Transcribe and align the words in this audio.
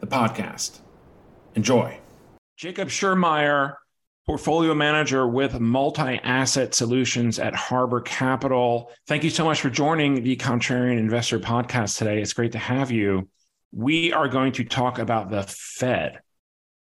the 0.00 0.06
podcast. 0.06 0.80
Enjoy. 1.54 1.98
Jacob 2.56 2.88
Schurmeier, 2.88 3.74
portfolio 4.26 4.74
manager 4.74 5.26
with 5.26 5.60
multi 5.60 6.18
asset 6.22 6.74
solutions 6.74 7.38
at 7.38 7.54
Harbor 7.54 8.00
Capital. 8.00 8.90
Thank 9.06 9.24
you 9.24 9.30
so 9.30 9.44
much 9.44 9.60
for 9.60 9.70
joining 9.70 10.22
the 10.22 10.36
Contrarian 10.36 10.98
Investor 10.98 11.38
podcast 11.38 11.98
today. 11.98 12.22
It's 12.22 12.32
great 12.32 12.52
to 12.52 12.58
have 12.58 12.90
you 12.90 13.28
we 13.72 14.12
are 14.12 14.28
going 14.28 14.52
to 14.52 14.64
talk 14.64 14.98
about 14.98 15.30
the 15.30 15.42
Fed. 15.42 16.20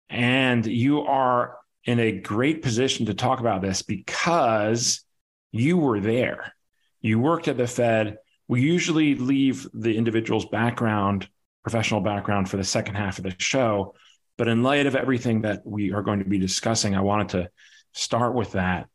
And 0.10 0.66
you 0.66 1.02
are 1.02 1.58
in 1.86 2.00
a 2.00 2.12
great 2.12 2.62
position 2.62 3.06
to 3.06 3.14
talk 3.14 3.40
about 3.40 3.62
this 3.62 3.84
because 3.84 5.04
you 5.52 5.78
were 5.78 6.00
there. 6.00 6.54
You 7.02 7.20
worked 7.20 7.48
at 7.48 7.58
the 7.58 7.68
Fed. 7.68 8.18
We 8.48 8.62
usually 8.62 9.16
leave 9.16 9.68
the 9.74 9.96
individual's 9.96 10.46
background, 10.46 11.30
professional 11.64 12.02
background, 12.02 12.50
for 12.50 12.58
the 12.58 12.64
second 12.64 12.96
half 12.96 13.20
of 13.20 13.24
the 13.24 13.36
show. 13.38 13.94
But 14.38 14.48
in 14.48 14.64
light 14.64 14.88
of 14.88 14.96
everything 14.96 15.42
that 15.42 15.62
we 15.66 15.94
are 15.94 16.02
going 16.02 16.20
to 16.20 16.26
be 16.26 16.40
discussing, 16.40 16.96
I 16.96 17.02
wanted 17.02 17.30
to 17.30 17.50
start 17.94 18.34
with 18.34 18.54
that. 18.54 18.88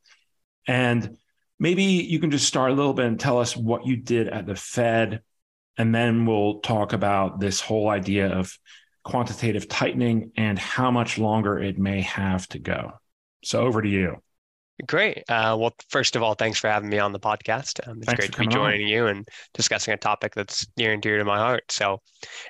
And 0.67 1.17
maybe 1.59 1.85
you 1.85 2.19
can 2.19 2.31
just 2.31 2.49
start 2.49 2.73
a 2.73 2.75
little 2.75 2.95
bit 2.95 3.07
and 3.07 3.21
tell 3.21 3.39
us 3.39 3.57
what 3.57 3.87
you 3.87 3.97
did 3.97 4.29
at 4.29 4.47
the 4.47 4.57
Fed, 4.57 5.23
and 5.77 5.95
then 5.95 6.27
we'll 6.27 6.61
talk 6.61 6.93
about 6.93 7.41
this 7.41 7.61
whole 7.61 7.89
idea 7.89 8.29
of 8.29 8.57
quantitative 9.05 9.69
tightening 9.69 10.33
and 10.37 10.59
how 10.59 10.91
much 10.91 11.19
longer 11.19 11.59
it 11.59 11.79
may 11.79 12.01
have 12.01 12.49
to 12.49 12.59
go. 12.59 12.93
So 13.45 13.61
over 13.61 13.83
to 13.83 13.89
you. 13.89 14.17
Great. 14.89 15.19
Uh, 15.29 15.57
well, 15.59 15.73
first 15.89 16.17
of 16.17 16.23
all, 16.23 16.35
thanks 16.35 16.59
for 16.59 16.69
having 16.69 16.89
me 16.89 16.99
on 16.99 17.13
the 17.13 17.21
podcast. 17.21 17.87
Um, 17.87 17.99
it's 17.99 18.07
thanks 18.07 18.19
great 18.19 18.33
to 18.33 18.39
be 18.41 18.47
joining 18.49 18.83
on. 18.83 18.89
you 18.89 19.07
and 19.07 19.29
discussing 19.53 19.95
a 19.95 19.97
topic 19.97 20.35
that's 20.35 20.67
near 20.77 20.93
and 20.93 21.01
dear 21.01 21.17
to 21.19 21.25
my 21.25 21.39
heart. 21.39 21.63
So, 21.71 22.01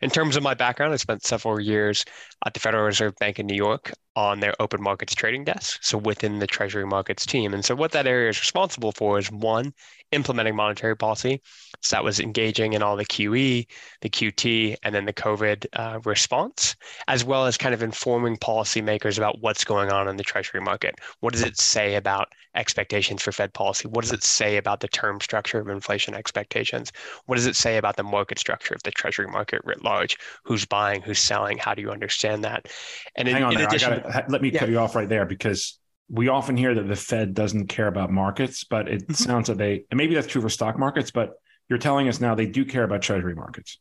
in 0.01 0.09
terms 0.09 0.35
of 0.35 0.43
my 0.43 0.55
background, 0.55 0.95
I 0.95 0.97
spent 0.97 1.23
several 1.23 1.61
years 1.61 2.03
at 2.47 2.55
the 2.55 2.61
Federal 2.61 2.85
Reserve 2.85 3.15
Bank 3.21 3.41
in 3.41 3.47
New 3.47 3.57
York 3.57 3.93
on 4.17 4.41
their 4.41 4.55
open 4.59 4.81
markets 4.83 5.15
trading 5.15 5.45
desk, 5.45 5.81
so 5.83 5.99
within 5.99 6.39
the 6.39 6.47
Treasury 6.47 6.87
markets 6.87 7.27
team. 7.27 7.53
And 7.53 7.63
so, 7.63 7.75
what 7.75 7.93
that 7.93 8.07
area 8.07 8.31
is 8.31 8.41
responsible 8.41 8.93
for 8.93 9.19
is 9.19 9.31
one, 9.31 9.75
implementing 10.13 10.57
monetary 10.57 10.97
policy. 10.97 11.41
So, 11.81 11.97
that 11.97 12.05
was 12.05 12.21
engaging 12.21 12.73
in 12.73 12.83
all 12.83 12.97
the 12.97 13.05
QE, 13.05 13.67
the 14.01 14.09
QT, 14.09 14.77
and 14.83 14.95
then 14.95 15.05
the 15.05 15.13
COVID 15.13 15.67
uh, 15.75 16.01
response, 16.05 16.77
as 17.09 17.25
well 17.25 17.47
as 17.47 17.57
kind 17.57 17.75
of 17.75 17.83
informing 17.83 18.37
policymakers 18.37 19.19
about 19.19 19.41
what's 19.41 19.65
going 19.65 19.91
on 19.91 20.09
in 20.09 20.17
the 20.17 20.23
Treasury 20.23 20.61
market. 20.61 20.97
What 21.21 21.33
does 21.33 21.43
it 21.43 21.59
say 21.59 21.97
about 21.97 22.29
expectations 22.55 23.23
for 23.23 23.33
Fed 23.33 23.53
policy? 23.53 23.89
What 23.89 24.03
does 24.03 24.13
it 24.13 24.23
say 24.23 24.57
about 24.57 24.81
the 24.81 24.89
term 24.89 25.21
structure 25.21 25.59
of 25.59 25.69
inflation 25.69 26.15
expectations? 26.15 26.93
What 27.27 27.37
does 27.37 27.47
it 27.47 27.57
say 27.57 27.77
about 27.77 27.97
the 27.97 28.03
market 28.03 28.39
structure 28.39 28.75
of 28.75 28.83
the 28.83 28.91
Treasury 28.91 29.27
market 29.27 29.61
writ 29.65 29.85
large? 29.85 30.17
Who's 30.45 30.65
buying? 30.65 31.03
Who's 31.03 31.19
selling? 31.19 31.59
How 31.59 31.75
do 31.75 31.83
you 31.83 31.91
understand 31.91 32.45
that? 32.45 32.67
And 33.17 33.29
Hang 33.29 33.39
in, 33.39 33.43
on 33.43 33.53
in 33.53 33.59
there. 33.59 33.69
Addition, 33.69 34.03
gotta, 34.03 34.25
let 34.29 34.43
me 34.43 34.51
yeah. 34.51 34.61
cut 34.61 34.69
you 34.69 34.79
off 34.79 34.95
right 34.95 35.09
there 35.09 35.27
because 35.27 35.79
we 36.09 36.29
often 36.29 36.57
hear 36.57 36.75
that 36.75 36.87
the 36.87 36.97
Fed 36.97 37.35
doesn't 37.35 37.69
care 37.69 37.87
about 37.87 38.11
markets, 38.11 38.65
but 38.65 38.89
it 38.89 39.03
mm-hmm. 39.03 39.15
sounds 39.15 39.49
that 39.49 39.59
they, 39.59 39.85
and 39.91 39.99
maybe 39.99 40.15
that's 40.15 40.27
true 40.27 40.43
for 40.43 40.49
stock 40.51 40.79
markets, 40.79 41.11
but 41.11 41.35
you're 41.69 41.79
telling 41.79 42.09
us 42.09 42.21
now 42.21 42.35
they 42.35 42.47
do 42.47 42.65
care 42.65 42.85
about 42.85 43.03
treasury 43.03 43.35
markets. 43.35 43.79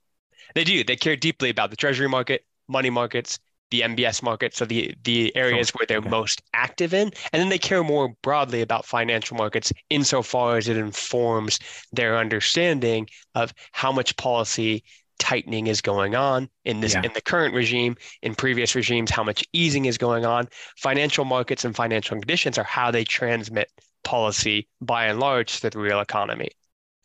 They 0.56 0.64
do. 0.64 0.84
They 0.84 0.96
care 0.96 1.16
deeply 1.16 1.50
about 1.50 1.70
the 1.70 1.76
treasury 1.76 2.08
market, 2.08 2.46
money 2.68 2.90
markets, 2.90 3.40
the 3.72 3.82
MBS 3.82 4.22
market, 4.22 4.56
so 4.56 4.66
the 4.66 4.94
the 5.04 5.36
areas 5.36 5.72
where 5.72 5.86
they're 5.88 5.98
okay. 5.98 6.10
most 6.10 6.44
active 6.54 6.94
in, 6.94 7.12
and 7.32 7.42
then 7.42 7.50
they 7.50 7.58
care 7.58 7.84
more 7.84 8.16
broadly 8.22 8.62
about 8.62 8.86
financial 8.86 9.36
markets 9.36 9.74
insofar 9.90 10.58
as 10.58 10.68
it 10.68 10.78
informs 10.78 11.58
their 11.92 12.18
understanding 12.18 13.10
of 13.34 13.52
how 13.72 13.92
much 13.92 14.16
policy 14.16 14.84
tightening 15.20 15.68
is 15.68 15.82
going 15.82 16.16
on 16.16 16.50
in 16.66 16.82
this 16.82 16.94
yeah. 16.94 17.04
in 17.04 17.12
the 17.14 17.22
current 17.22 17.54
regime 17.54 17.96
in 18.22 18.36
previous 18.36 18.76
regimes 18.76 19.12
how 19.12 19.24
much 19.24 19.44
easing 19.54 19.86
is 19.86 19.98
going 19.98 20.26
on. 20.26 20.48
Financial 20.78 21.26
markets 21.26 21.66
and 21.66 21.76
financial 21.76 22.18
conditions 22.18 22.58
are 22.58 22.64
how 22.64 22.92
they 22.92 23.04
transmit 23.04 23.70
policy 24.04 24.68
by 24.82 25.06
and 25.06 25.20
large 25.20 25.62
to 25.62 25.70
the 25.70 25.80
real 25.80 26.00
economy. 26.00 26.50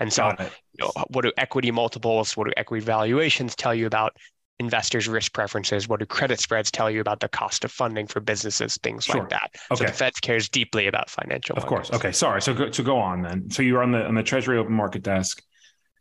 And 0.01 0.13
so 0.13 0.33
you 0.39 0.47
know, 0.81 0.93
what 1.09 1.23
do 1.23 1.33
equity 1.37 1.71
multiples 1.71 2.37
what 2.37 2.47
do 2.47 2.53
equity 2.57 2.85
valuations 2.85 3.55
tell 3.55 3.75
you 3.75 3.87
about 3.87 4.17
investors 4.59 5.09
risk 5.09 5.33
preferences? 5.33 5.89
What 5.89 6.01
do 6.01 6.07
credit 6.07 6.41
spreads 6.41 6.71
tell 6.71 6.91
you 6.91 7.01
about 7.01 7.21
the 7.21 7.29
cost 7.29 7.65
of 7.65 7.73
funding 7.73 8.07
for 8.07 8.21
businesses 8.21 8.77
things 8.83 9.05
sure. 9.05 9.21
like 9.21 9.31
that? 9.31 9.51
Okay. 9.71 9.77
so 9.77 9.85
the 9.85 9.93
fed 9.93 10.13
cares 10.21 10.49
deeply 10.49 10.87
about 10.87 11.11
financial 11.11 11.57
of 11.57 11.65
markets. 11.65 11.91
course 11.91 12.01
okay. 12.01 12.13
Sorry. 12.13 12.43
So 12.43 12.55
go, 12.55 12.71
so 12.71 12.83
go 12.83 12.99
on 12.99 13.23
then. 13.23 13.51
So 13.51 13.63
you 13.63 13.75
were 13.75 13.83
on 13.83 13.93
the 13.93 14.05
on 14.05 14.15
the 14.15 14.23
treasury 14.23 14.59
open 14.59 14.73
market 14.73 15.03
desk 15.03 15.43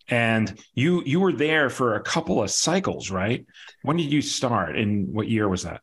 and 0.09 0.59
you 0.73 1.03
you 1.05 1.19
were 1.19 1.33
there 1.33 1.69
for 1.69 1.95
a 1.95 2.01
couple 2.01 2.41
of 2.41 2.51
cycles 2.51 3.11
right? 3.11 3.45
When 3.83 3.97
did 3.97 4.11
you 4.11 4.21
start 4.21 4.77
and 4.77 5.13
what 5.13 5.27
year 5.27 5.47
was 5.49 5.63
that? 5.63 5.81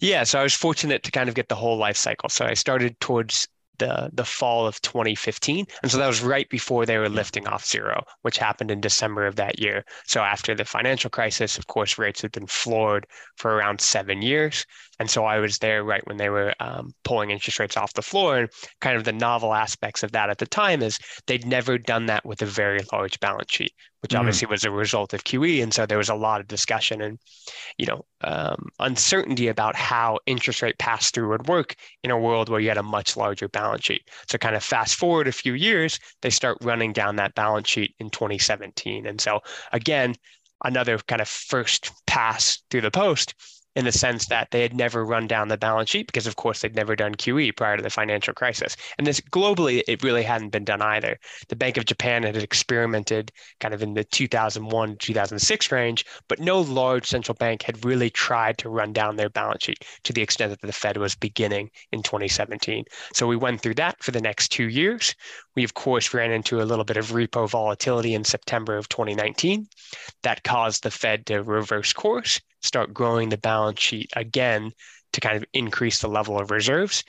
Yeah 0.00 0.24
so 0.24 0.38
i 0.40 0.42
was 0.42 0.54
fortunate 0.54 1.02
to 1.04 1.10
kind 1.10 1.28
of 1.28 1.34
get 1.34 1.48
the 1.48 1.54
whole 1.54 1.76
life 1.76 1.96
cycle. 1.96 2.28
So 2.28 2.44
i 2.44 2.54
started 2.54 2.98
towards 3.00 3.48
the 3.78 4.08
the 4.14 4.24
fall 4.24 4.66
of 4.66 4.80
2015 4.80 5.66
and 5.82 5.92
so 5.92 5.98
that 5.98 6.06
was 6.06 6.22
right 6.22 6.48
before 6.48 6.86
they 6.86 6.96
were 6.96 7.10
lifting 7.10 7.46
off 7.46 7.66
zero 7.66 8.02
which 8.22 8.38
happened 8.38 8.70
in 8.70 8.80
december 8.80 9.26
of 9.26 9.36
that 9.36 9.58
year. 9.58 9.84
So 10.06 10.20
after 10.22 10.54
the 10.54 10.64
financial 10.64 11.10
crisis 11.10 11.58
of 11.58 11.66
course 11.66 11.98
rates 11.98 12.22
had 12.22 12.32
been 12.32 12.46
floored 12.46 13.06
for 13.36 13.54
around 13.54 13.80
seven 13.80 14.22
years 14.22 14.64
and 14.98 15.10
so 15.10 15.24
I 15.24 15.38
was 15.38 15.58
there 15.58 15.84
right 15.84 16.06
when 16.06 16.16
they 16.16 16.30
were 16.30 16.54
um, 16.60 16.94
pulling 17.04 17.30
interest 17.30 17.58
rates 17.58 17.76
off 17.76 17.92
the 17.92 18.02
floor. 18.02 18.38
And 18.38 18.48
kind 18.80 18.96
of 18.96 19.04
the 19.04 19.12
novel 19.12 19.52
aspects 19.52 20.02
of 20.02 20.12
that 20.12 20.30
at 20.30 20.38
the 20.38 20.46
time 20.46 20.82
is 20.82 20.98
they'd 21.26 21.46
never 21.46 21.76
done 21.76 22.06
that 22.06 22.24
with 22.24 22.40
a 22.40 22.46
very 22.46 22.80
large 22.92 23.20
balance 23.20 23.52
sheet, 23.52 23.72
which 24.00 24.12
mm. 24.12 24.18
obviously 24.18 24.46
was 24.46 24.64
a 24.64 24.70
result 24.70 25.12
of 25.12 25.24
QE. 25.24 25.62
And 25.62 25.72
so 25.72 25.84
there 25.84 25.98
was 25.98 26.08
a 26.08 26.14
lot 26.14 26.40
of 26.40 26.48
discussion 26.48 27.02
and, 27.02 27.18
you 27.76 27.86
know, 27.86 28.06
um, 28.22 28.68
uncertainty 28.80 29.48
about 29.48 29.76
how 29.76 30.18
interest 30.24 30.62
rate 30.62 30.78
pass 30.78 31.10
through 31.10 31.28
would 31.28 31.46
work 31.46 31.74
in 32.02 32.10
a 32.10 32.18
world 32.18 32.48
where 32.48 32.60
you 32.60 32.68
had 32.68 32.78
a 32.78 32.82
much 32.82 33.16
larger 33.16 33.48
balance 33.48 33.84
sheet. 33.84 34.08
So 34.30 34.38
kind 34.38 34.56
of 34.56 34.64
fast 34.64 34.94
forward 34.96 35.28
a 35.28 35.32
few 35.32 35.52
years, 35.52 35.98
they 36.22 36.30
start 36.30 36.56
running 36.62 36.94
down 36.94 37.16
that 37.16 37.34
balance 37.34 37.68
sheet 37.68 37.94
in 37.98 38.08
2017. 38.08 39.06
And 39.06 39.20
so 39.20 39.40
again, 39.72 40.14
another 40.64 40.96
kind 40.98 41.20
of 41.20 41.28
first 41.28 41.92
pass 42.06 42.62
through 42.70 42.80
the 42.80 42.90
post 42.90 43.34
in 43.76 43.84
the 43.84 43.92
sense 43.92 44.26
that 44.26 44.50
they 44.50 44.62
had 44.62 44.74
never 44.74 45.04
run 45.04 45.26
down 45.26 45.48
the 45.48 45.58
balance 45.58 45.90
sheet 45.90 46.06
because, 46.06 46.26
of 46.26 46.36
course, 46.36 46.60
they'd 46.60 46.74
never 46.74 46.96
done 46.96 47.14
QE 47.14 47.54
prior 47.56 47.76
to 47.76 47.82
the 47.82 47.90
financial 47.90 48.32
crisis. 48.32 48.76
And 48.96 49.06
this 49.06 49.20
globally, 49.20 49.82
it 49.86 50.02
really 50.02 50.22
hadn't 50.22 50.48
been 50.48 50.64
done 50.64 50.80
either. 50.80 51.18
The 51.48 51.56
Bank 51.56 51.76
of 51.76 51.84
Japan 51.84 52.22
had 52.22 52.36
experimented 52.36 53.30
kind 53.60 53.74
of 53.74 53.82
in 53.82 53.92
the 53.94 54.04
2001 54.04 54.96
2006 54.96 55.70
range, 55.72 56.06
but 56.26 56.40
no 56.40 56.60
large 56.60 57.06
central 57.06 57.34
bank 57.34 57.62
had 57.62 57.84
really 57.84 58.08
tried 58.08 58.56
to 58.58 58.70
run 58.70 58.94
down 58.94 59.16
their 59.16 59.28
balance 59.28 59.64
sheet 59.64 59.84
to 60.04 60.12
the 60.12 60.22
extent 60.22 60.50
that 60.50 60.66
the 60.66 60.72
Fed 60.72 60.96
was 60.96 61.14
beginning 61.14 61.70
in 61.92 62.02
2017. 62.02 62.84
So 63.12 63.26
we 63.26 63.36
went 63.36 63.60
through 63.60 63.74
that 63.74 64.02
for 64.02 64.10
the 64.10 64.20
next 64.20 64.48
two 64.48 64.70
years. 64.70 65.14
We, 65.56 65.64
of 65.64 65.74
course, 65.74 66.14
ran 66.14 66.30
into 66.30 66.60
a 66.60 66.64
little 66.64 66.84
bit 66.84 66.98
of 66.98 67.12
repo 67.12 67.48
volatility 67.48 68.14
in 68.14 68.24
September 68.24 68.76
of 68.76 68.88
2019. 68.88 69.66
That 70.22 70.44
caused 70.44 70.82
the 70.82 70.90
Fed 70.90 71.26
to 71.26 71.42
reverse 71.42 71.92
course 71.92 72.40
start 72.62 72.92
growing 72.92 73.28
the 73.28 73.38
balance 73.38 73.80
sheet 73.80 74.10
again 74.16 74.72
to 75.12 75.20
kind 75.20 75.36
of 75.36 75.44
increase 75.52 76.00
the 76.00 76.08
level 76.08 76.38
of 76.38 76.50
reserves. 76.50 77.04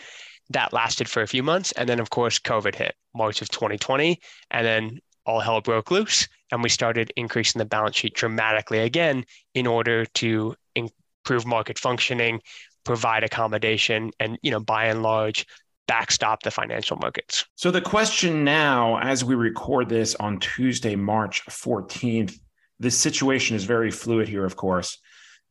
That 0.50 0.72
lasted 0.72 1.10
for 1.10 1.22
a 1.22 1.28
few 1.28 1.44
months. 1.44 1.74
And 1.74 1.90
then, 1.90 2.00
of 2.00 2.10
course, 2.10 2.40
COVID 2.40 2.76
hit 2.76 2.96
March 3.14 3.42
of 3.42 3.50
2020. 3.50 4.20
And 4.52 4.66
then 4.66 5.00
all 5.26 5.42
hell 5.42 5.60
broke 5.60 5.92
loose. 5.92 6.28
And 6.52 6.64
we 6.64 6.70
started 6.70 7.12
increasing 7.18 7.60
the 7.60 7.66
balance 7.66 7.98
sheet 7.98 8.14
dramatically 8.14 8.80
again 8.80 9.26
in 9.54 9.68
order 9.68 10.06
to 10.06 10.56
improve 10.76 11.46
market 11.46 11.78
functioning, 11.78 12.40
provide 12.86 13.24
accommodation, 13.24 14.12
and, 14.22 14.38
you 14.42 14.52
know, 14.52 14.62
by 14.62 14.86
and 14.86 15.04
large, 15.04 15.46
backstop 15.88 16.44
the 16.44 16.51
financial 16.51 16.98
markets. 16.98 17.45
So 17.56 17.72
the 17.72 17.81
question 17.81 18.44
now, 18.44 19.00
as 19.00 19.24
we 19.24 19.36
record 19.36 19.89
this 19.89 20.16
on 20.16 20.39
Tuesday, 20.39 20.95
March 20.95 21.45
14th, 21.45 22.38
the 22.80 22.92
situation 22.92 23.56
is 23.56 23.63
very 23.63 23.89
fluid 23.89 24.28
here, 24.28 24.45
of 24.45 24.56
course 24.56 25.00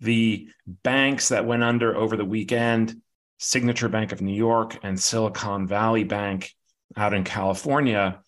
the 0.01 0.49
banks 0.67 1.31
that 1.31 1.47
went 1.47 1.63
under 1.63 1.97
over 1.97 2.17
the 2.17 2.25
weekend 2.25 3.01
Signature 3.39 3.89
Bank 3.89 4.13
of 4.13 4.23
New 4.23 4.35
York 4.35 4.79
and 4.83 4.99
Silicon 4.99 5.67
Valley 5.67 6.05
Bank 6.05 6.53
out 6.97 7.15
in 7.15 7.25
California. 7.25 8.21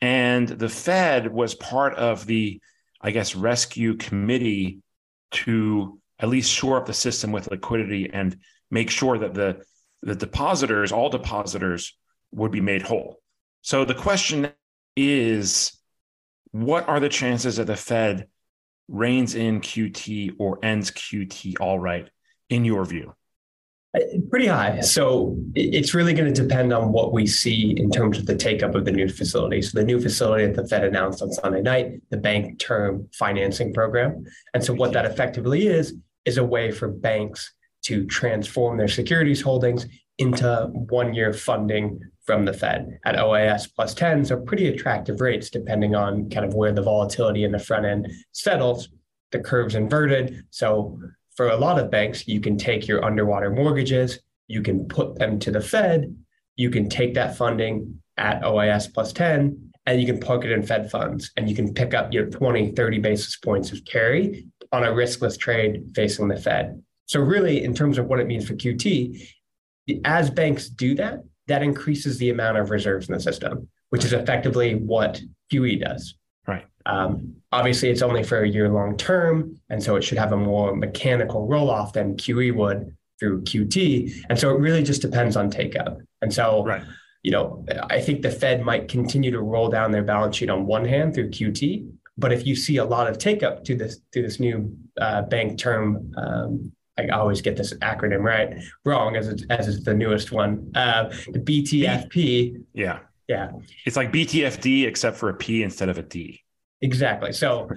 And 0.00 0.48
the 0.48 0.68
Fed 0.68 1.30
was 1.30 1.54
part 1.54 1.94
of 1.94 2.24
the, 2.26 2.60
I 3.00 3.10
guess, 3.10 3.34
rescue 3.34 3.96
committee 3.96 4.80
to 5.32 6.00
at 6.18 6.28
least 6.28 6.50
shore 6.50 6.78
up 6.78 6.86
the 6.86 6.94
system 6.94 7.30
with 7.30 7.50
liquidity 7.50 8.10
and 8.10 8.38
make 8.70 8.90
sure 8.90 9.18
that 9.18 9.34
the, 9.34 9.62
the 10.02 10.14
depositors, 10.14 10.92
all 10.92 11.10
depositors, 11.10 11.96
would 12.32 12.52
be 12.52 12.60
made 12.60 12.82
whole. 12.82 13.20
So 13.62 13.84
the 13.84 13.94
question 13.94 14.50
is 14.96 15.72
what 16.52 16.88
are 16.88 17.00
the 17.00 17.08
chances 17.08 17.56
that 17.56 17.66
the 17.66 17.76
Fed 17.76 18.28
reins 18.88 19.34
in 19.34 19.60
QT 19.60 20.36
or 20.38 20.58
ends 20.62 20.90
QT 20.90 21.60
all 21.60 21.78
right, 21.78 22.08
in 22.48 22.64
your 22.64 22.84
view? 22.84 23.14
Uh, 23.96 24.00
pretty 24.30 24.46
high. 24.46 24.80
So 24.80 25.36
it's 25.54 25.94
really 25.94 26.12
going 26.12 26.32
to 26.32 26.42
depend 26.42 26.72
on 26.72 26.92
what 26.92 27.12
we 27.12 27.26
see 27.26 27.74
in 27.76 27.90
terms 27.90 28.18
of 28.18 28.26
the 28.26 28.36
take 28.36 28.62
up 28.62 28.74
of 28.74 28.84
the 28.84 28.92
new 28.92 29.08
facility. 29.08 29.62
So 29.62 29.78
the 29.78 29.84
new 29.84 30.00
facility 30.00 30.46
that 30.46 30.56
the 30.56 30.68
Fed 30.68 30.84
announced 30.84 31.22
on 31.22 31.32
Sunday 31.32 31.62
night, 31.62 32.00
the 32.10 32.18
bank 32.18 32.58
term 32.58 33.08
financing 33.12 33.72
program. 33.72 34.24
And 34.52 34.62
so 34.62 34.74
what 34.74 34.92
that 34.92 35.06
effectively 35.06 35.66
is, 35.66 35.94
is 36.24 36.36
a 36.36 36.44
way 36.44 36.70
for 36.70 36.88
banks 36.88 37.52
to 37.88 38.04
transform 38.06 38.76
their 38.76 38.88
securities 38.88 39.40
holdings 39.40 39.86
into 40.18 40.66
one 40.90 41.14
year 41.14 41.32
funding 41.32 42.00
from 42.26 42.44
the 42.44 42.52
Fed 42.52 42.98
at 43.06 43.14
OAS 43.14 43.66
plus 43.74 43.94
10. 43.94 44.26
So 44.26 44.36
pretty 44.38 44.68
attractive 44.68 45.22
rates 45.22 45.48
depending 45.48 45.94
on 45.94 46.28
kind 46.28 46.44
of 46.44 46.52
where 46.52 46.72
the 46.72 46.82
volatility 46.82 47.44
in 47.44 47.52
the 47.52 47.58
front 47.58 47.86
end 47.86 48.10
settles. 48.32 48.90
The 49.32 49.40
curve's 49.40 49.74
inverted. 49.74 50.44
So 50.50 50.98
for 51.34 51.48
a 51.48 51.56
lot 51.56 51.78
of 51.78 51.90
banks, 51.90 52.28
you 52.28 52.40
can 52.40 52.58
take 52.58 52.86
your 52.86 53.04
underwater 53.04 53.50
mortgages, 53.50 54.18
you 54.48 54.60
can 54.60 54.86
put 54.86 55.18
them 55.18 55.38
to 55.38 55.50
the 55.50 55.60
Fed, 55.60 56.14
you 56.56 56.68
can 56.68 56.88
take 56.90 57.14
that 57.14 57.36
funding 57.36 58.02
at 58.18 58.42
OAS 58.42 58.92
plus 58.92 59.12
10, 59.12 59.70
and 59.86 60.00
you 60.00 60.06
can 60.06 60.20
park 60.20 60.44
it 60.44 60.52
in 60.52 60.62
Fed 60.62 60.90
funds 60.90 61.30
and 61.38 61.48
you 61.48 61.56
can 61.56 61.72
pick 61.72 61.94
up 61.94 62.12
your 62.12 62.26
20, 62.26 62.72
30 62.72 62.98
basis 62.98 63.36
points 63.36 63.72
of 63.72 63.82
carry 63.86 64.46
on 64.72 64.84
a 64.84 64.88
riskless 64.88 65.38
trade 65.38 65.92
facing 65.94 66.28
the 66.28 66.36
Fed. 66.36 66.82
So, 67.08 67.20
really, 67.20 67.64
in 67.64 67.74
terms 67.74 67.96
of 67.96 68.06
what 68.06 68.20
it 68.20 68.26
means 68.26 68.46
for 68.46 68.54
QT, 68.54 69.26
as 70.04 70.28
banks 70.28 70.68
do 70.68 70.94
that, 70.96 71.24
that 71.46 71.62
increases 71.62 72.18
the 72.18 72.28
amount 72.28 72.58
of 72.58 72.70
reserves 72.70 73.08
in 73.08 73.14
the 73.14 73.20
system, 73.20 73.66
which 73.88 74.04
is 74.04 74.12
effectively 74.12 74.74
what 74.74 75.20
QE 75.50 75.80
does. 75.82 76.14
Right. 76.46 76.66
Um, 76.84 77.34
obviously, 77.50 77.88
it's 77.88 78.02
only 78.02 78.22
for 78.22 78.42
a 78.42 78.48
year 78.48 78.68
long 78.68 78.98
term, 78.98 79.58
and 79.70 79.82
so 79.82 79.96
it 79.96 80.04
should 80.04 80.18
have 80.18 80.32
a 80.32 80.36
more 80.36 80.76
mechanical 80.76 81.46
roll 81.46 81.70
off 81.70 81.94
than 81.94 82.16
QE 82.16 82.54
would 82.54 82.94
through 83.18 83.42
QT. 83.42 84.24
And 84.28 84.38
so 84.38 84.54
it 84.54 84.60
really 84.60 84.82
just 84.82 85.00
depends 85.00 85.34
on 85.34 85.50
take 85.50 85.76
up. 85.76 85.98
And 86.20 86.32
so, 86.32 86.62
right. 86.64 86.82
you 87.22 87.30
know, 87.30 87.64
I 87.88 88.00
think 88.00 88.20
the 88.20 88.30
Fed 88.30 88.62
might 88.62 88.88
continue 88.88 89.30
to 89.30 89.40
roll 89.40 89.70
down 89.70 89.92
their 89.92 90.04
balance 90.04 90.36
sheet 90.36 90.50
on 90.50 90.66
one 90.66 90.84
hand 90.84 91.14
through 91.14 91.30
QT, 91.30 91.90
but 92.18 92.32
if 92.32 92.46
you 92.46 92.54
see 92.54 92.76
a 92.76 92.84
lot 92.84 93.08
of 93.08 93.16
take 93.16 93.42
up 93.42 93.64
to 93.64 93.74
this 93.76 94.00
to 94.12 94.20
this 94.20 94.38
new 94.38 94.76
uh, 95.00 95.22
bank 95.22 95.58
term 95.58 96.12
um, 96.18 96.72
I 96.98 97.08
always 97.08 97.40
get 97.40 97.56
this 97.56 97.72
acronym 97.74 98.22
right 98.22 98.62
wrong 98.84 99.16
as 99.16 99.28
it's, 99.28 99.44
as 99.50 99.68
it's 99.68 99.84
the 99.84 99.94
newest 99.94 100.32
one. 100.32 100.70
Uh, 100.74 101.10
the 101.32 101.38
BTFP. 101.38 102.62
Yeah. 102.74 103.00
Yeah. 103.28 103.50
It's 103.84 103.96
like 103.96 104.12
BTFD 104.12 104.86
except 104.86 105.16
for 105.16 105.28
a 105.28 105.34
P 105.34 105.62
instead 105.62 105.88
of 105.88 105.98
a 105.98 106.02
D. 106.02 106.42
Exactly. 106.80 107.32
So 107.32 107.68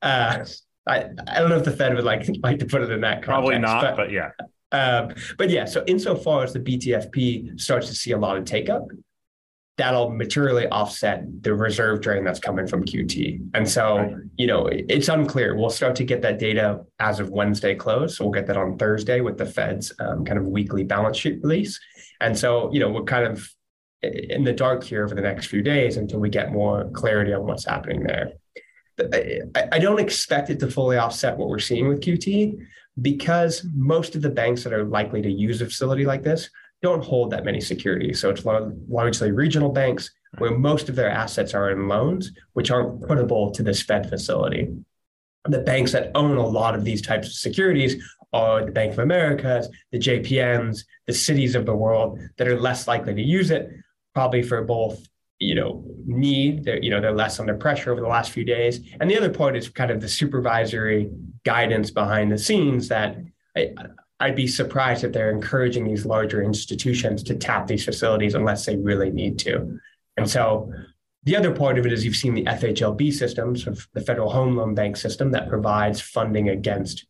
uh, 0.00 0.44
I 0.86 1.04
I 1.26 1.38
don't 1.40 1.48
know 1.48 1.56
if 1.56 1.64
the 1.64 1.72
Fed 1.72 1.94
would 1.94 2.04
like 2.04 2.28
like 2.42 2.58
to 2.60 2.66
put 2.66 2.82
it 2.82 2.90
in 2.90 3.00
that 3.00 3.22
context. 3.22 3.28
Probably 3.28 3.58
not, 3.58 3.82
but, 3.82 3.96
but 3.96 4.10
yeah. 4.10 4.30
Um, 4.72 5.14
but 5.36 5.50
yeah, 5.50 5.66
so 5.66 5.84
insofar 5.86 6.44
as 6.44 6.52
the 6.52 6.60
BTFP 6.60 7.60
starts 7.60 7.88
to 7.88 7.94
see 7.94 8.12
a 8.12 8.18
lot 8.18 8.38
of 8.38 8.44
take 8.44 8.70
up, 8.70 8.86
that'll 9.78 10.10
materially 10.10 10.66
offset 10.68 11.24
the 11.42 11.54
reserve 11.54 12.00
drain 12.02 12.24
that's 12.24 12.38
coming 12.38 12.66
from 12.66 12.84
QT. 12.84 13.40
And 13.54 13.68
so, 13.68 13.98
right. 13.98 14.14
you 14.36 14.46
know, 14.46 14.66
it's 14.70 15.08
unclear. 15.08 15.56
We'll 15.56 15.70
start 15.70 15.96
to 15.96 16.04
get 16.04 16.20
that 16.22 16.38
data 16.38 16.84
as 16.98 17.20
of 17.20 17.30
Wednesday 17.30 17.74
close. 17.74 18.16
So 18.16 18.24
we'll 18.24 18.34
get 18.34 18.46
that 18.48 18.56
on 18.56 18.76
Thursday 18.76 19.20
with 19.20 19.38
the 19.38 19.46
Fed's 19.46 19.92
um, 19.98 20.24
kind 20.24 20.38
of 20.38 20.46
weekly 20.46 20.84
balance 20.84 21.16
sheet 21.16 21.40
release. 21.42 21.80
And 22.20 22.38
so, 22.38 22.70
you 22.72 22.80
know, 22.80 22.90
we're 22.90 23.04
kind 23.04 23.26
of 23.26 23.48
in 24.02 24.44
the 24.44 24.52
dark 24.52 24.84
here 24.84 25.04
over 25.04 25.14
the 25.14 25.22
next 25.22 25.46
few 25.46 25.62
days 25.62 25.96
until 25.96 26.20
we 26.20 26.28
get 26.28 26.52
more 26.52 26.90
clarity 26.90 27.32
on 27.32 27.46
what's 27.46 27.64
happening 27.64 28.02
there. 28.02 28.32
I 29.72 29.78
don't 29.78 29.98
expect 29.98 30.50
it 30.50 30.60
to 30.60 30.70
fully 30.70 30.98
offset 30.98 31.38
what 31.38 31.48
we're 31.48 31.58
seeing 31.58 31.88
with 31.88 32.02
QT 32.02 32.58
because 33.00 33.66
most 33.74 34.14
of 34.14 34.22
the 34.22 34.28
banks 34.28 34.64
that 34.64 34.72
are 34.72 34.84
likely 34.84 35.22
to 35.22 35.30
use 35.30 35.62
a 35.62 35.64
facility 35.64 36.04
like 36.04 36.22
this 36.22 36.50
don't 36.82 37.04
hold 37.04 37.30
that 37.30 37.44
many 37.44 37.60
securities. 37.60 38.20
So 38.20 38.30
it's 38.30 38.44
largely 38.44 39.30
regional 39.30 39.70
banks 39.70 40.10
where 40.38 40.50
most 40.50 40.88
of 40.88 40.96
their 40.96 41.10
assets 41.10 41.54
are 41.54 41.70
in 41.70 41.88
loans, 41.88 42.32
which 42.54 42.70
aren't 42.70 43.00
puttable 43.02 43.52
to 43.54 43.62
this 43.62 43.82
Fed 43.82 44.08
facility. 44.08 44.74
The 45.44 45.60
banks 45.60 45.92
that 45.92 46.10
own 46.14 46.36
a 46.36 46.46
lot 46.46 46.74
of 46.74 46.84
these 46.84 47.02
types 47.02 47.28
of 47.28 47.34
securities 47.34 48.02
are 48.32 48.64
the 48.64 48.72
Bank 48.72 48.92
of 48.92 48.98
Americas, 48.98 49.68
the 49.90 49.98
JPMs, 49.98 50.84
the 51.06 51.12
Citis 51.12 51.54
of 51.54 51.66
the 51.66 51.74
world 51.74 52.18
that 52.36 52.48
are 52.48 52.58
less 52.58 52.88
likely 52.88 53.14
to 53.14 53.22
use 53.22 53.50
it, 53.50 53.70
probably 54.14 54.42
for 54.42 54.62
both 54.62 55.06
you 55.38 55.56
know 55.56 55.84
need 56.06 56.64
they're 56.64 56.80
you 56.80 56.88
know 56.88 57.00
they're 57.00 57.10
less 57.12 57.40
under 57.40 57.54
pressure 57.54 57.90
over 57.90 58.00
the 58.00 58.06
last 58.06 58.30
few 58.30 58.44
days 58.44 58.80
and 59.00 59.10
the 59.10 59.16
other 59.16 59.30
part 59.30 59.56
is 59.56 59.68
kind 59.68 59.90
of 59.90 60.00
the 60.00 60.08
supervisory 60.08 61.10
guidance 61.44 61.90
behind 61.90 62.30
the 62.30 62.38
scenes 62.38 62.86
that 62.86 63.16
I, 63.56 63.72
I'd 64.22 64.36
be 64.36 64.46
surprised 64.46 65.02
if 65.02 65.12
they're 65.12 65.32
encouraging 65.32 65.84
these 65.84 66.06
larger 66.06 66.44
institutions 66.44 67.24
to 67.24 67.34
tap 67.34 67.66
these 67.66 67.84
facilities 67.84 68.36
unless 68.36 68.64
they 68.64 68.76
really 68.76 69.10
need 69.10 69.36
to. 69.40 69.80
And 70.16 70.30
so 70.30 70.72
the 71.24 71.34
other 71.34 71.52
part 71.52 71.76
of 71.76 71.86
it 71.86 71.92
is 71.92 72.04
you've 72.04 72.14
seen 72.14 72.34
the 72.34 72.44
FHLB 72.44 73.12
system, 73.12 73.56
so 73.56 73.74
the 73.94 74.00
Federal 74.00 74.30
Home 74.30 74.56
Loan 74.56 74.76
Bank 74.76 74.96
system 74.96 75.32
that 75.32 75.48
provides 75.48 76.00
funding 76.00 76.50
against 76.50 77.04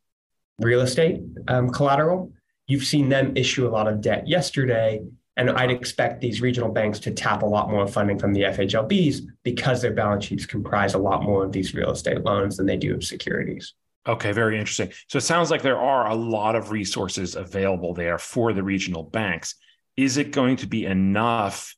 real 0.58 0.80
estate 0.80 1.20
um, 1.48 1.68
collateral. 1.68 2.32
You've 2.66 2.84
seen 2.84 3.10
them 3.10 3.36
issue 3.36 3.68
a 3.68 3.70
lot 3.70 3.88
of 3.88 4.00
debt 4.00 4.26
yesterday. 4.26 5.02
And 5.36 5.50
I'd 5.50 5.70
expect 5.70 6.20
these 6.20 6.40
regional 6.40 6.70
banks 6.70 6.98
to 7.00 7.10
tap 7.10 7.42
a 7.42 7.46
lot 7.46 7.70
more 7.70 7.86
funding 7.86 8.18
from 8.18 8.32
the 8.32 8.42
FHLBs 8.42 9.20
because 9.42 9.82
their 9.82 9.92
balance 9.92 10.24
sheets 10.24 10.46
comprise 10.46 10.94
a 10.94 10.98
lot 10.98 11.22
more 11.22 11.44
of 11.44 11.52
these 11.52 11.74
real 11.74 11.90
estate 11.90 12.22
loans 12.22 12.56
than 12.56 12.66
they 12.66 12.76
do 12.76 12.94
of 12.94 13.04
securities. 13.04 13.74
Okay, 14.06 14.32
very 14.32 14.58
interesting. 14.58 14.92
So 15.06 15.18
it 15.18 15.22
sounds 15.22 15.50
like 15.50 15.62
there 15.62 15.78
are 15.78 16.08
a 16.08 16.14
lot 16.14 16.56
of 16.56 16.70
resources 16.70 17.36
available 17.36 17.94
there 17.94 18.18
for 18.18 18.52
the 18.52 18.62
regional 18.62 19.04
banks. 19.04 19.54
Is 19.96 20.16
it 20.16 20.32
going 20.32 20.56
to 20.56 20.66
be 20.66 20.86
enough 20.86 21.76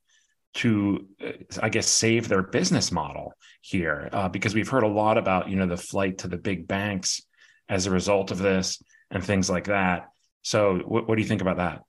to, 0.55 1.07
uh, 1.23 1.33
I 1.63 1.69
guess, 1.69 1.87
save 1.87 2.29
their 2.29 2.43
business 2.43 2.91
model 2.91 3.35
here? 3.61 4.09
Uh, 4.11 4.29
because 4.29 4.55
we've 4.55 4.69
heard 4.69 4.85
a 4.85 4.89
lot 4.89 5.19
about, 5.19 5.51
you 5.51 5.57
know, 5.57 5.67
the 5.67 5.77
flight 5.77 6.19
to 6.19 6.29
the 6.29 6.39
big 6.39 6.67
banks 6.67 7.21
as 7.69 7.87
a 7.87 7.91
result 7.91 8.31
of 8.31 8.39
this 8.39 8.83
and 9.11 9.23
things 9.23 9.51
like 9.51 9.65
that. 9.65 10.09
So, 10.43 10.77
what, 10.77 11.07
what 11.07 11.17
do 11.17 11.23
you 11.23 11.29
think 11.29 11.43
about 11.43 11.59
that? 11.59 11.83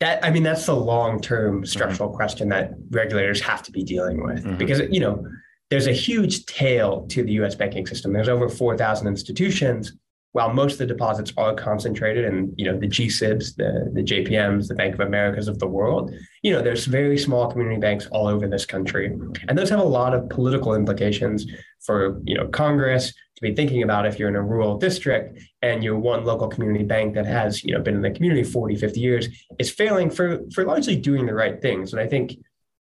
That 0.00 0.24
I 0.24 0.30
mean, 0.30 0.42
that's 0.42 0.66
the 0.66 0.74
long-term 0.74 1.66
structural 1.66 2.08
mm-hmm. 2.08 2.16
question 2.16 2.48
that 2.50 2.72
regulators 2.90 3.40
have 3.42 3.62
to 3.64 3.72
be 3.72 3.82
dealing 3.82 4.22
with 4.22 4.44
mm-hmm. 4.44 4.56
because 4.56 4.80
you 4.90 5.00
know 5.00 5.26
there's 5.70 5.86
a 5.86 5.92
huge 5.92 6.46
tail 6.46 7.06
to 7.08 7.22
the 7.22 7.32
US 7.34 7.54
banking 7.54 7.86
system. 7.86 8.12
There's 8.12 8.28
over 8.28 8.48
4,000 8.48 9.06
institutions. 9.06 9.92
While 10.32 10.52
most 10.52 10.74
of 10.74 10.78
the 10.78 10.86
deposits 10.86 11.32
are 11.36 11.54
concentrated 11.54 12.24
in, 12.24 12.54
you 12.56 12.64
know, 12.64 12.78
the 12.78 12.86
GSIBs, 12.86 13.56
the, 13.56 13.90
the 13.92 14.02
JPMs, 14.02 14.68
the 14.68 14.76
Bank 14.76 14.94
of 14.94 15.00
Americas 15.00 15.48
of 15.48 15.58
the 15.58 15.66
world, 15.66 16.14
you 16.42 16.52
know, 16.52 16.62
there's 16.62 16.84
very 16.84 17.18
small 17.18 17.50
community 17.50 17.80
banks 17.80 18.06
all 18.12 18.28
over 18.28 18.46
this 18.46 18.64
country. 18.64 19.06
And 19.48 19.58
those 19.58 19.70
have 19.70 19.80
a 19.80 19.84
lot 19.84 20.14
of 20.14 20.28
political 20.28 20.74
implications 20.74 21.46
for, 21.80 22.20
you 22.24 22.36
know, 22.36 22.46
Congress 22.46 23.08
to 23.08 23.42
be 23.42 23.54
thinking 23.56 23.82
about 23.82 24.06
if 24.06 24.20
you're 24.20 24.28
in 24.28 24.36
a 24.36 24.42
rural 24.42 24.78
district 24.78 25.40
and 25.62 25.82
you're 25.82 25.98
one 25.98 26.24
local 26.24 26.46
community 26.46 26.84
bank 26.84 27.14
that 27.14 27.26
has, 27.26 27.64
you 27.64 27.74
know, 27.74 27.80
been 27.80 27.96
in 27.96 28.02
the 28.02 28.10
community 28.12 28.44
40, 28.44 28.76
50 28.76 29.00
years, 29.00 29.28
is 29.58 29.70
failing 29.70 30.10
for 30.10 30.42
for 30.54 30.64
largely 30.64 30.94
doing 30.94 31.26
the 31.26 31.34
right 31.34 31.60
things. 31.60 31.92
And 31.92 32.00
I 32.00 32.06
think 32.06 32.36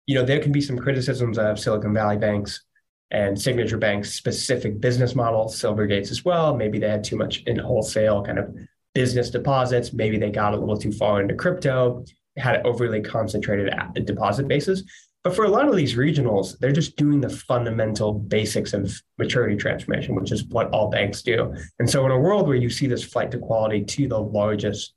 you 0.06 0.16
know, 0.16 0.26
there 0.26 0.40
can 0.40 0.52
be 0.52 0.62
some 0.62 0.78
criticisms 0.78 1.38
of 1.38 1.60
Silicon 1.60 1.94
Valley 1.94 2.18
banks 2.18 2.64
and 3.12 3.40
signature 3.40 3.78
banks 3.78 4.14
specific 4.14 4.82
business 4.82 5.16
models, 5.16 5.56
Silvergates 5.56 6.12
as 6.12 6.26
well. 6.26 6.56
Maybe 6.56 6.80
they 6.80 6.90
had 6.90 7.04
too 7.04 7.16
much 7.16 7.44
in 7.44 7.58
wholesale 7.58 8.24
kind 8.24 8.40
of 8.40 8.54
business 8.94 9.30
deposits. 9.30 9.94
Maybe 9.94 10.18
they 10.18 10.30
got 10.30 10.54
a 10.54 10.58
little 10.58 10.78
too 10.78 10.92
far 10.92 11.22
into 11.22 11.36
crypto, 11.36 12.04
had 12.38 12.66
overly 12.66 13.02
concentrated 13.02 13.74
deposit 14.06 14.48
bases. 14.48 14.84
But 15.24 15.36
for 15.36 15.46
a 15.46 15.50
lot 15.50 15.70
of 15.70 15.76
these 15.76 15.96
regionals, 15.96 16.60
they're 16.60 16.74
just 16.74 16.98
doing 16.98 17.22
the 17.22 17.30
fundamental 17.30 18.14
basics 18.14 18.74
of 18.74 19.02
maturity 19.18 19.56
transformation, 19.56 20.16
which 20.16 20.34
is 20.34 20.44
what 20.46 20.70
all 20.72 20.90
banks 20.90 21.22
do. 21.22 21.56
And 21.80 21.90
so, 21.90 22.06
in 22.06 22.12
a 22.12 22.20
world 22.20 22.46
where 22.46 22.58
you 22.58 22.70
see 22.70 22.88
this 22.88 23.06
flight 23.06 23.32
to 23.32 23.38
quality 23.38 23.86
to 23.86 24.08
the 24.10 24.20
largest 24.20 24.94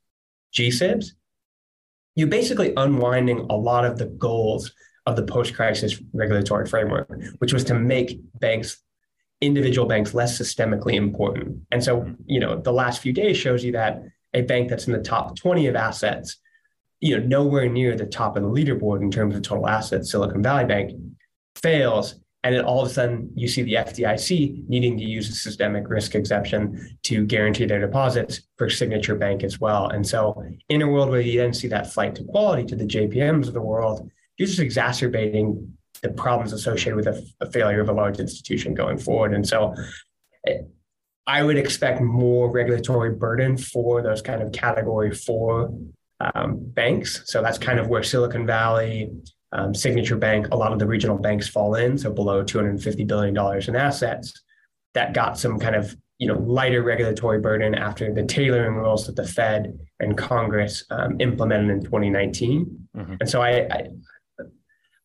GSIBs, 0.53 1.11
you're 2.15 2.27
basically 2.27 2.73
unwinding 2.75 3.47
a 3.49 3.55
lot 3.55 3.85
of 3.85 3.97
the 3.97 4.07
goals 4.07 4.73
of 5.07 5.15
the 5.15 5.23
post-crisis 5.23 6.01
regulatory 6.13 6.67
framework, 6.67 7.09
which 7.37 7.53
was 7.53 7.63
to 7.63 7.73
make 7.73 8.19
banks, 8.39 8.83
individual 9.39 9.87
banks, 9.87 10.13
less 10.13 10.37
systemically 10.37 10.95
important. 10.95 11.61
And 11.71 11.81
so, 11.81 12.13
you 12.25 12.41
know, 12.41 12.59
the 12.59 12.73
last 12.73 13.01
few 13.01 13.13
days 13.13 13.37
shows 13.37 13.63
you 13.63 13.71
that 13.71 14.03
a 14.33 14.41
bank 14.41 14.69
that's 14.69 14.85
in 14.85 14.91
the 14.91 15.01
top 15.01 15.37
20 15.37 15.67
of 15.67 15.77
assets, 15.77 16.35
you 16.99 17.17
know, 17.17 17.25
nowhere 17.25 17.69
near 17.69 17.95
the 17.95 18.05
top 18.05 18.35
of 18.35 18.43
the 18.43 18.49
leaderboard 18.49 19.01
in 19.01 19.09
terms 19.09 19.33
of 19.33 19.43
total 19.43 19.67
assets, 19.67 20.11
Silicon 20.11 20.43
Valley 20.43 20.65
Bank 20.65 20.91
fails. 21.55 22.15
And 22.43 22.53
then 22.53 22.65
all 22.65 22.81
of 22.81 22.89
a 22.89 22.93
sudden, 22.93 23.31
you 23.33 23.47
see 23.47 23.61
the 23.61 23.75
FDIC 23.75 24.67
needing 24.67 24.97
to 24.97 25.03
use 25.05 25.29
a 25.29 25.33
systemic 25.33 25.89
risk 25.89 26.15
exception 26.15 26.97
to 27.03 27.25
guarantee 27.25 27.65
their 27.65 27.79
deposits 27.79 28.41
for 28.57 28.69
Signature 28.69 29.15
Bank 29.15 29.43
as 29.43 29.59
well. 29.59 29.87
And 29.87 30.05
so, 30.05 30.43
in 30.67 30.81
a 30.81 30.87
world 30.87 31.09
where 31.09 31.21
you 31.21 31.39
then 31.39 31.53
see 31.53 31.67
that 31.69 31.91
flight 31.93 32.13
to 32.15 32.25
quality 32.25 32.65
to 32.65 32.75
the 32.75 32.85
JPMs 32.85 33.47
of 33.47 33.53
the 33.53 33.61
world, 33.61 34.11
you're 34.37 34.47
just 34.47 34.59
exacerbating 34.59 35.77
the 36.01 36.09
problems 36.09 36.53
associated 36.53 36.95
with 36.95 37.07
a, 37.07 37.23
a 37.41 37.51
failure 37.51 37.81
of 37.81 37.89
a 37.89 37.93
large 37.93 38.19
institution 38.19 38.73
going 38.73 38.97
forward. 38.97 39.33
And 39.33 39.47
so 39.47 39.73
eh, 40.45 40.59
I 41.25 41.43
would 41.43 41.57
expect 41.57 42.01
more 42.01 42.51
regulatory 42.51 43.13
burden 43.13 43.57
for 43.57 44.01
those 44.01 44.21
kind 44.21 44.41
of 44.41 44.51
category 44.51 45.13
four 45.13 45.73
um, 46.19 46.57
banks. 46.59 47.23
So 47.25 47.41
that's 47.41 47.57
kind 47.57 47.79
of 47.79 47.87
where 47.87 48.03
Silicon 48.03 48.45
Valley, 48.45 49.09
um, 49.51 49.73
Signature 49.73 50.15
Bank, 50.15 50.47
a 50.51 50.57
lot 50.57 50.71
of 50.71 50.79
the 50.79 50.87
regional 50.87 51.17
banks 51.17 51.47
fall 51.47 51.75
in. 51.75 51.97
So 51.97 52.11
below 52.11 52.43
$250 52.43 53.07
billion 53.07 53.35
in 53.67 53.75
assets 53.75 54.33
that 54.93 55.13
got 55.13 55.37
some 55.37 55.59
kind 55.59 55.75
of 55.75 55.95
you 56.17 56.27
know 56.27 56.39
lighter 56.39 56.81
regulatory 56.81 57.39
burden 57.39 57.75
after 57.75 58.11
the 58.11 58.23
tailoring 58.23 58.73
rules 58.73 59.05
that 59.05 59.15
the 59.15 59.27
Fed 59.27 59.77
and 59.99 60.17
Congress 60.17 60.83
um, 60.89 61.17
implemented 61.19 61.69
in 61.69 61.83
2019. 61.83 62.87
Mm-hmm. 62.95 63.15
And 63.19 63.29
so 63.29 63.41
I, 63.41 63.67
I, 63.71 63.87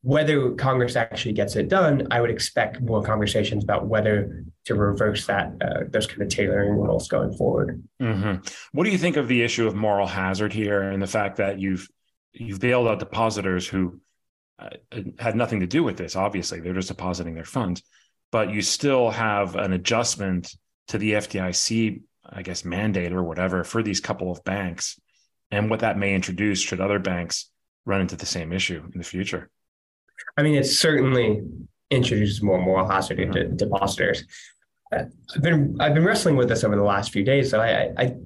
whether 0.02 0.50
Congress 0.52 0.96
actually 0.96 1.32
gets 1.32 1.54
it 1.54 1.68
done, 1.68 2.08
I 2.10 2.20
would 2.20 2.30
expect 2.30 2.80
more 2.80 3.02
conversations 3.02 3.62
about 3.62 3.86
whether 3.86 4.44
to 4.64 4.74
reverse 4.74 5.26
that 5.26 5.52
uh, 5.60 5.84
those 5.88 6.08
kind 6.08 6.22
of 6.22 6.28
tailoring 6.28 6.72
rules 6.72 7.08
going 7.08 7.32
forward. 7.32 7.82
Mm-hmm. 8.00 8.44
What 8.72 8.84
do 8.84 8.90
you 8.90 8.98
think 8.98 9.16
of 9.16 9.28
the 9.28 9.42
issue 9.42 9.66
of 9.66 9.76
moral 9.76 10.08
hazard 10.08 10.52
here, 10.52 10.82
and 10.82 11.00
the 11.00 11.06
fact 11.06 11.36
that 11.36 11.60
you've 11.60 11.88
you've 12.32 12.60
bailed 12.60 12.88
out 12.88 12.98
depositors 12.98 13.66
who 13.66 14.00
uh, 14.58 14.70
had 15.18 15.36
nothing 15.36 15.60
to 15.60 15.66
do 15.68 15.84
with 15.84 15.96
this? 15.96 16.16
Obviously, 16.16 16.58
they're 16.58 16.74
just 16.74 16.88
depositing 16.88 17.34
their 17.34 17.44
funds, 17.44 17.82
but 18.32 18.50
you 18.50 18.60
still 18.60 19.10
have 19.10 19.54
an 19.54 19.72
adjustment 19.72 20.52
to 20.88 20.98
the 20.98 21.12
FDIC, 21.12 22.02
I 22.28 22.42
guess, 22.42 22.64
mandate 22.64 23.12
or 23.12 23.22
whatever 23.22 23.62
for 23.62 23.84
these 23.84 24.00
couple 24.00 24.32
of 24.32 24.42
banks, 24.42 25.00
and 25.52 25.70
what 25.70 25.80
that 25.80 25.96
may 25.96 26.12
introduce 26.12 26.60
should 26.60 26.80
other 26.80 26.98
banks 26.98 27.50
run 27.84 28.00
into 28.00 28.16
the 28.16 28.26
same 28.26 28.52
issue 28.52 28.82
in 28.92 28.98
the 28.98 29.04
future. 29.04 29.48
I 30.36 30.42
mean, 30.42 30.54
it 30.54 30.64
certainly 30.64 31.42
introduces 31.90 32.42
more 32.42 32.60
moral 32.60 32.88
hazard 32.88 33.18
mm-hmm. 33.18 33.56
depositors. 33.56 34.24
I've 34.92 35.42
been 35.42 35.76
I've 35.80 35.94
been 35.94 36.04
wrestling 36.04 36.36
with 36.36 36.48
this 36.48 36.64
over 36.64 36.76
the 36.76 36.82
last 36.82 37.12
few 37.12 37.24
days. 37.24 37.50
So 37.50 37.60
I, 37.60 37.68
I, 37.68 37.92
I 37.98 38.16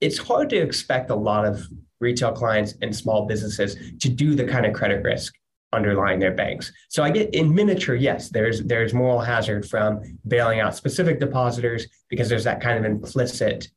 it's 0.00 0.18
hard 0.18 0.50
to 0.50 0.56
expect 0.56 1.10
a 1.10 1.14
lot 1.14 1.44
of 1.44 1.66
retail 2.00 2.32
clients 2.32 2.74
and 2.82 2.94
small 2.94 3.26
businesses 3.26 3.76
to 4.00 4.08
do 4.08 4.34
the 4.34 4.44
kind 4.44 4.66
of 4.66 4.72
credit 4.72 5.02
risk 5.02 5.34
underlying 5.72 6.18
their 6.18 6.32
banks. 6.32 6.72
So 6.88 7.02
I 7.02 7.10
get 7.10 7.34
in 7.34 7.54
miniature, 7.54 7.94
yes, 7.94 8.28
there's 8.28 8.62
there's 8.62 8.94
moral 8.94 9.20
hazard 9.20 9.68
from 9.68 10.00
bailing 10.26 10.60
out 10.60 10.76
specific 10.76 11.20
depositors 11.20 11.86
because 12.08 12.28
there's 12.28 12.44
that 12.44 12.60
kind 12.60 12.78
of 12.78 12.84
implicit 12.84 13.68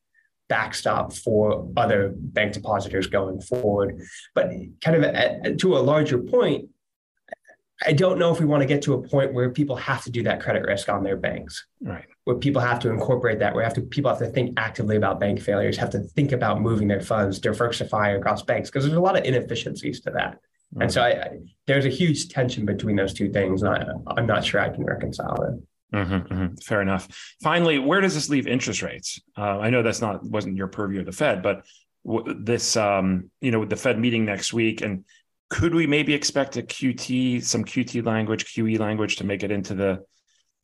backstop 0.50 1.14
for 1.14 1.68
other 1.76 2.14
bank 2.16 2.54
depositors 2.54 3.08
going 3.08 3.42
forward. 3.42 4.02
But 4.34 4.52
kind 4.82 4.98
of 4.98 5.04
at, 5.04 5.60
to 5.60 5.78
a 5.78 5.80
larger 5.80 6.18
point, 6.20 6.70
I 7.86 7.94
don't 7.94 8.18
know 8.18 8.32
if 8.32 8.40
we 8.40 8.46
want 8.46 8.62
to 8.62 8.66
get 8.66 8.82
to 8.84 8.96
a 8.96 9.02
point 9.08 9.34
where 9.34 9.52
people 9.52 9.76
have 9.76 10.04
to 10.06 10.10
do 10.10 10.24
that 10.24 10.42
credit 10.42 10.64
risk 10.64 10.90
on 10.90 11.04
their 11.04 11.16
banks. 11.16 11.68
Right. 11.80 12.06
Where 12.24 12.36
people 12.36 12.62
have 12.62 12.80
to 12.80 12.90
incorporate 12.90 13.40
that, 13.40 13.54
where 13.54 13.64
have 13.64 13.76
to 13.76 13.82
people 13.82 14.10
have 14.10 14.20
to 14.20 14.28
think 14.28 14.58
actively 14.58 14.96
about 14.96 15.20
bank 15.20 15.40
failures, 15.40 15.78
have 15.78 15.92
to 15.92 16.00
think 16.00 16.32
about 16.32 16.60
moving 16.60 16.88
their 16.88 17.02
funds, 17.02 17.40
diversifying 17.40 18.16
across 18.18 18.42
banks, 18.42 18.70
because 18.70 18.84
there's 18.84 18.98
a 18.98 19.02
lot 19.02 19.18
of 19.18 19.26
inefficiencies 19.26 20.02
to 20.02 20.12
that. 20.12 20.34
Mm-hmm. 20.74 20.82
And 20.82 20.92
so 20.92 21.04
I, 21.04 21.10
I, 21.10 21.30
there's 21.68 21.86
a 21.86 21.90
huge 21.90 22.30
tension 22.30 22.66
between 22.66 22.96
those 22.96 23.14
two 23.14 23.30
things. 23.32 23.62
And 23.62 23.76
I, 23.76 23.86
I'm 24.18 24.26
not 24.26 24.44
sure 24.44 24.60
I 24.60 24.70
can 24.70 24.84
reconcile 24.84 25.42
it. 25.44 25.64
Mm-hmm, 25.94 26.34
mm-hmm. 26.34 26.56
Fair 26.56 26.82
enough. 26.82 27.08
Finally, 27.42 27.80
where 27.80 28.02
does 28.02 28.14
this 28.14 28.30
leave 28.30 28.48
interest 28.48 28.82
rates? 28.82 29.22
Uh, 29.38 29.60
I 29.60 29.70
know 29.70 29.84
that's 29.84 30.02
not 30.02 30.24
wasn't 30.24 30.58
your 30.58 30.68
purview 30.68 31.00
of 31.00 31.06
the 31.06 31.12
Fed, 31.12 31.42
but 31.42 31.66
w- 32.06 32.36
this, 32.44 32.76
um, 32.76 33.32
you 33.40 33.52
know, 33.52 33.60
with 33.60 33.70
the 33.70 33.78
Fed 33.78 33.98
meeting 33.98 34.26
next 34.26 34.52
week, 34.54 34.82
and 34.82 35.06
could 35.50 35.74
we 35.74 35.88
maybe 35.88 36.14
expect 36.14 36.58
a 36.58 36.62
QT, 36.62 37.42
some 37.42 37.64
QT 37.64 38.06
language, 38.06 38.54
QE 38.54 38.78
language 38.80 39.16
to 39.18 39.24
make 39.24 39.44
it 39.44 39.52
into 39.52 39.76
the 39.76 40.04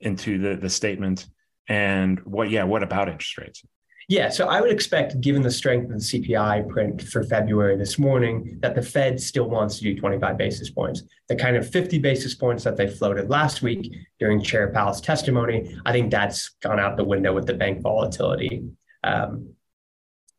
into 0.01 0.37
the 0.37 0.55
the 0.55 0.69
statement 0.69 1.27
and 1.69 2.19
what 2.25 2.49
yeah 2.49 2.63
what 2.63 2.83
about 2.83 3.07
interest 3.09 3.37
rates 3.37 3.63
yeah, 4.09 4.29
so 4.29 4.47
I 4.47 4.59
would 4.59 4.71
expect, 4.71 5.21
given 5.21 5.41
the 5.41 5.51
strength 5.51 5.85
of 5.85 5.91
the 5.91 5.95
CPI 5.95 6.67
print 6.67 7.01
for 7.01 7.23
February 7.23 7.77
this 7.77 7.97
morning, 7.97 8.57
that 8.61 8.75
the 8.75 8.81
Fed 8.81 9.19
still 9.19 9.49
wants 9.49 9.77
to 9.77 9.83
do 9.83 9.97
25 9.97 10.37
basis 10.37 10.69
points. 10.69 11.03
The 11.29 11.35
kind 11.35 11.55
of 11.55 11.69
50 11.69 11.99
basis 11.99 12.35
points 12.35 12.63
that 12.65 12.75
they 12.75 12.87
floated 12.87 13.29
last 13.29 13.61
week 13.61 13.93
during 14.19 14.41
Chair 14.41 14.71
Powell's 14.73 14.99
testimony, 14.99 15.77
I 15.85 15.93
think 15.93 16.11
that's 16.11 16.49
gone 16.61 16.79
out 16.79 16.97
the 16.97 17.03
window 17.03 17.33
with 17.33 17.47
the 17.47 17.53
bank 17.53 17.81
volatility. 17.81 18.63
Um, 19.03 19.53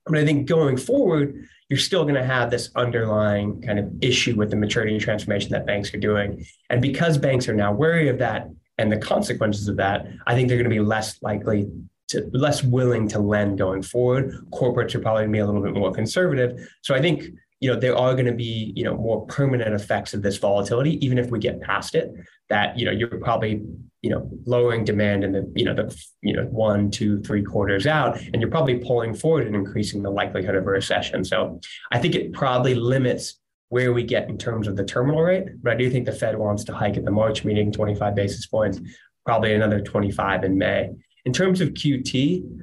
but 0.06 0.18
I 0.18 0.24
think 0.26 0.46
going 0.46 0.76
forward, 0.76 1.46
you're 1.70 1.78
still 1.78 2.02
going 2.02 2.16
to 2.16 2.24
have 2.24 2.50
this 2.50 2.70
underlying 2.76 3.62
kind 3.62 3.78
of 3.78 3.90
issue 4.02 4.36
with 4.36 4.50
the 4.50 4.56
maturity 4.56 4.98
transformation 4.98 5.52
that 5.52 5.66
banks 5.66 5.92
are 5.94 5.98
doing. 5.98 6.44
And 6.68 6.82
because 6.82 7.16
banks 7.16 7.48
are 7.48 7.54
now 7.54 7.72
wary 7.72 8.08
of 8.08 8.18
that 8.18 8.50
and 8.76 8.92
the 8.92 8.98
consequences 8.98 9.68
of 9.68 9.76
that, 9.76 10.06
I 10.26 10.34
think 10.34 10.48
they're 10.48 10.58
going 10.58 10.68
to 10.68 10.76
be 10.76 10.80
less 10.80 11.22
likely 11.22 11.70
to 12.08 12.28
less 12.32 12.62
willing 12.62 13.08
to 13.08 13.18
lend 13.18 13.58
going 13.58 13.82
forward. 13.82 14.34
Corporates 14.52 14.94
are 14.94 15.00
probably 15.00 15.22
going 15.22 15.32
to 15.32 15.36
be 15.36 15.38
a 15.38 15.46
little 15.46 15.62
bit 15.62 15.74
more 15.74 15.92
conservative. 15.92 16.58
So 16.82 16.94
I 16.94 17.00
think 17.00 17.24
you 17.60 17.72
know 17.72 17.78
there 17.78 17.96
are 17.96 18.12
going 18.12 18.26
to 18.26 18.32
be 18.32 18.72
you 18.76 18.84
know 18.84 18.96
more 18.96 19.26
permanent 19.26 19.74
effects 19.74 20.12
of 20.12 20.22
this 20.22 20.36
volatility, 20.36 21.04
even 21.04 21.18
if 21.18 21.30
we 21.30 21.38
get 21.38 21.60
past 21.60 21.94
it. 21.94 22.12
That 22.50 22.78
you 22.78 22.84
know 22.84 22.92
you're 22.92 23.18
probably 23.20 23.62
you 24.02 24.10
know 24.10 24.28
lowering 24.44 24.84
demand 24.84 25.24
in 25.24 25.32
the 25.32 25.50
you 25.54 25.64
know 25.64 25.74
the 25.74 26.04
you 26.20 26.34
know 26.34 26.44
one, 26.44 26.90
two, 26.90 27.22
three 27.22 27.42
quarters 27.42 27.86
out, 27.86 28.20
and 28.20 28.36
you're 28.40 28.50
probably 28.50 28.78
pulling 28.78 29.14
forward 29.14 29.46
and 29.46 29.56
increasing 29.56 30.02
the 30.02 30.10
likelihood 30.10 30.54
of 30.56 30.66
a 30.66 30.70
recession. 30.70 31.24
So 31.24 31.60
I 31.90 31.98
think 31.98 32.14
it 32.14 32.32
probably 32.32 32.74
limits 32.74 33.40
where 33.70 33.92
we 33.92 34.02
get 34.02 34.28
in 34.28 34.36
terms 34.36 34.68
of 34.68 34.76
the 34.76 34.84
terminal 34.84 35.22
rate. 35.22 35.46
But 35.62 35.72
I 35.72 35.76
do 35.76 35.90
think 35.90 36.06
the 36.06 36.12
Fed 36.12 36.38
wants 36.38 36.64
to 36.64 36.74
hike 36.74 36.96
at 36.96 37.04
the 37.04 37.10
March 37.10 37.44
meeting 37.44 37.72
25 37.72 38.14
basis 38.14 38.46
points, 38.46 38.78
probably 39.24 39.54
another 39.54 39.80
25 39.80 40.44
in 40.44 40.58
May. 40.58 40.90
In 41.24 41.32
terms 41.32 41.60
of 41.60 41.70
QT, 41.70 42.60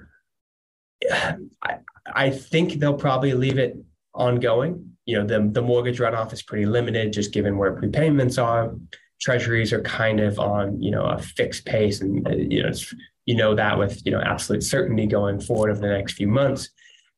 I, 1.63 1.77
I 2.13 2.29
think 2.29 2.73
they'll 2.73 2.93
probably 2.93 3.33
leave 3.33 3.57
it 3.57 3.77
ongoing. 4.13 4.95
You 5.05 5.19
know, 5.19 5.25
the, 5.25 5.49
the 5.51 5.61
mortgage 5.61 5.99
runoff 5.99 6.31
is 6.33 6.43
pretty 6.43 6.65
limited 6.65 7.13
just 7.13 7.33
given 7.33 7.57
where 7.57 7.75
prepayments 7.75 8.41
are. 8.41 8.73
Treasuries 9.19 9.73
are 9.73 9.81
kind 9.81 10.19
of 10.19 10.39
on, 10.39 10.81
you 10.81 10.91
know, 10.91 11.05
a 11.05 11.17
fixed 11.17 11.65
pace 11.65 12.01
and, 12.01 12.27
uh, 12.27 12.31
you 12.31 12.63
know, 12.63 12.71
you 13.25 13.35
know 13.35 13.55
that 13.55 13.77
with, 13.77 14.03
you 14.05 14.11
know, 14.11 14.21
absolute 14.21 14.63
certainty 14.63 15.05
going 15.05 15.39
forward 15.39 15.71
over 15.71 15.81
the 15.81 15.87
next 15.87 16.13
few 16.13 16.27
months. 16.27 16.69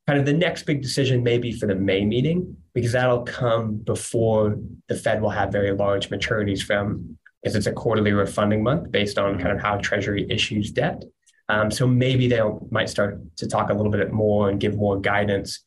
Kind 0.07 0.19
of 0.19 0.25
the 0.25 0.33
next 0.33 0.63
big 0.63 0.81
decision 0.81 1.23
may 1.23 1.37
be 1.37 1.53
for 1.53 1.65
the 1.65 1.75
May 1.75 2.03
meeting 2.03 2.57
because 2.73 2.91
that'll 2.91 3.23
come 3.23 3.77
before 3.77 4.57
the 4.89 4.95
Fed 4.95 5.21
will 5.21 5.29
have 5.29 5.51
very 5.51 5.71
large 5.71 6.09
maturities 6.09 6.61
from 6.61 7.17
because 7.41 7.55
it's 7.55 7.67
a 7.67 7.71
quarterly 7.71 8.11
refunding 8.11 8.63
month 8.63 8.91
based 8.91 9.17
on 9.17 9.37
kind 9.37 9.51
of 9.51 9.61
how 9.61 9.77
Treasury 9.77 10.25
issues 10.29 10.71
debt. 10.71 11.03
Um, 11.49 11.69
so 11.71 11.85
maybe 11.87 12.27
they 12.27 12.41
might 12.71 12.89
start 12.89 13.19
to 13.37 13.47
talk 13.47 13.69
a 13.69 13.73
little 13.73 13.91
bit 13.91 14.11
more 14.11 14.49
and 14.49 14.59
give 14.59 14.75
more 14.75 14.99
guidance 14.99 15.63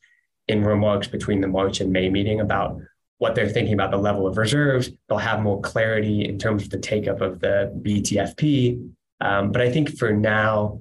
in 0.47 0.63
remarks 0.63 1.07
between 1.07 1.41
the 1.41 1.47
March 1.47 1.81
and 1.81 1.91
May 1.91 2.09
meeting 2.09 2.39
about 2.39 2.79
what 3.19 3.35
they're 3.35 3.49
thinking 3.49 3.73
about 3.73 3.91
the 3.91 3.97
level 3.97 4.27
of 4.27 4.37
reserves. 4.37 4.89
They'll 5.07 5.17
have 5.17 5.41
more 5.41 5.61
clarity 5.61 6.25
in 6.25 6.37
terms 6.37 6.63
of 6.63 6.69
the 6.69 6.79
take 6.79 7.07
up 7.07 7.21
of 7.21 7.39
the 7.39 7.71
BTFP. 7.81 8.91
Um, 9.21 9.51
but 9.51 9.61
I 9.61 9.71
think 9.71 9.97
for 9.97 10.11
now, 10.11 10.79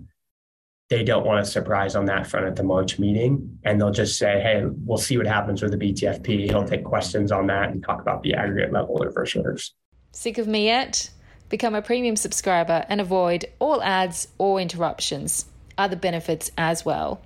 they 0.89 1.03
don't 1.03 1.27
want 1.27 1.41
a 1.41 1.45
surprise 1.45 1.97
on 1.97 2.05
that 2.05 2.27
front 2.27 2.47
at 2.47 2.55
the 2.55 2.63
March 2.63 2.99
meeting. 2.99 3.59
And 3.65 3.81
they'll 3.81 3.91
just 3.91 4.19
say, 4.19 4.41
hey, 4.41 4.63
we'll 4.85 4.99
see 4.99 5.17
what 5.17 5.27
happens 5.27 5.63
with 5.63 5.73
the 5.73 5.79
BTFP. 5.79 6.45
He'll 6.45 6.67
take 6.67 6.85
questions 6.85 7.33
on 7.33 7.47
that 7.49 7.71
and 7.71 7.83
talk 7.83 8.01
about 8.01 8.23
the 8.23 8.35
aggregate 8.35 8.73
level 8.73 9.03
of 9.03 9.17
reserves. 9.17 9.75
Sick 10.13 10.39
of 10.39 10.47
me 10.47 10.67
yet? 10.67 11.11
Become 11.49 11.77
a 11.77 11.83
premium 11.83 12.17
subscriber 12.17 12.85
and 12.89 13.01
avoid 13.01 13.47
all 13.59 13.83
ads 13.83 14.29
or 14.39 14.61
interruptions. 14.61 15.47
Other 15.79 15.97
benefits 15.97 16.51
as 16.59 16.85
well. 16.85 17.23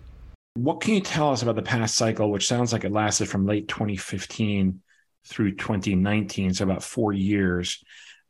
What 0.53 0.81
can 0.81 0.93
you 0.93 1.01
tell 1.01 1.31
us 1.31 1.41
about 1.41 1.55
the 1.55 1.61
past 1.61 1.95
cycle, 1.95 2.31
which 2.31 2.47
sounds 2.47 2.73
like 2.73 2.83
it 2.83 2.91
lasted 2.91 3.29
from 3.29 3.45
late 3.45 3.67
2015 3.67 4.81
through 5.25 5.55
2019, 5.55 6.53
so 6.53 6.63
about 6.63 6.83
four 6.83 7.13
years? 7.13 7.83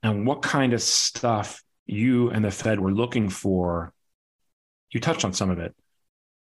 And 0.03 0.25
what 0.25 0.41
kind 0.41 0.73
of 0.73 0.81
stuff 0.81 1.63
you 1.85 2.29
and 2.29 2.45
the 2.45 2.51
Fed 2.51 2.79
were 2.79 2.93
looking 2.93 3.29
for? 3.29 3.93
You 4.91 4.99
touched 4.99 5.25
on 5.25 5.33
some 5.33 5.49
of 5.49 5.59
it, 5.59 5.75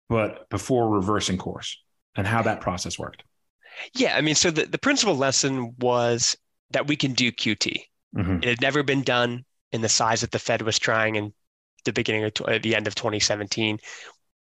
but 0.08 0.48
before 0.48 0.88
reversing 0.88 1.36
course 1.36 1.82
and 2.14 2.26
how 2.26 2.42
that 2.42 2.60
process 2.60 2.98
worked. 2.98 3.24
Yeah, 3.94 4.16
I 4.16 4.20
mean, 4.20 4.34
so 4.34 4.50
the, 4.50 4.66
the 4.66 4.78
principal 4.78 5.16
lesson 5.16 5.74
was 5.78 6.36
that 6.70 6.86
we 6.86 6.96
can 6.96 7.12
do 7.12 7.32
QT. 7.32 7.76
Mm-hmm. 8.16 8.38
It 8.42 8.44
had 8.44 8.60
never 8.60 8.82
been 8.82 9.02
done 9.02 9.44
in 9.72 9.80
the 9.80 9.88
size 9.88 10.20
that 10.20 10.30
the 10.30 10.38
Fed 10.38 10.62
was 10.62 10.78
trying 10.78 11.16
in 11.16 11.32
the 11.84 11.92
beginning 11.92 12.24
of 12.24 12.32
uh, 12.46 12.58
the 12.62 12.76
end 12.76 12.86
of 12.86 12.94
2017. 12.94 13.78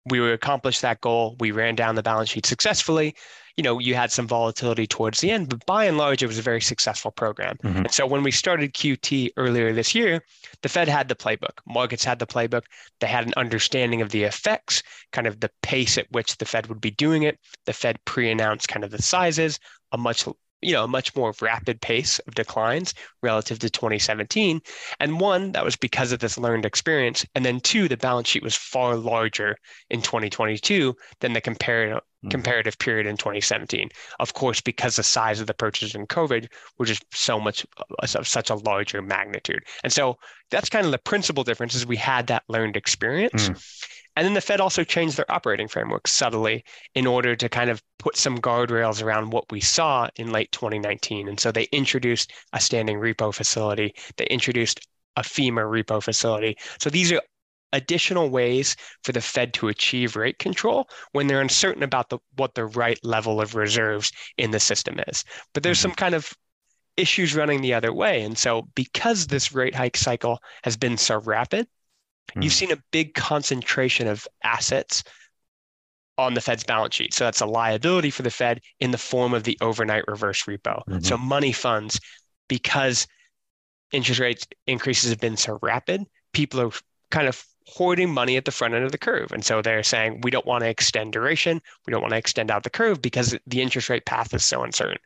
We 0.10 0.20
were 0.20 0.34
accomplished 0.34 0.82
that 0.82 1.02
goal. 1.02 1.36
We 1.40 1.52
ran 1.52 1.76
down 1.76 1.96
the 1.96 2.04
balance 2.04 2.30
sheet 2.30 2.46
successfully 2.46 3.16
you 3.58 3.63
know, 3.63 3.80
you 3.80 3.96
had 3.96 4.12
some 4.12 4.28
volatility 4.28 4.86
towards 4.86 5.20
the 5.20 5.32
end, 5.32 5.50
but 5.50 5.65
by 5.65 5.86
and 5.86 5.98
large, 5.98 6.22
it 6.22 6.28
was 6.28 6.38
a 6.38 6.43
very 6.43 6.62
successful 6.62 7.10
program. 7.10 7.58
Mm-hmm. 7.63 7.78
And 7.80 7.91
so 7.91 8.06
when 8.06 8.22
we 8.22 8.30
started 8.30 8.76
QT 8.76 9.32
earlier 9.36 9.74
this 9.74 9.96
year, 9.96 10.24
the 10.62 10.70
Fed 10.70 10.88
had 10.88 11.08
the 11.08 11.15
playbook, 11.15 11.58
markets 11.67 12.04
had 12.04 12.20
the 12.20 12.28
playbook. 12.28 12.65
They 13.00 13.08
had 13.08 13.26
an 13.26 13.34
understanding 13.36 14.02
of 14.02 14.12
the 14.12 14.24
effects, 14.24 14.84
kind 15.12 15.26
of 15.26 15.39
the 15.39 15.50
pace 15.63 15.98
at 15.98 16.06
which 16.12 16.38
the 16.38 16.46
Fed 16.46 16.67
would 16.67 16.80
be 16.80 16.91
doing 16.91 17.24
it. 17.24 17.39
The 17.65 17.74
Fed 17.74 17.98
pre 18.06 18.30
announced 18.30 18.67
kind 18.67 18.84
of 18.84 18.91
the 18.91 19.02
sizes, 19.02 19.60
a 19.91 19.98
much 19.98 20.26
you 20.62 20.74
know, 20.74 20.84
a 20.84 20.88
much 20.88 21.15
more 21.15 21.34
rapid 21.41 21.82
pace 21.82 22.20
of 22.20 22.36
declines 22.36 22.93
relative 23.22 23.60
to 23.60 23.70
2017. 23.70 24.62
And 25.00 25.20
one, 25.20 25.52
that 25.52 25.63
was 25.63 25.76
because 25.76 26.12
of 26.12 26.20
this 26.20 26.38
learned 26.38 26.65
experience. 26.65 27.26
And 27.36 27.46
then 27.46 27.60
two, 27.60 27.88
the 27.88 27.98
balance 27.98 28.28
sheet 28.28 28.43
was 28.43 28.56
far 28.56 28.96
larger 28.96 29.58
in 29.89 30.02
2022 30.02 30.96
than 31.20 31.34
the 31.34 31.41
comparative 31.41 31.98
mm-hmm. 31.98 32.30
comparative 32.30 32.78
period 32.80 33.06
in 33.06 33.17
2017. 33.17 33.89
Of 34.20 34.34
course, 34.34 34.60
because 34.62 34.96
the 34.96 35.04
size 35.04 35.39
of 35.39 35.48
the 35.48 35.54
purchases 35.54 35.93
in 35.93 36.08
COVID 36.08 36.48
were 36.78 36.86
just 36.86 37.06
so 37.13 37.39
much 37.39 37.65
of 38.15 38.28
such 38.28 38.50
a 38.50 38.56
larger 38.56 39.02
magnitude. 39.02 39.63
And 39.84 39.93
so 39.93 40.17
that's 40.50 40.70
kind 40.70 40.86
of 40.86 40.91
the 40.91 40.98
principal 40.98 41.43
difference 41.43 41.76
is 41.76 41.86
we 41.86 41.98
had 41.98 42.28
that 42.28 42.43
learned 42.48 42.78
experience. 42.78 43.50
Mm. 43.50 43.84
And 44.18 44.26
then 44.26 44.34
the 44.34 44.42
Fed 44.42 44.60
also 44.60 44.84
changed 44.84 45.16
their 45.16 45.32
operating 45.32 45.68
framework 45.68 46.08
subtly 46.08 46.64
in 46.96 47.06
order 47.06 47.36
to 47.36 47.48
kind 47.48 47.70
of 47.70 47.84
put 48.00 48.18
some 48.18 48.40
guardrails 48.40 49.04
around 49.04 49.30
what 49.30 49.52
we 49.52 49.60
saw 49.60 50.10
in 50.16 50.32
late 50.32 50.52
2019. 50.52 51.28
And 51.28 51.40
so 51.40 51.52
they 51.52 51.68
introduced 51.72 52.34
a 52.52 52.60
standing 52.60 52.98
repo 52.98 53.32
facility, 53.32 53.94
they 54.18 54.26
introduced 54.26 54.80
a 55.18 55.22
FIMA 55.22 55.62
repo 55.62 56.02
facility. 56.02 56.58
So 56.82 56.90
these 56.90 57.12
are 57.12 57.22
additional 57.74 58.32
ways 58.32 58.76
for 59.04 59.12
the 59.12 59.22
Fed 59.22 59.54
to 59.54 59.68
achieve 59.68 60.16
rate 60.16 60.40
control 60.40 60.90
when 61.12 61.28
they're 61.28 61.40
uncertain 61.40 61.84
about 61.84 62.10
the, 62.10 62.18
what 62.38 62.56
the 62.56 62.66
right 62.66 62.98
level 63.04 63.40
of 63.40 63.54
reserves 63.54 64.12
in 64.40 64.50
the 64.50 64.60
system 64.60 65.00
is. 65.08 65.24
But 65.54 65.62
there's 65.62 65.78
mm-hmm. 65.78 65.90
some 65.90 65.96
kind 65.96 66.16
of 66.16 66.34
issues 66.96 67.36
running 67.36 67.62
the 67.62 67.76
other 67.76 67.94
way. 67.94 68.24
And 68.24 68.36
so, 68.36 68.64
because 68.74 69.28
this 69.28 69.54
rate 69.54 69.76
hike 69.76 69.96
cycle 69.96 70.40
has 70.64 70.76
been 70.76 70.98
so 70.98 71.20
rapid, 71.20 71.68
Mm. 72.36 72.44
You've 72.44 72.54
seen 72.54 72.72
a 72.72 72.82
big 72.92 73.13
concentration 73.13 74.08
of 74.08 74.28
assets 74.44 75.04
on 76.18 76.34
the 76.34 76.42
Fed's 76.42 76.63
balance 76.63 76.96
sheet. 76.96 77.13
So 77.13 77.26
that's 77.26 77.42
a 77.42 77.46
liability 77.46 78.10
for 78.10 78.24
the 78.24 78.32
Fed 78.32 78.62
in 78.80 78.92
the 78.92 78.98
form 78.98 79.34
of 79.34 79.44
the 79.44 79.58
overnight 79.62 80.04
reverse 80.08 80.44
repo. 80.44 80.84
Mm-hmm. 80.86 81.00
So 81.00 81.18
money 81.18 81.52
funds, 81.52 82.00
because 82.48 83.08
interest 83.92 84.20
rates 84.20 84.48
increases 84.66 85.12
have 85.12 85.20
been 85.20 85.38
so 85.38 85.60
rapid, 85.62 86.06
people 86.34 86.60
are 86.60 86.72
kind 87.12 87.28
of 87.28 87.46
hoarding 87.68 88.10
money 88.10 88.38
at 88.38 88.46
the 88.46 88.52
front 88.52 88.74
end 88.74 88.84
of 88.84 88.92
the 88.92 88.98
curve. 88.98 89.32
And 89.32 89.44
so 89.46 89.62
they're 89.62 89.84
saying, 89.84 90.22
we 90.24 90.32
don't 90.32 90.46
want 90.46 90.63
to 90.63 90.70
extend 90.70 91.13
duration. 91.13 91.62
We 91.86 91.92
don't 91.92 92.02
want 92.02 92.13
to 92.13 92.18
extend 92.18 92.50
out 92.50 92.63
the 92.63 92.70
curve 92.70 93.02
because 93.02 93.38
the 93.46 93.62
interest 93.62 93.90
rate 93.90 94.06
path 94.06 94.34
is 94.34 94.44
so 94.44 94.63
uncertain. 94.63 94.98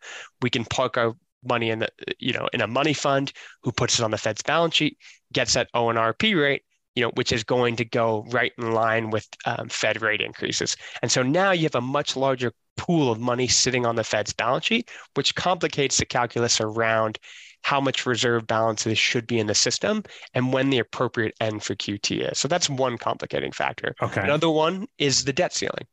We 0.41 0.49
can 0.49 0.65
park 0.65 0.95
our 0.97 1.15
money 1.43 1.71
in 1.71 1.79
the, 1.79 1.89
you 2.19 2.34
know, 2.34 2.47
in 2.53 2.62
a 2.62 2.67
money 2.67 2.93
fund 2.93 3.34
who 3.63 3.71
puts 3.71 3.99
it 3.99 4.03
on 4.03 4.12
the 4.12 4.17
Fed's 4.17 4.43
balance 4.43 4.75
sheet, 4.75 4.97
gets 5.34 5.55
that 5.55 5.69
ONRP 5.73 6.39
rate, 6.39 6.63
you 6.95 7.04
know, 7.04 7.12
which 7.15 7.32
is 7.32 7.43
going 7.43 7.75
to 7.77 7.86
go 7.86 8.25
right 8.30 8.51
in 8.58 8.71
line 8.71 9.10
with 9.10 9.27
um, 9.45 9.69
Fed 9.69 10.01
rate 10.01 10.21
increases. 10.21 10.75
And 11.01 11.12
so 11.12 11.23
now 11.23 11.51
you 11.51 11.63
have 11.63 11.75
a 11.75 11.82
much 11.82 12.15
larger 12.15 12.51
pool 12.77 13.12
of 13.12 13.19
money 13.19 13.47
sitting 13.47 13.86
on 13.86 13.95
the 13.95 14.04
Fed's 14.04 14.34
balance 14.34 14.65
sheet, 14.65 14.89
which 15.13 15.36
complicates 15.36 15.97
the 15.97 16.06
calculus 16.06 16.60
around 16.60 17.19
how 17.63 17.80
much 17.80 18.06
reserve 18.06 18.47
balances 18.47 18.97
should 18.97 19.27
be 19.27 19.39
in 19.39 19.47
the 19.47 19.56
system 19.56 20.04
and 20.34 20.51
when 20.51 20.69
the 20.69 20.80
appropriate 20.80 21.36
end 21.39 21.63
for 21.63 21.75
QT 21.75 22.32
is. 22.32 22.39
So 22.39 22.47
that's 22.47 22.69
one 22.69 22.97
complicating 22.97 23.51
factor. 23.51 23.95
Okay. 24.01 24.21
Another 24.21 24.49
one 24.49 24.88
is 24.97 25.23
the 25.23 25.34
debt 25.34 25.54
ceiling. 25.54 25.86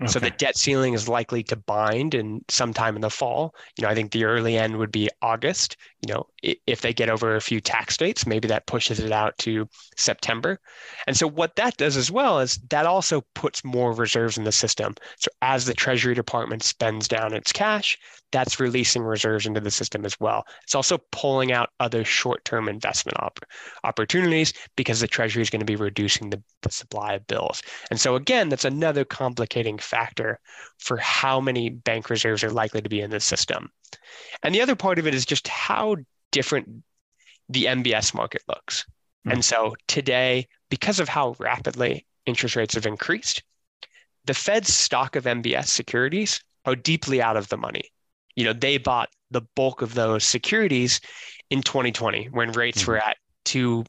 Okay. 0.00 0.10
So 0.10 0.18
the 0.18 0.30
debt 0.30 0.58
ceiling 0.58 0.92
is 0.92 1.08
likely 1.08 1.42
to 1.44 1.56
bind 1.56 2.14
in 2.14 2.44
sometime 2.48 2.96
in 2.96 3.02
the 3.02 3.10
fall. 3.10 3.54
You 3.78 3.82
know, 3.82 3.88
I 3.88 3.94
think 3.94 4.12
the 4.12 4.24
early 4.24 4.56
end 4.56 4.76
would 4.76 4.92
be 4.92 5.08
August, 5.22 5.76
you 6.02 6.12
know, 6.12 6.26
if 6.42 6.82
they 6.82 6.92
get 6.92 7.08
over 7.08 7.36
a 7.36 7.40
few 7.40 7.60
tax 7.60 7.96
dates, 7.96 8.26
maybe 8.26 8.46
that 8.48 8.66
pushes 8.66 9.00
it 9.00 9.12
out 9.12 9.36
to 9.38 9.68
September. 9.96 10.60
And 11.06 11.16
so 11.16 11.26
what 11.26 11.56
that 11.56 11.76
does 11.76 11.96
as 11.96 12.10
well 12.10 12.38
is 12.40 12.58
that 12.70 12.86
also 12.86 13.22
puts 13.34 13.64
more 13.64 13.92
reserves 13.92 14.36
in 14.36 14.44
the 14.44 14.52
system. 14.52 14.94
So 15.18 15.30
as 15.42 15.64
the 15.64 15.74
Treasury 15.74 16.14
Department 16.14 16.62
spends 16.62 17.08
down 17.08 17.32
its 17.32 17.52
cash, 17.52 17.98
that's 18.30 18.60
releasing 18.60 19.02
reserves 19.02 19.46
into 19.46 19.60
the 19.60 19.70
system 19.70 20.04
as 20.04 20.18
well. 20.20 20.44
It's 20.64 20.74
also 20.74 20.98
pulling 21.12 21.52
out 21.52 21.70
other 21.80 22.04
short-term 22.04 22.68
investment 22.68 23.18
op- 23.20 23.40
opportunities 23.84 24.52
because 24.76 25.00
the 25.00 25.08
Treasury 25.08 25.42
is 25.42 25.50
going 25.50 25.60
to 25.60 25.66
be 25.66 25.76
reducing 25.76 26.30
the, 26.30 26.42
the 26.62 26.70
supply 26.70 27.14
of 27.14 27.26
bills. 27.26 27.62
And 27.90 27.98
so 27.98 28.16
again, 28.16 28.48
that's 28.48 28.64
another 28.64 29.04
complicating 29.04 29.78
factor 29.78 30.40
for 30.78 30.98
how 30.98 31.40
many 31.40 31.70
bank 31.70 32.10
reserves 32.10 32.44
are 32.44 32.50
likely 32.50 32.82
to 32.82 32.88
be 32.88 33.00
in 33.00 33.10
the 33.10 33.20
system. 33.20 33.70
And 34.42 34.54
the 34.54 34.60
other 34.60 34.76
part 34.76 34.98
of 34.98 35.06
it 35.06 35.14
is 35.14 35.26
just 35.26 35.48
how 35.48 35.96
different 36.32 36.82
the 37.48 37.64
MBS 37.64 38.14
market 38.14 38.42
looks. 38.48 38.82
Mm-hmm. 38.82 39.32
And 39.32 39.44
so 39.44 39.74
today, 39.88 40.46
because 40.70 41.00
of 41.00 41.08
how 41.08 41.36
rapidly 41.38 42.06
interest 42.26 42.56
rates 42.56 42.74
have 42.74 42.86
increased, 42.86 43.42
the 44.24 44.34
Fed's 44.34 44.72
stock 44.74 45.16
of 45.16 45.24
MBS 45.24 45.66
securities 45.66 46.40
are 46.64 46.76
deeply 46.76 47.22
out 47.22 47.36
of 47.36 47.48
the 47.48 47.56
money. 47.56 47.90
You 48.34 48.44
know, 48.44 48.52
they 48.52 48.78
bought 48.78 49.08
the 49.30 49.42
bulk 49.54 49.82
of 49.82 49.94
those 49.94 50.24
securities 50.24 51.00
in 51.50 51.62
2020 51.62 52.26
when 52.32 52.52
rates 52.52 52.82
mm-hmm. 52.82 52.92
were 52.92 52.98
at 52.98 53.16
two 53.44 53.84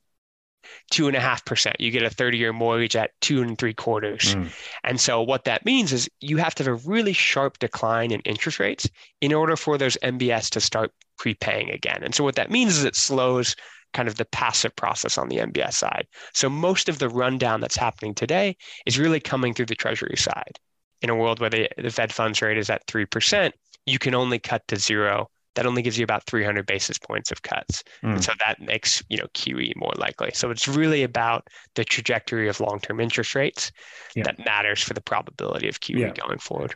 two 0.91 1.07
and 1.07 1.15
a 1.15 1.19
half 1.19 1.45
percent. 1.45 1.75
You 1.79 1.91
get 1.91 2.03
a 2.03 2.09
30 2.09 2.37
year 2.37 2.53
mortgage 2.53 2.95
at 2.95 3.11
two 3.21 3.41
and 3.41 3.57
three 3.57 3.73
quarters. 3.73 4.35
Mm. 4.35 4.51
And 4.83 4.99
so 4.99 5.21
what 5.21 5.45
that 5.45 5.65
means 5.65 5.93
is 5.93 6.09
you 6.19 6.37
have 6.37 6.55
to 6.55 6.63
have 6.63 6.73
a 6.73 6.89
really 6.89 7.13
sharp 7.13 7.59
decline 7.59 8.11
in 8.11 8.21
interest 8.21 8.59
rates 8.59 8.89
in 9.21 9.33
order 9.33 9.55
for 9.55 9.77
those 9.77 9.97
MBS 10.03 10.49
to 10.51 10.61
start 10.61 10.91
prepaying 11.17 11.69
again. 11.71 12.03
And 12.03 12.13
so 12.13 12.23
what 12.23 12.35
that 12.35 12.51
means 12.51 12.77
is 12.77 12.83
it 12.83 12.95
slows 12.95 13.55
kind 13.93 14.07
of 14.07 14.15
the 14.15 14.25
passive 14.25 14.75
process 14.75 15.17
on 15.17 15.29
the 15.29 15.37
MBS 15.37 15.73
side. 15.73 16.07
So 16.33 16.49
most 16.49 16.89
of 16.89 16.99
the 16.99 17.09
rundown 17.09 17.61
that's 17.61 17.77
happening 17.77 18.13
today 18.13 18.55
is 18.85 18.99
really 18.99 19.19
coming 19.19 19.53
through 19.53 19.67
the 19.67 19.75
treasury 19.75 20.17
side. 20.17 20.59
In 21.01 21.09
a 21.09 21.15
world 21.15 21.39
where 21.39 21.49
the, 21.49 21.69
the 21.77 21.89
Fed 21.89 22.11
funds 22.11 22.41
rate 22.41 22.57
is 22.57 22.69
at 22.69 22.85
3%, 22.87 23.51
you 23.85 23.99
can 23.99 24.13
only 24.13 24.39
cut 24.39 24.67
to 24.67 24.75
zero 24.75 25.29
that 25.57 25.65
only 25.65 25.81
gives 25.81 25.97
you 25.97 26.03
about 26.03 26.23
300 26.27 26.67
basis 26.67 26.99
points 26.99 27.31
of 27.31 27.41
cuts. 27.41 27.83
Mm. 28.03 28.13
And 28.13 28.23
so 28.23 28.31
that 28.45 28.61
makes, 28.61 29.03
you 29.09 29.17
know, 29.17 29.25
QE 29.33 29.75
more 29.75 29.91
likely. 29.97 30.29
So 30.35 30.51
it's 30.51 30.67
really 30.67 31.01
about 31.01 31.47
the 31.73 31.83
trajectory 31.83 32.47
of 32.47 32.59
long-term 32.59 32.99
interest 32.99 33.33
rates 33.33 33.71
yeah. 34.15 34.21
that 34.23 34.37
matters 34.45 34.83
for 34.83 34.93
the 34.93 35.01
probability 35.01 35.67
of 35.67 35.79
QE 35.79 35.99
yeah. 35.99 36.11
going 36.11 36.37
forward. 36.37 36.75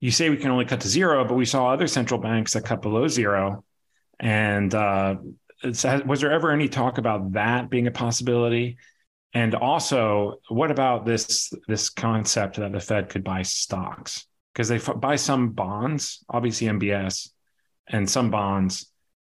You 0.00 0.10
say 0.10 0.30
we 0.30 0.38
can 0.38 0.50
only 0.50 0.64
cut 0.64 0.80
to 0.80 0.88
zero, 0.88 1.26
but 1.26 1.34
we 1.34 1.44
saw 1.44 1.68
other 1.68 1.86
central 1.86 2.18
banks 2.18 2.54
that 2.54 2.64
cut 2.64 2.80
below 2.80 3.06
zero. 3.06 3.64
And 4.18 4.74
uh, 4.74 5.16
was 5.62 6.20
there 6.20 6.32
ever 6.32 6.52
any 6.52 6.70
talk 6.70 6.96
about 6.96 7.32
that 7.32 7.68
being 7.68 7.86
a 7.86 7.92
possibility? 7.92 8.78
And 9.34 9.54
also, 9.54 10.40
what 10.48 10.70
about 10.70 11.04
this 11.04 11.52
this 11.68 11.90
concept 11.90 12.56
that 12.56 12.72
the 12.72 12.80
Fed 12.80 13.10
could 13.10 13.24
buy 13.24 13.42
stocks? 13.42 14.26
Because 14.54 14.68
they 14.68 14.78
buy 14.78 15.16
some 15.16 15.50
bonds, 15.50 16.24
obviously 16.30 16.66
MBS, 16.66 17.28
and 17.92 18.08
some 18.08 18.30
bonds. 18.30 18.90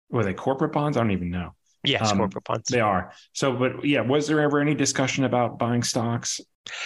Were 0.10 0.24
they 0.24 0.34
corporate 0.34 0.72
bonds? 0.72 0.98
I 0.98 1.02
don't 1.02 1.12
even 1.12 1.30
know. 1.30 1.54
Yes, 1.84 2.12
um, 2.12 2.18
corporate 2.18 2.44
bonds. 2.44 2.70
They 2.70 2.80
are. 2.80 3.12
So, 3.34 3.54
but 3.54 3.84
yeah, 3.84 4.02
was 4.02 4.28
there 4.28 4.40
ever 4.40 4.60
any 4.60 4.76
discussion 4.76 5.24
about 5.24 5.58
buying 5.58 5.84
stocks? 5.84 6.40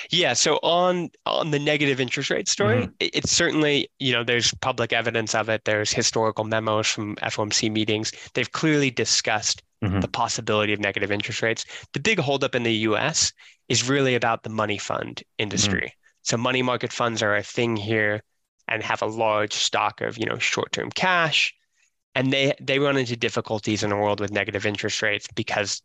Yeah. 0.10 0.34
So 0.34 0.56
on 0.64 1.10
on 1.26 1.52
the 1.52 1.60
negative 1.60 2.00
interest 2.00 2.30
rate 2.30 2.48
story, 2.48 2.84
mm-hmm. 2.84 2.92
it, 3.00 3.16
it's 3.16 3.32
certainly 3.32 3.90
you 4.00 4.14
know 4.14 4.24
there's 4.24 4.54
public 4.62 4.94
evidence 4.94 5.36
of 5.36 5.50
it. 5.50 5.66
There's 5.66 5.92
historical 5.92 6.46
memos 6.46 6.88
from 6.88 7.16
FOMC 7.18 7.72
meetings. 7.72 8.14
They've 8.34 8.52
clearly 8.52 8.90
discussed 8.90 9.64
mm-hmm. 9.84 10.00
the 10.00 10.08
possibility 10.08 10.72
of 10.72 10.80
negative 10.80 11.12
interest 11.12 11.42
rates. 11.42 11.66
The 11.94 12.00
big 12.00 12.20
holdup 12.20 12.56
in 12.56 12.64
the 12.64 12.74
U.S. 12.90 13.34
is 13.68 13.90
really 13.90 14.16
about 14.16 14.44
the 14.44 14.50
money 14.50 14.78
fund 14.78 15.22
industry. 15.38 15.88
Mm-hmm. 15.88 16.20
So 16.24 16.38
money 16.38 16.62
market 16.62 16.94
funds 16.94 17.22
are 17.22 17.36
a 17.36 17.44
thing 17.44 17.76
here 17.76 18.24
and 18.68 18.82
have 18.82 19.02
a 19.02 19.08
large 19.08 19.54
stock 19.54 20.00
of 20.00 20.18
you 20.18 20.26
know 20.26 20.38
short-term 20.38 20.90
cash 20.92 21.54
and 22.16 22.32
they 22.32 22.54
they 22.60 22.80
run 22.80 22.98
into 22.98 23.16
difficulties 23.16 23.84
in 23.84 23.92
a 23.92 23.98
world 23.98 24.20
with 24.20 24.32
negative 24.32 24.66
interest 24.66 25.02
rates 25.02 25.28
because 25.36 25.82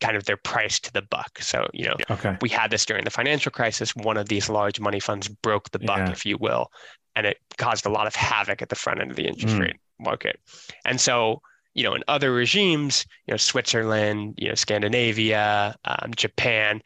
kind 0.00 0.16
of 0.16 0.24
their 0.24 0.38
price 0.38 0.80
to 0.80 0.92
the 0.92 1.02
buck 1.02 1.38
so 1.40 1.68
you 1.72 1.84
know 1.84 1.94
okay. 2.10 2.36
we 2.40 2.48
had 2.48 2.70
this 2.70 2.84
during 2.84 3.04
the 3.04 3.10
financial 3.10 3.52
crisis 3.52 3.94
one 3.94 4.16
of 4.16 4.28
these 4.28 4.48
large 4.48 4.80
money 4.80 4.98
funds 4.98 5.28
broke 5.28 5.70
the 5.70 5.78
buck 5.78 5.98
yeah. 5.98 6.10
if 6.10 6.26
you 6.26 6.36
will 6.38 6.72
and 7.14 7.26
it 7.26 7.38
caused 7.58 7.86
a 7.86 7.90
lot 7.90 8.06
of 8.06 8.14
havoc 8.14 8.60
at 8.62 8.70
the 8.70 8.74
front 8.74 9.00
end 9.00 9.10
of 9.10 9.16
the 9.16 9.26
interest 9.26 9.54
mm. 9.54 9.60
rate 9.60 9.76
market 10.00 10.40
and 10.84 11.00
so 11.00 11.40
you 11.74 11.84
know 11.84 11.94
in 11.94 12.02
other 12.08 12.32
regimes 12.32 13.06
you 13.26 13.32
know 13.32 13.36
switzerland 13.36 14.34
you 14.36 14.48
know 14.48 14.54
scandinavia 14.54 15.76
um, 15.84 16.10
japan 16.16 16.80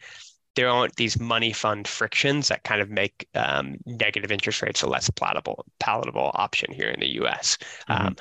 there 0.59 0.69
aren't 0.69 0.97
these 0.97 1.17
money 1.17 1.53
fund 1.53 1.87
frictions 1.87 2.49
that 2.49 2.65
kind 2.65 2.81
of 2.81 2.89
make 2.89 3.29
um, 3.33 3.77
negative 3.85 4.29
interest 4.29 4.61
rates 4.61 4.81
a 4.81 4.87
less 4.87 5.09
palatable 5.09 5.65
palatable 5.79 6.31
option 6.33 6.69
here 6.73 6.89
in 6.89 6.99
the 6.99 7.07
U.S. 7.21 7.57
Mm-hmm. 7.89 8.07
Um, 8.07 8.15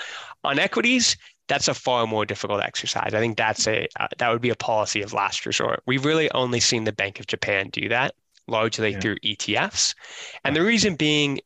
on 0.44 0.60
equities, 0.60 1.16
that's 1.48 1.66
a 1.66 1.74
far 1.74 2.06
more 2.06 2.24
difficult 2.24 2.62
exercise. 2.62 3.12
I 3.12 3.18
think 3.18 3.36
that's 3.36 3.66
a 3.66 3.88
uh, 3.98 4.06
that 4.18 4.30
would 4.30 4.40
be 4.40 4.50
a 4.50 4.54
policy 4.54 5.02
of 5.02 5.12
last 5.12 5.46
resort. 5.46 5.82
We've 5.84 6.04
really 6.04 6.30
only 6.30 6.60
seen 6.60 6.84
the 6.84 6.92
Bank 6.92 7.18
of 7.18 7.26
Japan 7.26 7.70
do 7.70 7.88
that 7.88 8.14
largely 8.46 8.92
yeah. 8.92 9.00
through 9.00 9.16
ETFs, 9.24 9.96
and 10.44 10.54
the 10.54 10.62
reason 10.62 10.94
being, 10.94 11.40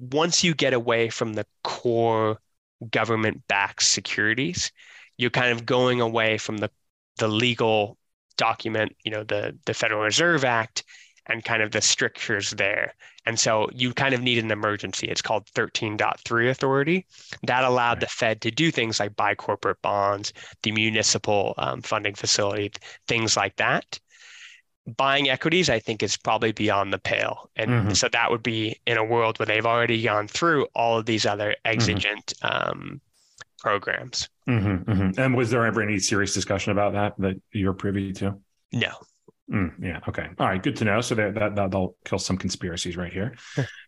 once 0.00 0.42
you 0.42 0.52
get 0.52 0.74
away 0.74 1.10
from 1.10 1.34
the 1.34 1.46
core 1.62 2.40
government-backed 2.90 3.84
securities, 3.84 4.72
you're 5.16 5.30
kind 5.30 5.52
of 5.52 5.64
going 5.64 6.00
away 6.00 6.38
from 6.38 6.56
the 6.56 6.72
the 7.18 7.28
legal 7.28 7.96
document, 8.36 8.96
you 9.04 9.10
know, 9.10 9.24
the 9.24 9.56
the 9.64 9.74
Federal 9.74 10.02
Reserve 10.02 10.44
Act 10.44 10.84
and 11.26 11.44
kind 11.44 11.62
of 11.62 11.70
the 11.70 11.80
strictures 11.80 12.50
there. 12.50 12.94
And 13.26 13.38
so 13.38 13.68
you 13.72 13.94
kind 13.94 14.14
of 14.14 14.22
need 14.22 14.38
an 14.38 14.50
emergency. 14.50 15.08
It's 15.08 15.22
called 15.22 15.46
13.3 15.54 16.50
authority. 16.50 17.06
That 17.44 17.64
allowed 17.64 17.92
right. 17.92 18.00
the 18.00 18.06
Fed 18.06 18.40
to 18.42 18.50
do 18.50 18.70
things 18.70 19.00
like 19.00 19.16
buy 19.16 19.34
corporate 19.34 19.80
bonds, 19.80 20.32
the 20.62 20.72
municipal 20.72 21.54
um, 21.56 21.80
funding 21.80 22.14
facility, 22.14 22.72
things 23.08 23.36
like 23.36 23.56
that. 23.56 23.98
Buying 24.86 25.30
equities, 25.30 25.70
I 25.70 25.78
think, 25.78 26.02
is 26.02 26.18
probably 26.18 26.52
beyond 26.52 26.92
the 26.92 26.98
pale. 26.98 27.50
And 27.56 27.70
mm-hmm. 27.70 27.92
so 27.92 28.08
that 28.08 28.30
would 28.30 28.42
be 28.42 28.78
in 28.86 28.98
a 28.98 29.04
world 29.04 29.38
where 29.38 29.46
they've 29.46 29.64
already 29.64 30.02
gone 30.02 30.28
through 30.28 30.66
all 30.74 30.98
of 30.98 31.06
these 31.06 31.24
other 31.24 31.50
mm-hmm. 31.50 31.72
exigent 31.72 32.34
mm-hmm. 32.42 32.70
um, 32.70 33.00
programs. 33.64 34.28
Mm-hmm, 34.46 34.90
mm-hmm. 34.90 35.18
And 35.18 35.34
was 35.34 35.50
there 35.50 35.64
ever 35.64 35.80
any 35.80 35.98
serious 35.98 36.34
discussion 36.34 36.72
about 36.72 36.92
that 36.92 37.14
that 37.18 37.40
you're 37.50 37.72
privy 37.72 38.12
to? 38.12 38.38
No. 38.72 38.90
Mm, 39.50 39.72
yeah. 39.80 40.00
Okay. 40.06 40.28
All 40.38 40.46
right. 40.46 40.62
Good 40.62 40.76
to 40.76 40.84
know. 40.84 41.00
So 41.00 41.14
that, 41.14 41.34
that 41.34 41.56
that'll 41.56 41.96
kill 42.04 42.18
some 42.18 42.36
conspiracies 42.36 42.98
right 42.98 43.10
here. 43.10 43.36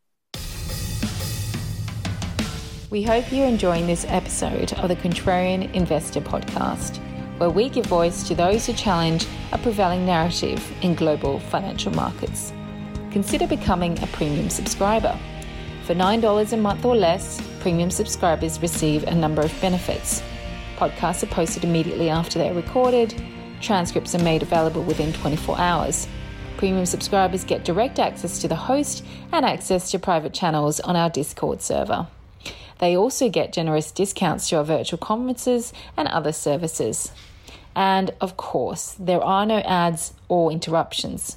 We 2.90 3.02
hope 3.02 3.33
you're 3.33 3.46
enjoying 3.46 3.87
this 3.87 4.04
episode 4.09 4.72
of 4.74 4.88
the 4.88 4.96
Contrarian 4.96 5.72
Investor 5.74 6.20
Podcast, 6.20 6.98
where 7.38 7.50
we 7.50 7.68
give 7.68 7.87
voice 7.87 8.28
to 8.28 8.35
those 8.35 8.66
who 8.66 8.72
challenge 8.74 9.26
a 9.52 9.59
prevailing 9.59 10.07
narrative 10.07 10.72
in 10.83 10.94
global 10.94 11.40
financial 11.40 11.92
markets. 11.92 12.52
Consider 13.11 13.46
becoming 13.46 14.02
a 14.02 14.07
premium 14.09 14.50
subscriber. 14.50 15.18
For 15.87 15.94
$9 15.94 16.53
a 16.53 16.57
month 16.57 16.85
or 16.87 16.97
less, 16.97 17.38
premium 17.61 17.90
subscribers 17.90 18.62
receive 18.62 19.05
a 19.05 19.14
number 19.14 19.42
of 19.42 19.53
benefits. 19.61 20.23
Podcasts 20.79 21.23
are 21.23 21.27
posted 21.27 21.62
immediately 21.62 22.09
after 22.09 22.38
they're 22.38 22.55
recorded, 22.55 23.23
transcripts 23.61 24.14
are 24.14 24.23
made 24.23 24.42
available 24.42 24.83
within 24.83 25.12
24 25.12 25.59
hours. 25.59 26.09
Premium 26.57 26.87
subscribers 26.87 27.44
get 27.44 27.66
direct 27.66 27.99
access 27.99 28.38
to 28.38 28.49
the 28.49 28.57
host 28.57 29.05
and 29.31 29.44
access 29.44 29.90
to 29.90 29.99
private 29.99 30.33
channels 30.33 30.81
on 30.81 30.97
our 30.97 31.11
Discord 31.11 31.61
server. 31.61 32.07
They 32.79 32.97
also 32.97 33.29
get 33.29 33.53
generous 33.53 33.90
discounts 33.90 34.49
to 34.49 34.57
our 34.57 34.64
virtual 34.64 34.99
conferences 34.99 35.75
and 35.99 36.09
other 36.09 36.33
services. 36.33 37.12
And 37.77 38.11
of 38.23 38.38
course, 38.38 38.97
there 38.99 39.23
are 39.23 39.44
no 39.44 39.59
ads 39.59 40.14
or 40.29 40.51
interruptions. 40.51 41.37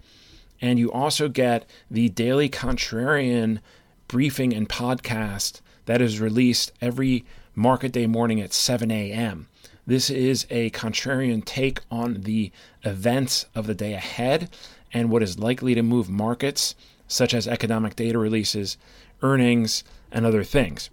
And 0.61 0.77
you 0.77 0.91
also 0.91 1.29
get 1.29 1.65
the 1.89 2.09
daily 2.09 2.49
contrarian 2.49 3.59
briefing 4.07 4.53
and 4.53 4.67
podcast 4.67 5.61
that 5.89 6.01
is 6.01 6.19
released 6.19 6.71
every 6.81 7.25
market 7.55 7.91
day 7.91 8.05
morning 8.05 8.39
at 8.39 8.53
7 8.53 8.91
a.m. 8.91 9.47
This 9.87 10.11
is 10.11 10.45
a 10.51 10.69
contrarian 10.69 11.43
take 11.43 11.79
on 11.89 12.21
the 12.21 12.51
events 12.83 13.47
of 13.55 13.65
the 13.65 13.73
day 13.73 13.95
ahead 13.95 14.51
and 14.93 15.09
what 15.09 15.23
is 15.23 15.39
likely 15.39 15.73
to 15.73 15.81
move 15.81 16.07
markets, 16.07 16.75
such 17.07 17.33
as 17.33 17.47
economic 17.47 17.95
data 17.95 18.19
releases, 18.19 18.77
earnings, 19.23 19.83
and 20.11 20.27
other 20.27 20.43
things. 20.43 20.91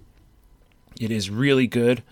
It 0.99 1.11
is 1.11 1.29
really 1.29 1.67
good, 1.67 2.03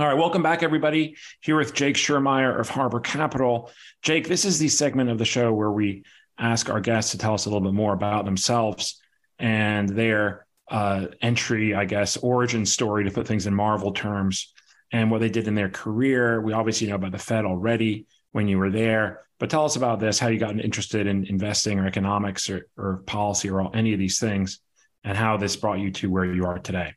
All 0.02 0.08
right, 0.08 0.18
welcome 0.18 0.42
back, 0.42 0.64
everybody. 0.64 1.16
Here 1.42 1.56
with 1.56 1.76
Jake 1.76 1.96
Schurmeier 1.96 2.60
of 2.60 2.68
Harbor 2.70 3.00
Capital. 3.00 3.70
Jake, 4.02 4.28
this 4.28 4.46
is 4.46 4.58
the 4.58 4.68
segment 4.68 5.12
of 5.12 5.20
the 5.20 5.26
show 5.26 5.54
where 5.54 5.70
we 5.70 6.06
ask 6.40 6.72
our 6.72 6.80
guests 6.80 7.12
to 7.12 7.20
tell 7.20 7.36
us 7.36 7.46
a 7.46 7.50
little 7.50 7.62
bit 7.62 7.76
more 7.76 7.94
about 7.94 8.26
themselves 8.26 9.00
and 9.38 9.88
their 9.88 10.48
uh, 10.72 11.06
entry, 11.22 11.76
I 11.76 11.86
guess, 11.86 12.18
origin 12.18 12.66
story 12.66 13.04
to 13.04 13.12
put 13.12 13.28
things 13.28 13.46
in 13.46 13.54
Marvel 13.54 13.92
terms, 13.92 14.52
and 14.92 15.12
what 15.12 15.22
they 15.22 15.30
did 15.30 15.48
in 15.48 15.54
their 15.54 15.70
career. 15.70 16.42
We 16.42 16.54
obviously 16.54 16.88
know 16.88 16.96
about 16.96 17.12
the 17.12 17.20
Fed 17.20 17.46
already 17.46 18.08
when 18.32 18.48
you 18.48 18.58
were 18.58 18.72
there, 18.72 19.28
but 19.40 19.52
tell 19.52 19.66
us 19.66 19.76
about 19.76 20.00
this: 20.00 20.18
how 20.18 20.30
you 20.30 20.40
got 20.40 20.60
interested 20.60 21.06
in 21.06 21.26
investing 21.26 21.78
or 21.78 21.86
economics 21.86 22.50
or, 22.50 22.68
or 22.76 23.04
policy 23.06 23.52
or 23.52 23.62
all, 23.62 23.72
any 23.76 23.94
of 23.94 24.00
these 24.00 24.20
things, 24.20 24.62
and 25.04 25.16
how 25.16 25.38
this 25.38 25.56
brought 25.56 25.78
you 25.78 25.92
to 25.92 26.10
where 26.10 26.26
you 26.26 26.48
are 26.48 26.58
today. 26.58 26.96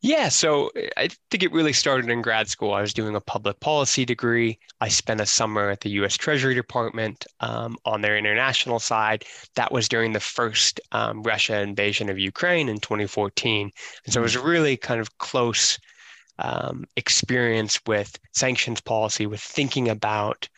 Yeah, 0.00 0.28
so 0.28 0.70
I 0.96 1.08
think 1.30 1.42
it 1.42 1.52
really 1.52 1.72
started 1.72 2.10
in 2.10 2.22
grad 2.22 2.48
school. 2.48 2.72
I 2.72 2.80
was 2.80 2.94
doing 2.94 3.16
a 3.16 3.20
public 3.20 3.58
policy 3.60 4.04
degree. 4.04 4.58
I 4.80 4.88
spent 4.88 5.20
a 5.20 5.26
summer 5.26 5.70
at 5.70 5.80
the 5.80 5.90
US 5.90 6.16
Treasury 6.16 6.54
Department 6.54 7.26
um, 7.40 7.76
on 7.84 8.00
their 8.00 8.16
international 8.16 8.78
side. 8.78 9.24
That 9.56 9.72
was 9.72 9.88
during 9.88 10.12
the 10.12 10.20
first 10.20 10.80
um, 10.92 11.22
Russia 11.22 11.60
invasion 11.60 12.08
of 12.08 12.18
Ukraine 12.18 12.68
in 12.68 12.78
2014. 12.78 13.70
And 14.04 14.12
so 14.14 14.20
it 14.20 14.22
was 14.22 14.36
a 14.36 14.42
really 14.42 14.76
kind 14.76 15.00
of 15.00 15.18
close 15.18 15.78
um, 16.38 16.84
experience 16.96 17.80
with 17.86 18.16
sanctions 18.32 18.80
policy, 18.80 19.26
with 19.26 19.40
thinking 19.40 19.88
about 19.88 20.48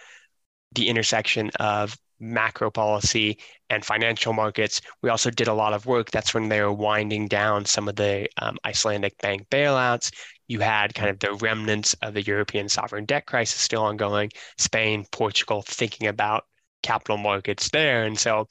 the 0.73 0.89
intersection 0.89 1.51
of 1.59 1.97
macro 2.21 2.71
policy 2.71 3.39
and 3.71 3.85
financial 3.85 4.33
markets. 4.33 4.81
We 5.03 5.11
also 5.11 5.31
did 5.31 5.49
a 5.49 5.55
lot 5.55 5.73
of 5.73 5.87
work. 5.87 6.11
That's 6.11 6.35
when 6.35 6.49
they 6.49 6.61
were 6.61 6.73
winding 6.73 7.29
down 7.29 7.65
some 7.65 7.89
of 7.89 7.97
the 7.97 8.29
um, 8.41 8.59
Icelandic 8.65 9.17
bank 9.19 9.49
bailouts. 9.51 10.13
You 10.49 10.61
had 10.61 10.95
kind 10.95 11.11
of 11.11 11.19
the 11.19 11.35
remnants 11.35 11.95
of 12.03 12.15
the 12.15 12.23
European 12.23 12.69
sovereign 12.69 13.05
debt 13.05 13.27
crisis 13.27 13.61
still 13.61 13.83
ongoing, 13.83 14.31
Spain, 14.59 15.07
Portugal, 15.13 15.63
thinking 15.63 16.09
about 16.09 16.45
capital 16.83 17.19
markets 17.19 17.71
there. 17.71 18.05
And 18.05 18.19
so 18.19 18.49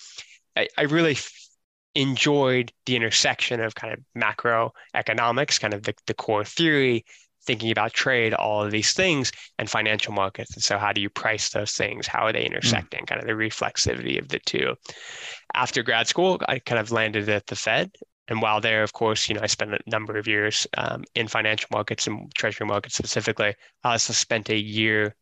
I, 0.56 0.68
I 0.78 0.84
really 0.84 1.18
enjoyed 1.96 2.72
the 2.86 2.96
intersection 2.96 3.60
of 3.60 3.76
kind 3.76 3.94
of 3.94 4.00
macroeconomics, 4.16 5.60
kind 5.60 5.74
of 5.74 5.84
the, 5.84 5.94
the 6.08 6.14
core 6.14 6.46
theory, 6.46 7.04
thinking 7.50 7.72
about 7.72 7.94
trade, 7.94 8.36
all 8.36 8.64
of 8.64 8.70
these 8.70 8.94
things, 8.94 9.32
and 9.58 9.68
financial 9.68 10.14
markets. 10.14 10.54
And 10.54 10.64
so, 10.64 10.78
how 10.78 10.94
do 10.94 11.02
you 11.02 11.10
price 11.10 11.50
those 11.50 11.72
things? 11.72 12.06
How 12.06 12.28
are 12.28 12.32
they 12.32 12.42
hmm. 12.42 12.54
intersecting? 12.54 13.06
Mm. 13.06 13.08
Kind 13.08 13.22
of 13.22 13.28
the 13.28 13.34
reflexivity 13.34 14.20
of 14.20 14.28
the 14.28 14.38
two. 14.38 14.76
After 15.56 15.82
grad 15.82 16.08
school, 16.08 16.40
I 16.48 16.60
kind 16.60 16.80
of 16.80 16.92
landed 16.92 17.28
at 17.28 17.48
the 17.48 17.56
Fed. 17.56 17.90
And 18.28 18.40
while 18.40 18.62
there, 18.62 18.84
of 18.84 18.94
course, 18.94 19.28
you 19.28 19.34
know, 19.34 19.42
I 19.42 19.48
spent 19.48 19.74
a 19.74 19.80
number 19.88 20.16
of 20.16 20.28
years 20.28 20.68
um, 20.78 21.04
in 21.16 21.28
financial 21.28 21.70
markets 21.72 22.06
and 22.06 22.32
treasury 22.36 22.68
markets 22.68 22.96
specifically. 22.96 23.56
I 23.84 23.94
also 23.94 24.14
spent 24.14 24.52
a 24.52 24.56
year 24.56 25.16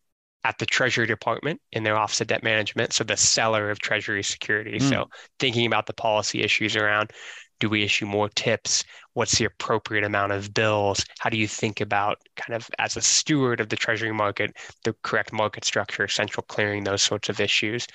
at 0.44 0.58
the 0.58 0.66
Treasury 0.66 1.08
Department 1.08 1.62
in 1.72 1.84
their 1.84 1.96
Office 1.96 2.20
of 2.20 2.28
Debt 2.28 2.44
Management, 2.44 2.92
so 2.92 3.06
the 3.06 3.16
seller 3.16 3.70
of 3.72 3.80
Treasury 3.80 4.24
securities. 4.24 4.84
Mm. 4.84 4.90
So 4.90 5.10
thinking 5.40 5.66
about 5.66 5.86
the 5.86 5.94
policy 5.94 6.44
issues 6.44 6.76
around 6.76 7.12
do 7.60 7.70
we 7.70 7.84
issue 7.84 8.06
more 8.06 8.30
TIPS? 8.30 8.84
What's 9.14 9.38
the 9.38 9.46
appropriate 9.46 10.04
amount 10.04 10.32
of 10.32 10.54
bills? 10.54 11.04
How 11.20 11.30
do 11.30 11.38
you 11.38 11.48
think 11.48 11.82
about 11.82 12.18
kind 12.36 12.56
of 12.56 12.70
as 12.78 12.98
a 12.98 13.02
steward 13.02 13.60
of 13.60 13.70
the 13.70 13.76
treasury 13.76 14.14
market 14.14 14.56
the 14.84 14.94
correct 15.04 15.34
market 15.34 15.66
structure 15.66 16.08
central 16.08 16.46
clearing 16.48 16.84
those 16.84 17.02
sorts 17.02 17.30
of 17.30 17.40
issues? 17.40 17.88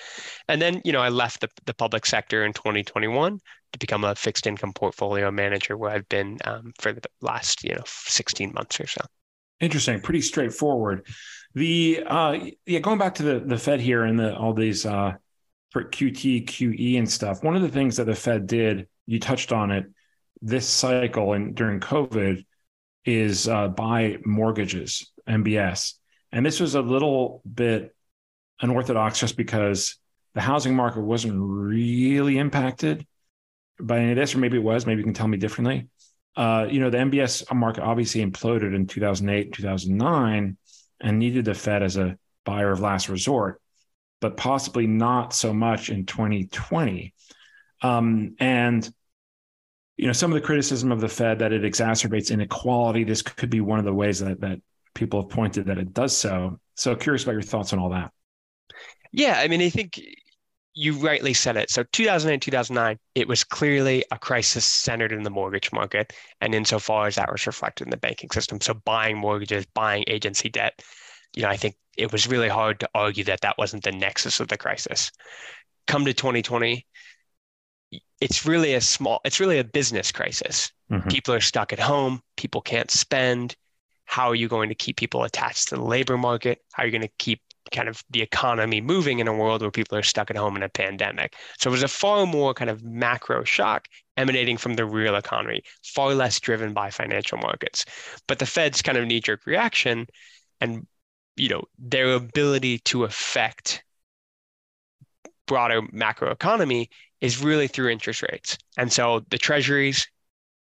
And 0.49 0.61
then 0.61 0.81
you 0.85 0.93
know 0.93 1.01
i 1.01 1.09
left 1.09 1.41
the, 1.41 1.49
the 1.65 1.75
public 1.75 2.07
sector 2.07 2.45
in 2.45 2.53
2021 2.53 3.39
to 3.73 3.79
become 3.79 4.05
a 4.05 4.15
fixed 4.15 4.47
income 4.47 4.73
portfolio 4.73 5.31
manager 5.31 5.77
where 5.77 5.91
i've 5.93 6.09
been 6.09 6.39
um, 6.45 6.73
for 6.81 6.93
the 6.93 7.03
last 7.21 7.63
you 7.65 7.75
know 7.75 7.83
16 7.87 8.53
months 8.55 8.81
or 8.81 8.87
so. 8.87 9.03
Interesting. 9.61 10.01
Pretty 10.01 10.23
straightforward. 10.23 11.07
The 11.55 12.03
uh 12.07 12.39
yeah 12.67 12.81
going 12.81 12.99
back 12.99 13.15
to 13.17 13.23
the 13.23 13.41
the 13.41 13.59
fed 13.59 13.81
here 13.81 14.05
and 14.05 14.19
the 14.19 14.37
all 14.37 14.55
these 14.55 14.85
uh 14.85 15.13
qt 15.75 16.47
qe 16.47 16.99
and 16.99 17.11
stuff 17.11 17.43
one 17.43 17.57
of 17.57 17.63
the 17.63 17.69
things 17.69 17.97
that 17.97 18.05
the 18.05 18.15
fed 18.15 18.47
did 18.47 18.87
you 19.07 19.19
touched 19.21 19.53
on 19.53 19.71
it 19.71 19.87
this 20.43 20.69
cycle 20.69 21.33
and 21.33 21.55
during 21.55 21.81
COVID 21.81 22.45
is 23.05 23.49
uh, 23.49 23.69
buy 23.69 24.19
mortgages, 24.25 25.11
MBS. 25.29 25.95
And 26.33 26.45
this 26.45 26.61
was 26.61 26.75
a 26.75 26.83
little 26.83 27.43
bit 27.51 27.95
unorthodox 28.61 29.21
just 29.21 29.37
because 29.37 29.97
the 30.35 30.41
housing 30.41 30.75
market 30.75 31.03
wasn't 31.03 31.35
really 31.37 32.39
impacted 32.39 33.07
by 33.81 33.99
any 33.99 34.11
of 34.13 34.17
this, 34.17 34.35
or 34.35 34.39
maybe 34.39 34.57
it 34.57 34.63
was. 34.63 34.87
Maybe 34.87 35.01
you 35.01 35.05
can 35.05 35.15
tell 35.15 35.29
me 35.29 35.39
differently. 35.39 35.89
Uh, 36.37 36.67
you 36.71 36.81
know, 36.81 36.91
the 36.91 36.99
MBS 36.99 37.53
market 37.55 37.83
obviously 37.83 38.25
imploded 38.25 38.75
in 38.75 38.87
2008, 38.87 39.53
2009, 39.53 40.57
and 41.01 41.19
needed 41.19 41.45
the 41.45 41.55
Fed 41.55 41.83
as 41.83 41.97
a 41.97 42.17
buyer 42.45 42.71
of 42.71 42.81
last 42.81 43.09
resort, 43.09 43.61
but 44.21 44.37
possibly 44.37 44.87
not 44.87 45.35
so 45.35 45.53
much 45.53 45.91
in 45.91 46.07
2020. 46.07 47.13
Um, 47.83 48.37
and 48.39 48.89
you 49.97 50.07
know, 50.07 50.13
some 50.13 50.33
of 50.33 50.35
the 50.35 50.47
criticism 50.47 50.91
of 50.91 51.01
the 51.01 51.09
Fed 51.09 51.41
that 51.41 51.53
it 51.53 51.63
exacerbates 51.63 52.31
inequality. 52.31 53.05
This 53.05 53.23
could 53.23 53.51
be 53.51 53.61
one 53.61 53.79
of 53.79 53.85
the 53.85 53.95
ways 53.95 54.21
that 54.21 54.41
that 54.41 54.61
people 54.95 55.23
have 55.23 55.31
pointed 55.31 55.67
that 55.67 55.79
it 55.79 55.93
does 55.93 56.17
so. 56.17 56.59
So 56.77 56.97
curious 56.97 57.23
about 57.23 57.33
your 57.33 57.43
thoughts 57.43 57.73
on 57.73 57.79
all 57.79 57.91
that. 57.91 58.11
Yeah, 59.13 59.39
I 59.39 59.49
mean, 59.49 59.61
I 59.61 59.69
think 59.69 60.01
you 60.75 60.95
rightly 60.95 61.35
said 61.35 61.57
it. 61.57 61.71
So 61.71 61.85
2008, 61.93 62.41
2009, 62.41 62.99
it 63.15 63.29
was 63.29 63.45
clearly 63.45 64.05
a 64.11 64.19
crisis 64.19 64.65
centered 64.65 65.13
in 65.13 65.23
the 65.23 65.31
mortgage 65.31 65.71
market. 65.73 66.13
And 66.41 66.55
insofar 66.55 67.07
as 67.07 67.17
that 67.17 67.31
was 67.31 67.47
reflected 67.47 67.87
in 67.87 67.91
the 67.91 67.97
banking 67.99 68.31
system, 68.31 68.61
so 68.61 68.75
buying 68.75 69.19
mortgages, 69.19 69.67
buying 69.75 70.05
agency 70.07 70.49
debt, 70.49 70.83
you 71.37 71.43
know, 71.43 71.49
I 71.49 71.57
think 71.57 71.77
it 71.99 72.11
was 72.11 72.27
really 72.27 72.49
hard 72.49 72.81
to 72.81 72.89
argue 72.95 73.25
that 73.25 73.43
that 73.43 73.59
wasn't 73.59 73.85
the 73.85 73.93
nexus 73.93 74.41
of 74.41 74.49
the 74.49 74.57
crisis. 74.57 75.11
Come 75.87 76.07
to 76.07 76.15
2020, 76.15 76.87
it's 78.21 78.47
really 78.47 78.75
a 78.75 78.81
small 78.81 79.21
it's 79.25 79.41
really 79.41 79.59
a 79.59 79.65
business 79.65 80.13
crisis. 80.13 80.73
Mm-hmm. 80.91 81.09
people 81.09 81.35
are 81.35 81.41
stuck 81.41 81.73
at 81.73 81.79
home. 81.79 82.21
People 82.37 82.61
can't 82.61 82.91
spend. 82.91 83.57
How 84.05 84.29
are 84.29 84.35
you 84.35 84.49
going 84.49 84.69
to 84.69 84.75
keep 84.75 84.97
people 84.99 85.25
attached 85.25 85.69
to 85.69 85.77
the 85.77 85.83
labor 85.83 86.19
market? 86.19 86.59
How 86.73 86.83
are 86.83 86.87
you 86.87 86.93
going 86.93 87.03
to 87.03 87.15
keep 87.19 87.41
kind 87.71 87.89
of 87.89 88.03
the 88.11 88.21
economy 88.21 88.83
moving 88.83 89.21
in 89.21 89.27
a 89.27 89.33
world 89.33 89.63
where 89.63 89.71
people 89.71 89.97
are 89.97 90.03
stuck 90.03 90.31
at 90.31 90.37
home 90.37 90.55
in 90.55 90.63
a 90.63 90.69
pandemic? 90.69 91.35
So 91.59 91.71
it 91.71 91.73
was 91.73 91.83
a 91.83 91.89
far 91.89 92.27
more 92.27 92.53
kind 92.53 92.69
of 92.69 92.85
macro 92.85 93.45
shock 93.45 93.87
emanating 94.19 94.59
from 94.59 94.75
the 94.75 94.85
real 94.85 95.17
economy 95.17 95.63
far 95.83 96.15
less 96.15 96.39
driven 96.41 96.75
by 96.75 96.91
financial 96.91 97.39
markets. 97.39 97.87
But 98.29 98.39
the 98.39 98.47
fed's 98.47 98.83
kind 98.83 98.99
of 98.99 99.07
knee-jerk 99.07 99.47
reaction 99.47 100.07
and 100.61 100.87
you 101.37 101.49
know 101.49 101.65
their 101.79 102.13
ability 102.13 102.81
to 102.81 103.05
affect 103.05 103.83
broader 105.47 105.83
macroeconomy 105.83 106.89
is 107.23 107.43
really 107.43 107.69
through 107.69 107.89
interest 107.89 108.23
rates. 108.31 108.59
And 108.77 108.93
so 108.93 109.25
the 109.31 109.39
treasuries 109.39 110.07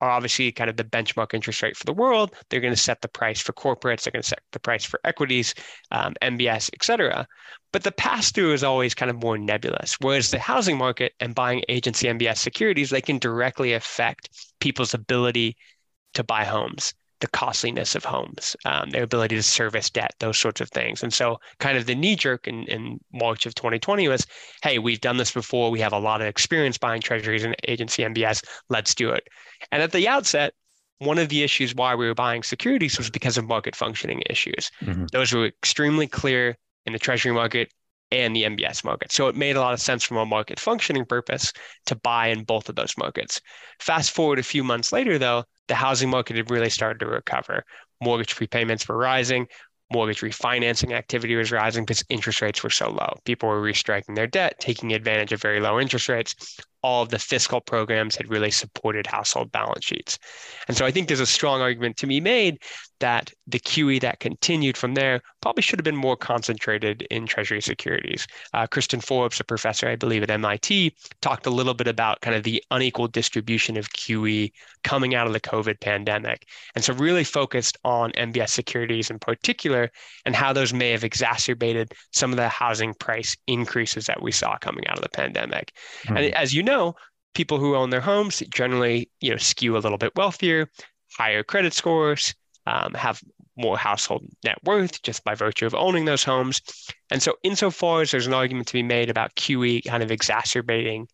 are 0.02 0.10
obviously 0.10 0.52
kind 0.52 0.70
of 0.70 0.76
the 0.76 0.84
benchmark 0.84 1.34
interest 1.34 1.64
rate 1.64 1.78
for 1.78 1.86
the 1.86 1.94
world. 1.94 2.36
They're 2.50 2.60
going 2.60 2.74
to 2.74 2.80
set 2.80 3.02
the 3.02 3.08
price 3.08 3.40
for 3.40 3.54
corporates. 3.54 4.04
They're 4.04 4.12
going 4.12 4.24
to 4.24 4.28
set 4.28 4.42
the 4.52 4.60
price 4.60 4.84
for 4.84 5.00
equities, 5.06 5.56
um, 5.92 6.14
MBS, 6.22 6.70
et 6.74 6.84
cetera. 6.84 7.26
But 7.72 7.84
the 7.84 7.92
pass 7.92 8.32
through 8.32 8.54
is 8.54 8.64
always 8.64 8.94
kind 8.94 9.10
of 9.10 9.22
more 9.22 9.38
nebulous. 9.38 9.96
Whereas 10.02 10.30
the 10.30 10.40
housing 10.40 10.78
market 10.78 11.14
and 11.20 11.34
buying 11.34 11.64
agency 11.70 12.08
MBS 12.08 12.38
securities, 12.38 12.90
they 12.90 13.02
can 13.02 13.18
directly 13.18 13.74
affect 13.74 14.30
people's 14.60 14.94
ability 14.94 15.56
to 16.16 16.24
buy 16.24 16.44
homes 16.44 16.94
the 17.22 17.28
costliness 17.28 17.96
of 17.96 18.04
homes, 18.04 18.56
um, 18.66 18.90
their 18.90 19.04
ability 19.04 19.36
to 19.36 19.44
service 19.44 19.90
debt, 19.90 20.14
those 20.20 20.38
sorts 20.38 20.60
of 20.60 20.70
things. 20.70 21.04
And 21.04 21.14
so, 21.14 21.40
kind 21.60 21.78
of 21.78 21.86
the 21.86 21.96
knee 21.96 22.16
jerk 22.16 22.48
in, 22.48 22.64
in 22.64 23.00
March 23.14 23.46
of 23.46 23.56
2020 23.56 24.08
was 24.08 24.28
hey, 24.64 24.80
we've 24.80 25.02
done 25.02 25.18
this 25.18 25.32
before. 25.32 25.72
We 25.72 25.80
have 25.80 25.94
a 25.94 26.00
lot 26.00 26.22
of 26.22 26.28
experience 26.28 26.78
buying 26.78 27.02
treasuries 27.02 27.44
and 27.44 27.56
agency 27.68 28.04
MBS. 28.04 28.44
Let's 28.70 28.94
do 28.94 29.12
it. 29.12 29.28
And 29.72 29.82
at 29.82 29.92
the 29.92 30.08
outset, 30.08 30.54
one 31.00 31.18
of 31.18 31.30
the 31.30 31.44
issues 31.44 31.74
why 31.74 31.96
we 31.96 32.06
were 32.06 32.14
buying 32.14 32.44
securities 32.44 32.98
was 32.98 33.10
because 33.10 33.38
of 33.38 33.48
market 33.48 33.76
functioning 33.76 34.22
issues. 34.30 34.70
Mm-hmm. 34.82 35.06
Those 35.12 35.34
were 35.34 35.46
extremely 35.46 36.08
clear 36.08 36.58
in 36.86 36.94
the 36.94 37.00
treasury 37.00 37.34
market 37.34 37.72
and 38.12 38.36
the 38.36 38.44
MBS 38.44 38.84
market. 38.84 39.12
So 39.12 39.28
it 39.28 39.36
made 39.36 39.56
a 39.56 39.62
lot 39.62 39.74
of 39.74 39.80
sense 39.80 40.04
from 40.04 40.18
a 40.18 40.26
market 40.26 40.60
functioning 40.60 41.06
purpose 41.06 41.54
to 41.86 41.96
buy 41.96 42.28
in 42.28 42.44
both 42.44 42.70
of 42.70 42.76
those 42.76 42.98
markets. 42.98 43.42
Fast 43.80 44.12
forward 44.12 44.38
a 44.38 44.44
few 44.44 44.64
months 44.64 44.92
later, 44.92 45.18
though, 45.18 45.46
the 45.72 45.76
housing 45.76 46.10
market 46.10 46.36
had 46.36 46.52
really 46.52 46.70
started 46.70 47.00
to 47.00 47.06
recover. 47.06 47.64
Mortgage 48.04 48.36
prepayments 48.36 48.90
were 48.90 48.98
rising, 48.98 49.48
mortgage 49.90 50.20
refinancing 50.20 50.92
activity 50.92 51.34
was 51.38 51.50
rising 51.50 51.86
because 51.86 52.04
interest 52.10 52.42
rates 52.42 52.62
were 52.62 52.70
so 52.70 52.90
low. 52.90 53.16
People 53.24 53.48
were 53.48 53.62
restriking 53.62 54.14
their 54.14 54.28
debt, 54.28 54.60
taking 54.60 54.92
advantage 54.92 55.32
of 55.32 55.42
very 55.42 55.62
low 55.62 55.80
interest 55.80 56.10
rates 56.10 56.36
all 56.84 57.04
of 57.04 57.10
the 57.10 57.20
fiscal 57.20 57.62
programs 57.62 58.16
had 58.16 58.30
really 58.30 58.52
supported 58.52 59.08
household 59.08 59.52
balance 59.52 59.86
sheets. 59.86 60.18
And 60.68 60.76
so 60.76 60.86
I 60.86 60.92
think 60.92 61.08
there's 61.08 61.20
a 61.20 61.26
strong 61.26 61.62
argument 61.62 61.98
to 61.98 62.08
be 62.08 62.20
made 62.20 62.60
that 63.02 63.34
the 63.48 63.60
QE 63.60 64.00
that 64.00 64.20
continued 64.20 64.78
from 64.78 64.94
there 64.94 65.22
probably 65.42 65.64
should 65.64 65.80
have 65.80 65.84
been 65.84 65.96
more 65.96 66.16
concentrated 66.16 67.02
in 67.10 67.26
Treasury 67.26 67.60
securities. 67.60 68.28
Uh, 68.54 68.68
Kristin 68.68 69.04
Forbes, 69.04 69.40
a 69.40 69.44
professor, 69.44 69.88
I 69.90 69.96
believe, 69.96 70.24
at 70.24 70.30
MIT, 70.30 70.96
talked 71.22 71.48
a 71.48 71.50
little 71.50 71.74
bit 71.74 71.88
about 71.88 72.22
kind 72.22 72.36
of 72.36 72.44
the 72.44 72.64
unequal 72.72 73.08
distribution 73.08 73.76
of 73.76 73.90
QE 73.90 74.52
coming 74.84 75.16
out 75.16 75.28
of 75.28 75.34
the 75.34 75.40
COVID 75.40 75.80
pandemic. 75.82 76.48
And 76.76 76.84
so 76.84 76.94
really 76.94 77.24
focused 77.24 77.78
on 77.84 78.12
MBS 78.12 78.50
securities 78.50 79.10
in 79.10 79.20
particular 79.20 79.92
and 80.26 80.36
how 80.36 80.54
those 80.54 80.74
may 80.74 80.92
have 80.92 81.04
exacerbated 81.04 81.94
some 82.12 82.32
of 82.32 82.38
the 82.38 82.50
housing 82.50 82.94
price 82.94 83.36
increases 83.48 84.06
that 84.06 84.22
we 84.22 84.32
saw 84.32 84.58
coming 84.58 84.88
out 84.88 84.98
of 84.98 85.04
the 85.04 85.10
pandemic. 85.10 85.74
Mm-hmm. 86.04 86.18
And 86.18 86.36
as 86.36 86.54
you 86.54 86.62
know, 86.62 86.71
know, 86.72 86.96
people 87.34 87.60
who 87.60 87.76
own 87.76 87.90
their 87.90 88.02
homes 88.02 88.42
generally, 88.54 89.10
you 89.20 89.32
know, 89.32 89.38
skew 89.38 89.78
a 89.78 89.80
little 89.80 89.98
bit 89.98 90.16
wealthier, 90.16 90.70
higher 91.18 91.44
credit 91.44 91.74
scores, 91.74 92.34
um, 92.68 92.94
have 92.94 93.22
more 93.58 93.78
household 93.78 94.26
net 94.44 94.58
worth 94.64 95.02
just 95.02 95.24
by 95.24 95.36
virtue 95.36 95.66
of 95.66 95.76
owning 95.76 96.06
those 96.06 96.24
homes. 96.24 96.62
And 97.12 97.22
so, 97.22 97.36
insofar 97.44 98.02
as 98.02 98.12
there's 98.12 98.28
an 98.28 98.34
argument 98.34 98.68
to 98.68 98.74
be 98.74 98.84
made 98.84 99.10
about 99.10 99.36
QE 99.36 99.86
kind 99.86 100.04
of 100.04 100.12
exacerbating 100.12 101.08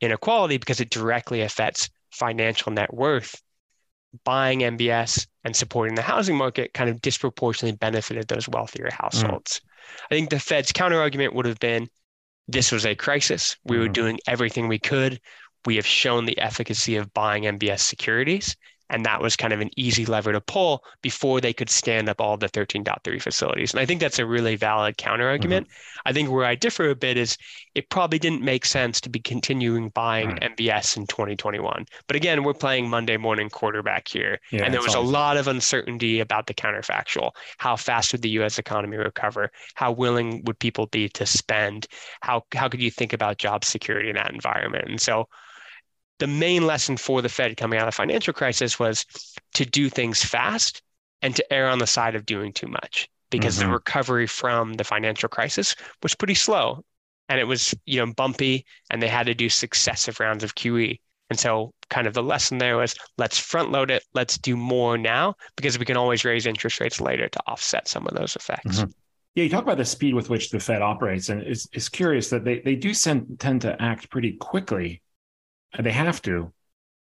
inequality 0.00 0.58
because 0.58 0.80
it 0.80 0.90
directly 0.90 1.42
affects 1.42 1.88
financial 2.10 2.72
net 2.72 2.92
worth, 2.92 3.40
buying 4.24 4.60
MBS 4.60 5.26
and 5.44 5.54
supporting 5.54 5.94
the 5.94 6.02
housing 6.02 6.36
market 6.36 6.74
kind 6.74 6.90
of 6.90 7.00
disproportionately 7.00 7.76
benefited 7.76 8.28
those 8.28 8.48
wealthier 8.48 8.88
households. 8.92 9.60
Mm. 9.60 10.04
I 10.10 10.14
think 10.14 10.30
the 10.30 10.38
Fed's 10.38 10.72
counter 10.72 11.00
argument 11.00 11.34
would 11.34 11.46
have 11.46 11.58
been 11.58 11.88
this 12.48 12.72
was 12.72 12.86
a 12.86 12.94
crisis. 12.94 13.56
We 13.64 13.76
mm-hmm. 13.76 13.82
were 13.82 13.88
doing 13.88 14.18
everything 14.26 14.66
we 14.66 14.78
could. 14.78 15.20
We 15.66 15.76
have 15.76 15.86
shown 15.86 16.24
the 16.24 16.38
efficacy 16.38 16.96
of 16.96 17.12
buying 17.12 17.44
MBS 17.44 17.80
securities. 17.80 18.56
And 18.90 19.04
that 19.04 19.20
was 19.20 19.36
kind 19.36 19.52
of 19.52 19.60
an 19.60 19.70
easy 19.76 20.06
lever 20.06 20.32
to 20.32 20.40
pull 20.40 20.82
before 21.02 21.40
they 21.40 21.52
could 21.52 21.70
stand 21.70 22.08
up 22.08 22.20
all 22.20 22.36
the 22.36 22.48
13.3 22.48 23.22
facilities. 23.22 23.72
And 23.72 23.80
I 23.80 23.86
think 23.86 24.00
that's 24.00 24.18
a 24.18 24.26
really 24.26 24.56
valid 24.56 24.96
counter 24.96 25.28
argument. 25.28 25.66
Mm-hmm. 25.66 26.08
I 26.08 26.12
think 26.12 26.30
where 26.30 26.44
I 26.44 26.54
differ 26.54 26.88
a 26.90 26.94
bit 26.94 27.16
is 27.16 27.36
it 27.74 27.90
probably 27.90 28.18
didn't 28.18 28.42
make 28.42 28.64
sense 28.64 29.00
to 29.02 29.10
be 29.10 29.20
continuing 29.20 29.90
buying. 29.90 30.38
MBS 30.38 30.96
in 30.96 31.06
2021. 31.06 31.86
But 32.06 32.16
again, 32.16 32.44
we're 32.44 32.54
playing 32.54 32.88
Monday 32.88 33.16
morning 33.16 33.50
quarterback 33.50 34.08
here. 34.08 34.40
Yeah, 34.50 34.64
and 34.64 34.74
there 34.74 34.82
was 34.82 34.94
a 34.94 35.00
lot 35.00 35.36
of 35.36 35.48
uncertainty 35.48 36.20
about 36.20 36.46
the 36.46 36.54
counterfactual. 36.54 37.32
How 37.58 37.76
fast 37.76 38.12
would 38.12 38.22
the 38.22 38.30
US 38.40 38.58
economy 38.58 38.96
recover? 38.96 39.50
How 39.74 39.92
willing 39.92 40.42
would 40.44 40.58
people 40.58 40.86
be 40.86 41.08
to 41.10 41.26
spend? 41.26 41.86
How, 42.20 42.44
how 42.54 42.68
could 42.68 42.80
you 42.80 42.90
think 42.90 43.12
about 43.12 43.38
job 43.38 43.64
security 43.64 44.08
in 44.08 44.16
that 44.16 44.32
environment? 44.32 44.88
And 44.88 45.00
so 45.00 45.28
the 46.18 46.26
main 46.26 46.66
lesson 46.66 46.96
for 46.96 47.22
the 47.22 47.28
Fed 47.28 47.56
coming 47.56 47.78
out 47.78 47.88
of 47.88 47.94
the 47.94 47.96
financial 47.96 48.34
crisis 48.34 48.78
was 48.78 49.04
to 49.54 49.64
do 49.64 49.88
things 49.88 50.24
fast 50.24 50.82
and 51.22 51.34
to 51.36 51.52
err 51.52 51.68
on 51.68 51.78
the 51.78 51.86
side 51.86 52.14
of 52.14 52.26
doing 52.26 52.52
too 52.52 52.68
much 52.68 53.08
because 53.30 53.58
mm-hmm. 53.58 53.68
the 53.68 53.74
recovery 53.74 54.26
from 54.26 54.74
the 54.74 54.84
financial 54.84 55.28
crisis 55.28 55.74
was 56.02 56.14
pretty 56.14 56.34
slow 56.34 56.84
and 57.28 57.40
it 57.40 57.44
was 57.44 57.74
you 57.86 58.04
know 58.04 58.12
bumpy 58.12 58.64
and 58.90 59.02
they 59.02 59.08
had 59.08 59.26
to 59.26 59.34
do 59.34 59.48
successive 59.48 60.20
rounds 60.20 60.44
of 60.44 60.54
QE. 60.54 60.98
And 61.30 61.38
so 61.38 61.74
kind 61.90 62.06
of 62.06 62.14
the 62.14 62.22
lesson 62.22 62.58
there 62.58 62.78
was 62.78 62.94
let's 63.18 63.38
front 63.38 63.70
load 63.70 63.90
it, 63.90 64.02
let's 64.14 64.38
do 64.38 64.56
more 64.56 64.96
now 64.96 65.34
because 65.56 65.78
we 65.78 65.84
can 65.84 65.96
always 65.96 66.24
raise 66.24 66.46
interest 66.46 66.80
rates 66.80 67.00
later 67.00 67.28
to 67.28 67.40
offset 67.46 67.86
some 67.86 68.06
of 68.06 68.14
those 68.14 68.34
effects. 68.34 68.78
Mm-hmm. 68.78 68.90
Yeah, 69.34 69.44
you 69.44 69.50
talk 69.50 69.62
about 69.62 69.76
the 69.76 69.84
speed 69.84 70.14
with 70.14 70.30
which 70.30 70.50
the 70.50 70.58
Fed 70.58 70.82
operates, 70.82 71.28
and 71.28 71.42
it's, 71.42 71.68
it's 71.72 71.88
curious 71.88 72.28
that 72.30 72.44
they, 72.44 72.60
they 72.60 72.74
do 72.74 72.92
send, 72.92 73.38
tend 73.38 73.60
to 73.60 73.80
act 73.80 74.10
pretty 74.10 74.32
quickly 74.32 75.00
they 75.78 75.92
have 75.92 76.22
to. 76.22 76.52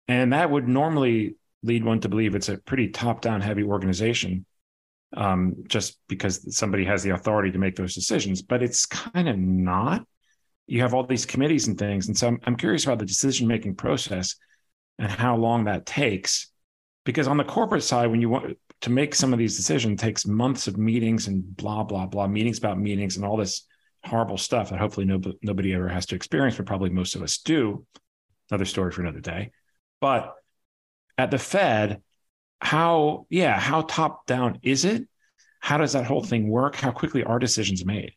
And 0.08 0.32
that 0.32 0.50
would 0.50 0.68
normally 0.68 1.36
lead 1.62 1.84
one 1.84 2.00
to 2.00 2.08
believe 2.08 2.34
it's 2.34 2.48
a 2.48 2.58
pretty 2.58 2.88
top 2.88 3.20
down 3.20 3.40
heavy 3.40 3.62
organization, 3.62 4.44
um, 5.16 5.64
just 5.66 5.98
because 6.08 6.56
somebody 6.56 6.84
has 6.84 7.02
the 7.02 7.10
authority 7.10 7.50
to 7.52 7.58
make 7.58 7.76
those 7.76 7.94
decisions. 7.94 8.42
But 8.42 8.62
it's 8.62 8.86
kind 8.86 9.28
of 9.28 9.38
not. 9.38 10.04
You 10.66 10.82
have 10.82 10.94
all 10.94 11.06
these 11.06 11.26
committees 11.26 11.68
and 11.68 11.78
things. 11.78 12.08
And 12.08 12.16
so 12.16 12.28
I'm, 12.28 12.40
I'm 12.44 12.56
curious 12.56 12.84
about 12.84 12.98
the 12.98 13.06
decision 13.06 13.46
making 13.46 13.76
process 13.76 14.36
and 14.98 15.10
how 15.10 15.36
long 15.36 15.64
that 15.64 15.86
takes. 15.86 16.50
Because 17.04 17.28
on 17.28 17.36
the 17.36 17.44
corporate 17.44 17.82
side, 17.82 18.10
when 18.10 18.20
you 18.20 18.30
want 18.30 18.56
to 18.80 18.90
make 18.90 19.14
some 19.14 19.32
of 19.32 19.38
these 19.38 19.56
decisions, 19.56 20.00
takes 20.00 20.26
months 20.26 20.66
of 20.66 20.78
meetings 20.78 21.28
and 21.28 21.56
blah, 21.56 21.82
blah, 21.82 22.06
blah, 22.06 22.26
meetings 22.26 22.58
about 22.58 22.78
meetings 22.78 23.16
and 23.16 23.24
all 23.24 23.36
this 23.36 23.66
horrible 24.04 24.38
stuff 24.38 24.70
that 24.70 24.78
hopefully 24.78 25.06
nobody, 25.06 25.36
nobody 25.42 25.74
ever 25.74 25.88
has 25.88 26.06
to 26.06 26.14
experience, 26.14 26.56
but 26.56 26.66
probably 26.66 26.90
most 26.90 27.14
of 27.14 27.22
us 27.22 27.38
do 27.38 27.86
another 28.50 28.64
story 28.64 28.92
for 28.92 29.02
another 29.02 29.20
day. 29.20 29.52
But 30.00 30.34
at 31.16 31.30
the 31.30 31.38
Fed, 31.38 32.02
how, 32.60 33.26
yeah, 33.30 33.58
how 33.58 33.82
top 33.82 34.26
down 34.26 34.58
is 34.62 34.84
it? 34.84 35.06
How 35.60 35.78
does 35.78 35.92
that 35.92 36.06
whole 36.06 36.22
thing 36.22 36.48
work? 36.48 36.76
How 36.76 36.90
quickly 36.90 37.24
are 37.24 37.38
decisions 37.38 37.84
made? 37.84 38.12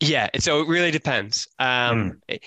Yeah, 0.00 0.28
so 0.38 0.60
it 0.60 0.68
really 0.68 0.90
depends. 0.90 1.48
Um, 1.58 2.20
mm. 2.30 2.38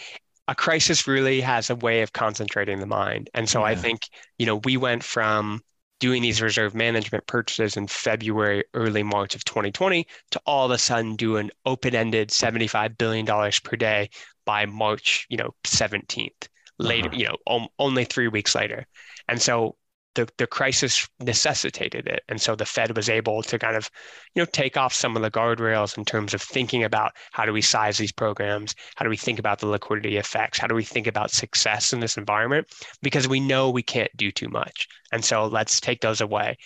A 0.47 0.55
crisis 0.55 1.07
really 1.07 1.39
has 1.41 1.69
a 1.69 1.75
way 1.75 2.01
of 2.01 2.11
concentrating 2.11 2.79
the 2.79 2.85
mind. 2.85 3.29
And 3.33 3.47
so 3.47 3.59
yeah. 3.59 3.65
I 3.65 3.75
think, 3.75 4.01
you 4.37 4.45
know, 4.45 4.57
we 4.57 4.77
went 4.77 5.03
from 5.03 5.61
doing 5.99 6.21
these 6.21 6.41
reserve 6.41 6.75
management 6.75 7.25
purchases 7.27 7.77
in 7.77 7.87
February, 7.87 8.63
early 8.73 9.03
March 9.03 9.35
of 9.35 9.45
2020 9.45 10.05
to 10.31 10.41
all 10.45 10.65
of 10.65 10.71
a 10.71 10.77
sudden 10.77 11.15
doing 11.15 11.49
open-ended 11.65 12.29
$75 12.29 12.97
billion 12.97 13.25
per 13.63 13.77
day 13.77 14.09
by 14.45 14.65
March, 14.65 15.25
you 15.29 15.37
know, 15.37 15.51
17th 15.65 16.49
later, 16.79 17.09
uh-huh. 17.09 17.17
you 17.17 17.25
know, 17.25 17.37
om- 17.47 17.67
only 17.79 18.05
three 18.05 18.27
weeks 18.27 18.55
later. 18.55 18.85
And 19.27 19.41
so 19.41 19.75
the, 20.15 20.29
the 20.37 20.47
crisis 20.47 21.07
necessitated 21.19 22.07
it. 22.07 22.21
And 22.29 22.39
so 22.39 22.55
the 22.55 22.65
Fed 22.65 22.95
was 22.95 23.09
able 23.09 23.41
to 23.43 23.57
kind 23.57 23.75
of, 23.75 23.89
you 24.35 24.41
know, 24.41 24.47
take 24.51 24.77
off 24.77 24.93
some 24.93 25.15
of 25.15 25.21
the 25.21 25.31
guardrails 25.31 25.97
in 25.97 26.05
terms 26.05 26.33
of 26.33 26.41
thinking 26.41 26.83
about 26.83 27.13
how 27.31 27.45
do 27.45 27.53
we 27.53 27.61
size 27.61 27.97
these 27.97 28.11
programs? 28.11 28.75
How 28.95 29.03
do 29.03 29.09
we 29.09 29.17
think 29.17 29.39
about 29.39 29.59
the 29.59 29.67
liquidity 29.67 30.17
effects? 30.17 30.59
How 30.59 30.67
do 30.67 30.75
we 30.75 30.83
think 30.83 31.07
about 31.07 31.31
success 31.31 31.93
in 31.93 31.99
this 31.99 32.17
environment? 32.17 32.67
Because 33.01 33.27
we 33.27 33.39
know 33.39 33.69
we 33.69 33.83
can't 33.83 34.15
do 34.15 34.31
too 34.31 34.49
much. 34.49 34.87
And 35.11 35.23
so 35.25 35.47
let's 35.47 35.79
take 35.79 36.01
those 36.01 36.21
away 36.21 36.57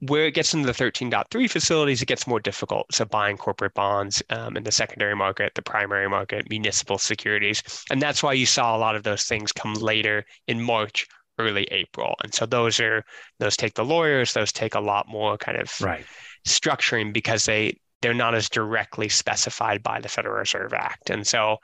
where 0.00 0.26
it 0.26 0.34
gets 0.34 0.54
into 0.54 0.66
the 0.66 0.72
13.3 0.72 1.50
facilities, 1.50 2.02
it 2.02 2.06
gets 2.06 2.26
more 2.26 2.40
difficult. 2.40 2.86
So 2.92 3.04
buying 3.04 3.36
corporate 3.36 3.74
bonds 3.74 4.22
um, 4.30 4.56
in 4.56 4.62
the 4.62 4.72
secondary 4.72 5.16
market, 5.16 5.54
the 5.54 5.62
primary 5.62 6.08
market, 6.08 6.48
municipal 6.48 6.98
securities. 6.98 7.62
And 7.90 8.00
that's 8.00 8.22
why 8.22 8.34
you 8.34 8.46
saw 8.46 8.76
a 8.76 8.78
lot 8.78 8.94
of 8.94 9.02
those 9.02 9.24
things 9.24 9.52
come 9.52 9.74
later 9.74 10.24
in 10.46 10.60
March, 10.60 11.06
early 11.38 11.64
April. 11.70 12.14
And 12.22 12.32
so 12.32 12.46
those 12.46 12.78
are, 12.78 13.04
those 13.40 13.56
take 13.56 13.74
the 13.74 13.84
lawyers, 13.84 14.32
those 14.32 14.52
take 14.52 14.74
a 14.74 14.80
lot 14.80 15.08
more 15.08 15.36
kind 15.36 15.58
of 15.58 15.72
right. 15.80 16.04
structuring 16.46 17.12
because 17.12 17.44
they, 17.44 17.78
they're 18.00 18.14
not 18.14 18.36
as 18.36 18.48
directly 18.48 19.08
specified 19.08 19.82
by 19.82 20.00
the 20.00 20.08
Federal 20.08 20.36
Reserve 20.36 20.72
Act. 20.72 21.10
And 21.10 21.26
so 21.26 21.56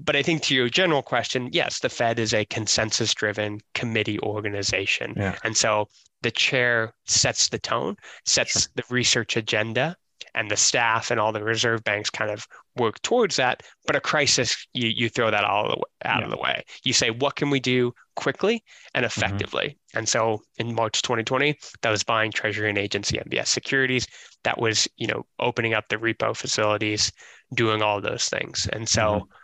but 0.00 0.16
I 0.16 0.22
think 0.22 0.42
to 0.42 0.54
your 0.54 0.68
general 0.68 1.02
question, 1.02 1.48
yes, 1.52 1.80
the 1.80 1.88
Fed 1.88 2.18
is 2.18 2.34
a 2.34 2.44
consensus 2.46 3.14
driven 3.14 3.60
committee 3.74 4.18
organization. 4.20 5.14
Yeah. 5.16 5.36
And 5.44 5.56
so 5.56 5.88
the 6.22 6.30
chair 6.30 6.94
sets 7.06 7.48
the 7.48 7.58
tone, 7.58 7.96
sets 8.24 8.62
sure. 8.62 8.70
the 8.76 8.84
research 8.90 9.36
agenda, 9.36 9.96
and 10.34 10.50
the 10.50 10.56
staff 10.56 11.10
and 11.10 11.18
all 11.18 11.32
the 11.32 11.42
reserve 11.42 11.82
banks 11.84 12.10
kind 12.10 12.30
of 12.30 12.46
work 12.76 13.00
towards 13.02 13.36
that. 13.36 13.62
But 13.86 13.96
a 13.96 14.00
crisis, 14.00 14.66
you, 14.72 14.88
you 14.88 15.08
throw 15.08 15.30
that 15.30 15.44
all 15.44 15.68
way, 15.68 15.74
out 16.04 16.20
yeah. 16.20 16.24
of 16.24 16.30
the 16.30 16.36
way. 16.36 16.64
You 16.84 16.92
say, 16.92 17.10
what 17.10 17.36
can 17.36 17.50
we 17.50 17.60
do 17.60 17.92
quickly 18.16 18.62
and 18.94 19.04
mm-hmm. 19.04 19.20
effectively? 19.20 19.68
Mm-hmm. 19.68 19.98
And 19.98 20.08
so 20.08 20.42
in 20.58 20.74
March 20.74 21.02
2020, 21.02 21.58
that 21.82 21.90
was 21.90 22.04
buying 22.04 22.30
Treasury 22.30 22.68
and 22.68 22.78
agency 22.78 23.18
MBS 23.18 23.48
securities. 23.48 24.06
That 24.44 24.58
was, 24.58 24.88
you 24.96 25.06
know, 25.06 25.26
opening 25.38 25.74
up 25.74 25.88
the 25.88 25.96
repo 25.96 26.36
facilities, 26.36 27.12
doing 27.54 27.82
all 27.82 28.00
those 28.00 28.28
things. 28.28 28.68
And 28.72 28.88
so, 28.88 29.02
mm-hmm. 29.02 29.34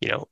You 0.00 0.08
know, 0.08 0.28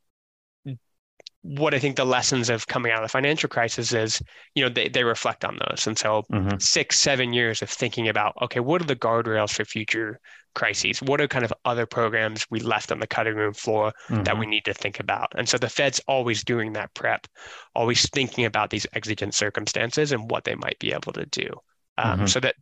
what 1.43 1.75
I 1.75 1.79
think 1.79 1.97
the 1.97 2.07
lessons 2.07 2.49
of 2.49 2.67
coming 2.67 2.91
out 2.91 3.03
of 3.03 3.05
the 3.05 3.13
financial 3.13 3.51
crisis 3.51 3.93
is, 3.93 4.23
you 4.55 4.65
know, 4.65 4.71
they, 4.71 4.89
they 4.89 5.05
reflect 5.05 5.45
on 5.45 5.59
those. 5.69 5.87
And 5.87 5.99
so 5.99 6.25
mm-hmm. 6.33 6.57
six, 6.59 6.99
seven 6.99 7.35
years 7.35 7.61
of 7.61 7.69
thinking 7.69 8.09
about, 8.09 8.33
okay, 8.41 8.61
what 8.61 8.81
are 8.81 8.87
the 8.87 8.97
guardrails 8.97 9.53
for 9.53 9.67
future 9.67 10.19
crises? 10.55 11.03
What 11.03 11.21
are 11.21 11.29
kind 11.29 11.45
of 11.45 11.53
other 11.67 11.85
programs 11.85 12.47
we 12.51 12.61
left 12.61 12.91
on 12.91 12.99
the 12.99 13.07
cutting 13.07 13.35
room 13.35 13.53
floor 13.53 13.93
mm-hmm. 14.09 14.23
that 14.23 14.39
we 14.39 14.47
need 14.47 14.65
to 14.65 14.73
think 14.73 15.01
about? 15.01 15.33
And 15.37 15.47
so 15.47 15.59
the 15.59 15.69
Fed's 15.69 16.01
always 16.09 16.45
doing 16.45 16.73
that 16.73 16.95
prep, 16.95 17.27
always 17.75 18.09
thinking 18.09 18.47
about 18.47 18.71
these 18.71 18.87
exigent 18.95 19.35
circumstances 19.35 20.13
and 20.13 20.31
what 20.31 20.45
they 20.45 20.55
might 20.55 20.79
be 20.79 20.93
able 20.93 21.13
to 21.13 21.27
do. 21.27 21.51
Um, 21.99 22.21
mm-hmm. 22.21 22.27
So 22.27 22.41
that 22.41 22.55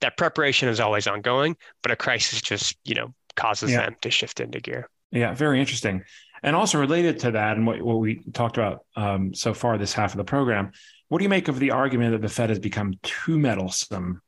that 0.00 0.16
preparation 0.16 0.68
is 0.68 0.80
always 0.80 1.06
ongoing, 1.06 1.56
but 1.82 1.92
a 1.92 1.96
crisis 1.96 2.42
just, 2.42 2.76
you 2.84 2.96
know, 2.96 3.14
causes 3.36 3.70
yeah. 3.70 3.82
them 3.82 3.96
to 4.02 4.10
shift 4.10 4.40
into 4.40 4.60
gear. 4.60 4.90
Yeah, 5.12 5.32
very 5.32 5.60
interesting. 5.60 6.02
And 6.44 6.54
also 6.54 6.78
related 6.78 7.20
to 7.20 7.30
that, 7.30 7.56
and 7.56 7.66
what, 7.66 7.80
what 7.80 8.00
we 8.00 8.22
talked 8.34 8.58
about 8.58 8.84
um, 8.96 9.32
so 9.32 9.54
far 9.54 9.78
this 9.78 9.94
half 9.94 10.12
of 10.12 10.18
the 10.18 10.24
program, 10.24 10.72
what 11.08 11.18
do 11.18 11.22
you 11.22 11.30
make 11.30 11.48
of 11.48 11.58
the 11.58 11.70
argument 11.70 12.12
that 12.12 12.20
the 12.20 12.28
Fed 12.28 12.50
has 12.50 12.58
become 12.58 12.92
too 13.02 13.38
meddlesome 13.38 14.20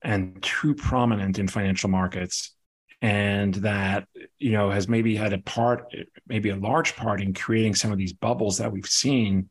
and 0.00 0.42
too 0.42 0.74
prominent 0.74 1.38
in 1.38 1.46
financial 1.46 1.90
markets, 1.90 2.54
and 3.02 3.54
that 3.56 4.08
you 4.38 4.52
know 4.52 4.70
has 4.70 4.88
maybe 4.88 5.14
had 5.14 5.34
a 5.34 5.38
part, 5.40 5.94
maybe 6.26 6.48
a 6.48 6.56
large 6.56 6.96
part 6.96 7.20
in 7.20 7.34
creating 7.34 7.74
some 7.74 7.92
of 7.92 7.98
these 7.98 8.14
bubbles 8.14 8.56
that 8.58 8.72
we've 8.72 8.86
seen, 8.86 9.50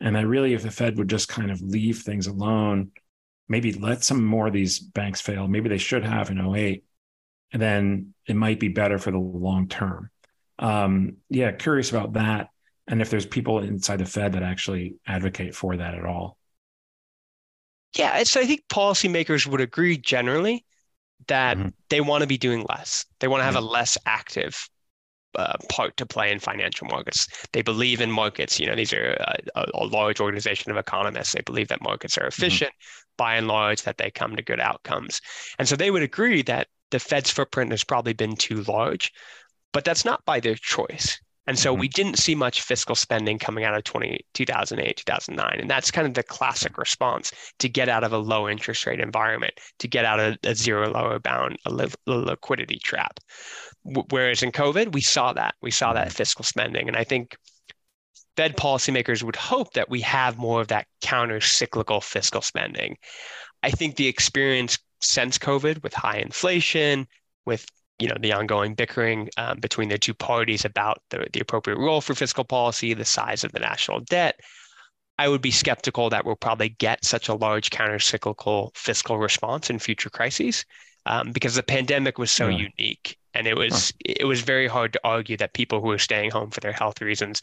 and 0.00 0.14
that 0.14 0.28
really, 0.28 0.54
if 0.54 0.62
the 0.62 0.70
Fed 0.70 0.96
would 0.96 1.10
just 1.10 1.26
kind 1.26 1.50
of 1.50 1.60
leave 1.60 1.98
things 2.02 2.28
alone, 2.28 2.92
maybe 3.48 3.72
let 3.72 4.04
some 4.04 4.24
more 4.24 4.46
of 4.46 4.52
these 4.52 4.78
banks 4.78 5.20
fail, 5.20 5.48
maybe 5.48 5.68
they 5.68 5.78
should 5.78 6.04
have 6.04 6.30
in 6.30 6.38
08, 6.38 6.84
and 7.52 7.60
then 7.60 8.14
it 8.28 8.36
might 8.36 8.60
be 8.60 8.68
better 8.68 8.96
for 8.96 9.10
the 9.10 9.18
long 9.18 9.66
term 9.66 10.12
um, 10.58 11.16
yeah, 11.28 11.52
curious 11.52 11.90
about 11.90 12.14
that, 12.14 12.48
and 12.86 13.00
if 13.00 13.10
there's 13.10 13.26
people 13.26 13.60
inside 13.60 13.98
the 13.98 14.06
Fed 14.06 14.32
that 14.32 14.42
actually 14.42 14.96
advocate 15.06 15.54
for 15.54 15.76
that 15.76 15.94
at 15.94 16.04
all. 16.04 16.38
Yeah, 17.96 18.22
so 18.24 18.40
I 18.40 18.46
think 18.46 18.62
policymakers 18.70 19.46
would 19.46 19.60
agree 19.60 19.96
generally 19.96 20.64
that 21.26 21.56
mm-hmm. 21.56 21.68
they 21.88 22.00
want 22.00 22.22
to 22.22 22.26
be 22.26 22.38
doing 22.38 22.64
less. 22.68 23.06
They 23.20 23.28
want 23.28 23.40
to 23.40 23.44
have 23.44 23.54
mm-hmm. 23.54 23.64
a 23.64 23.70
less 23.70 23.98
active 24.06 24.68
uh, 25.36 25.56
part 25.68 25.96
to 25.96 26.06
play 26.06 26.30
in 26.30 26.38
financial 26.38 26.86
markets. 26.88 27.28
They 27.52 27.62
believe 27.62 28.00
in 28.00 28.10
markets. 28.10 28.58
You 28.58 28.66
know, 28.66 28.74
these 28.74 28.92
are 28.92 29.16
a, 29.54 29.66
a 29.74 29.84
large 29.84 30.20
organization 30.20 30.70
of 30.70 30.78
economists. 30.78 31.32
They 31.32 31.42
believe 31.42 31.68
that 31.68 31.82
markets 31.82 32.16
are 32.18 32.22
mm-hmm. 32.22 32.28
efficient, 32.28 32.70
mm-hmm. 32.70 33.14
by 33.16 33.36
and 33.36 33.48
large, 33.48 33.82
that 33.82 33.98
they 33.98 34.10
come 34.10 34.36
to 34.36 34.42
good 34.42 34.60
outcomes. 34.60 35.20
And 35.58 35.68
so 35.68 35.76
they 35.76 35.90
would 35.90 36.02
agree 36.02 36.42
that 36.42 36.68
the 36.90 36.98
Fed's 36.98 37.30
footprint 37.30 37.70
has 37.70 37.84
probably 37.84 38.14
been 38.14 38.36
too 38.36 38.62
large 38.62 39.12
but 39.72 39.84
that's 39.84 40.04
not 40.04 40.24
by 40.24 40.40
their 40.40 40.54
choice. 40.54 41.18
And 41.48 41.58
so 41.58 41.72
mm-hmm. 41.72 41.80
we 41.80 41.88
didn't 41.88 42.18
see 42.18 42.34
much 42.34 42.60
fiscal 42.60 42.94
spending 42.94 43.38
coming 43.38 43.64
out 43.64 43.74
of 43.74 43.82
20, 43.82 44.20
2008, 44.34 44.96
2009. 44.98 45.60
And 45.60 45.70
that's 45.70 45.90
kind 45.90 46.06
of 46.06 46.12
the 46.12 46.22
classic 46.22 46.76
response 46.76 47.32
to 47.58 47.68
get 47.70 47.88
out 47.88 48.04
of 48.04 48.12
a 48.12 48.18
low 48.18 48.48
interest 48.48 48.84
rate 48.86 49.00
environment, 49.00 49.54
to 49.78 49.88
get 49.88 50.04
out 50.04 50.20
of 50.20 50.36
a 50.44 50.54
zero 50.54 50.90
lower 50.90 51.18
bound, 51.18 51.56
a, 51.64 51.70
li- 51.70 51.88
liquidity 52.06 52.78
trap. 52.78 53.18
W- 53.86 54.06
whereas 54.10 54.42
in 54.42 54.52
COVID, 54.52 54.92
we 54.92 55.00
saw 55.00 55.32
that. 55.32 55.54
We 55.62 55.70
saw 55.70 55.94
that 55.94 56.08
mm-hmm. 56.08 56.16
fiscal 56.16 56.44
spending. 56.44 56.86
And 56.86 56.96
I 56.98 57.04
think 57.04 57.34
Fed 58.36 58.54
policymakers 58.56 59.22
would 59.22 59.36
hope 59.36 59.72
that 59.72 59.88
we 59.88 60.02
have 60.02 60.36
more 60.36 60.60
of 60.60 60.68
that 60.68 60.86
counter 61.00 61.40
cyclical 61.40 62.02
fiscal 62.02 62.42
spending. 62.42 62.98
I 63.62 63.70
think 63.70 63.96
the 63.96 64.06
experience 64.06 64.78
since 65.00 65.38
COVID 65.38 65.82
with 65.82 65.94
high 65.94 66.18
inflation, 66.18 67.08
with 67.46 67.66
you 67.98 68.08
know 68.08 68.16
the 68.20 68.32
ongoing 68.32 68.74
bickering 68.74 69.28
um, 69.36 69.58
between 69.58 69.88
the 69.88 69.98
two 69.98 70.14
parties 70.14 70.64
about 70.64 71.02
the, 71.10 71.26
the 71.32 71.40
appropriate 71.40 71.78
role 71.78 72.00
for 72.00 72.14
fiscal 72.14 72.44
policy, 72.44 72.94
the 72.94 73.04
size 73.04 73.44
of 73.44 73.52
the 73.52 73.60
national 73.60 74.00
debt. 74.00 74.40
I 75.20 75.28
would 75.28 75.42
be 75.42 75.50
skeptical 75.50 76.10
that 76.10 76.24
we'll 76.24 76.36
probably 76.36 76.68
get 76.68 77.04
such 77.04 77.28
a 77.28 77.34
large 77.34 77.70
countercyclical 77.70 78.76
fiscal 78.76 79.18
response 79.18 79.68
in 79.68 79.80
future 79.80 80.10
crises 80.10 80.64
um, 81.06 81.32
because 81.32 81.56
the 81.56 81.62
pandemic 81.62 82.18
was 82.18 82.30
so 82.30 82.46
yeah. 82.46 82.68
unique 82.68 83.18
and 83.34 83.46
it 83.46 83.56
was 83.56 83.90
huh. 83.90 84.14
it 84.20 84.24
was 84.26 84.42
very 84.42 84.68
hard 84.68 84.92
to 84.92 85.00
argue 85.04 85.36
that 85.36 85.54
people 85.54 85.80
who 85.80 85.90
are 85.90 85.98
staying 85.98 86.30
home 86.30 86.50
for 86.50 86.60
their 86.60 86.72
health 86.72 87.00
reasons 87.00 87.40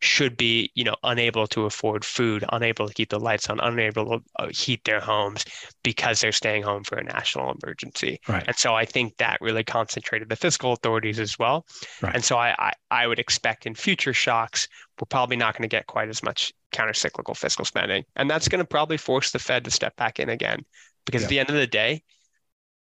should 0.00 0.36
be, 0.36 0.70
you 0.74 0.84
know, 0.84 0.96
unable 1.02 1.46
to 1.46 1.64
afford 1.64 2.04
food, 2.04 2.44
unable 2.52 2.86
to 2.86 2.94
keep 2.94 3.08
the 3.10 3.18
lights 3.18 3.48
on, 3.48 3.58
unable 3.60 4.04
to 4.04 4.24
uh, 4.38 4.48
heat 4.48 4.84
their 4.84 5.00
homes 5.00 5.44
because 5.82 6.20
they're 6.20 6.32
staying 6.32 6.62
home 6.62 6.84
for 6.84 6.98
a 6.98 7.04
national 7.04 7.54
emergency. 7.62 8.20
Right. 8.28 8.44
And 8.46 8.56
so 8.56 8.74
I 8.74 8.84
think 8.84 9.16
that 9.16 9.38
really 9.40 9.64
concentrated 9.64 10.28
the 10.28 10.36
fiscal 10.36 10.72
authorities 10.72 11.18
as 11.18 11.38
well. 11.38 11.66
Right. 12.02 12.14
And 12.14 12.24
so 12.24 12.36
I, 12.36 12.54
I, 12.58 12.72
I 12.90 13.06
would 13.06 13.18
expect 13.18 13.66
in 13.66 13.74
future 13.74 14.12
shocks, 14.12 14.68
we're 15.00 15.06
probably 15.06 15.36
not 15.36 15.54
going 15.54 15.68
to 15.68 15.74
get 15.74 15.86
quite 15.86 16.08
as 16.08 16.22
much 16.22 16.52
countercyclical 16.72 17.36
fiscal 17.36 17.64
spending. 17.64 18.04
And 18.16 18.28
that's 18.28 18.48
going 18.48 18.60
to 18.60 18.68
probably 18.68 18.96
force 18.96 19.30
the 19.30 19.38
Fed 19.38 19.64
to 19.64 19.70
step 19.70 19.96
back 19.96 20.20
in 20.20 20.28
again. 20.28 20.64
Because 21.06 21.22
yeah. 21.22 21.26
at 21.26 21.30
the 21.30 21.38
end 21.40 21.48
of 21.50 21.56
the 21.56 21.66
day, 21.66 22.02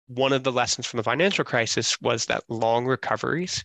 one 0.07 0.33
of 0.33 0.43
the 0.43 0.51
lessons 0.51 0.85
from 0.85 0.97
the 0.97 1.03
financial 1.03 1.43
crisis 1.43 1.99
was 2.01 2.25
that 2.25 2.43
long 2.49 2.85
recoveries 2.85 3.63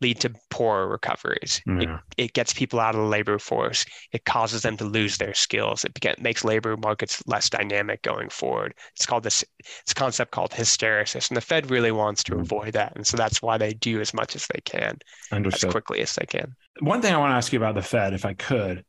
lead 0.00 0.20
to 0.20 0.34
poorer 0.50 0.88
recoveries. 0.88 1.62
Yeah. 1.66 1.80
It, 2.16 2.24
it, 2.24 2.32
gets 2.32 2.52
people 2.52 2.80
out 2.80 2.94
of 2.94 3.00
the 3.00 3.06
labor 3.06 3.38
force. 3.38 3.86
It 4.12 4.24
causes 4.24 4.62
them 4.62 4.76
to 4.78 4.84
lose 4.84 5.18
their 5.18 5.34
skills. 5.34 5.84
It 5.84 5.94
get, 5.94 6.20
makes 6.20 6.44
labor 6.44 6.76
markets 6.76 7.22
less 7.26 7.48
dynamic 7.48 8.02
going 8.02 8.28
forward. 8.28 8.74
It's 8.96 9.06
called 9.06 9.22
this. 9.22 9.44
It's 9.82 9.94
concept 9.94 10.32
called 10.32 10.50
hysteresis, 10.50 11.28
and 11.28 11.36
the 11.36 11.40
Fed 11.40 11.70
really 11.70 11.92
wants 11.92 12.22
to 12.24 12.32
mm. 12.34 12.40
avoid 12.40 12.72
that, 12.74 12.94
and 12.96 13.06
so 13.06 13.16
that's 13.16 13.40
why 13.40 13.56
they 13.56 13.74
do 13.74 14.00
as 14.00 14.12
much 14.12 14.36
as 14.36 14.46
they 14.52 14.60
can, 14.64 14.98
Understood. 15.32 15.68
as 15.68 15.72
quickly 15.72 16.00
as 16.00 16.14
they 16.14 16.26
can. 16.26 16.54
One 16.80 17.00
thing 17.00 17.14
I 17.14 17.18
want 17.18 17.30
to 17.30 17.36
ask 17.36 17.52
you 17.52 17.58
about 17.58 17.74
the 17.74 17.82
Fed, 17.82 18.14
if 18.14 18.24
I 18.24 18.34
could. 18.34 18.84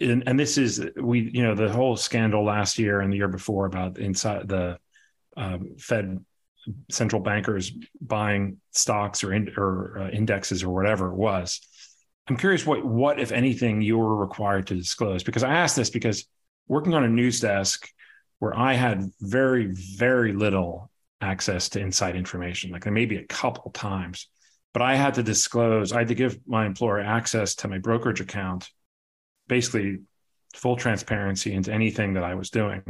And, 0.00 0.22
and 0.26 0.38
this 0.38 0.56
is 0.56 0.86
we 0.96 1.30
you 1.32 1.42
know 1.42 1.54
the 1.54 1.72
whole 1.72 1.96
scandal 1.96 2.44
last 2.44 2.78
year 2.78 3.00
and 3.00 3.12
the 3.12 3.16
year 3.16 3.28
before 3.28 3.66
about 3.66 3.98
inside 3.98 4.46
the 4.46 4.78
um, 5.36 5.74
Fed 5.78 6.24
central 6.90 7.22
bankers 7.22 7.72
buying 8.00 8.58
stocks 8.72 9.24
or, 9.24 9.32
in, 9.32 9.52
or 9.56 9.98
uh, 9.98 10.10
indexes 10.10 10.62
or 10.62 10.70
whatever 10.70 11.08
it 11.08 11.16
was. 11.16 11.60
I'm 12.28 12.36
curious 12.36 12.64
what 12.64 12.84
what 12.84 13.20
if 13.20 13.32
anything 13.32 13.82
you 13.82 13.98
were 13.98 14.16
required 14.16 14.66
to 14.68 14.74
disclose 14.74 15.22
because 15.22 15.42
I 15.42 15.54
asked 15.54 15.76
this 15.76 15.90
because 15.90 16.26
working 16.68 16.94
on 16.94 17.04
a 17.04 17.08
news 17.08 17.40
desk 17.40 17.88
where 18.38 18.56
I 18.56 18.74
had 18.74 19.10
very 19.20 19.72
very 19.72 20.32
little 20.32 20.90
access 21.20 21.68
to 21.70 21.80
inside 21.80 22.16
information 22.16 22.70
like 22.70 22.86
maybe 22.86 23.16
a 23.16 23.26
couple 23.26 23.70
times 23.72 24.28
but 24.72 24.82
I 24.82 24.94
had 24.94 25.14
to 25.14 25.22
disclose 25.22 25.92
I 25.92 25.98
had 25.98 26.08
to 26.08 26.14
give 26.14 26.38
my 26.46 26.64
employer 26.64 27.00
access 27.00 27.54
to 27.56 27.68
my 27.68 27.78
brokerage 27.78 28.20
account 28.20 28.70
basically 29.46 29.98
full 30.54 30.76
transparency 30.76 31.52
into 31.52 31.72
anything 31.72 32.14
that 32.14 32.24
I 32.24 32.34
was 32.34 32.48
doing 32.48 32.82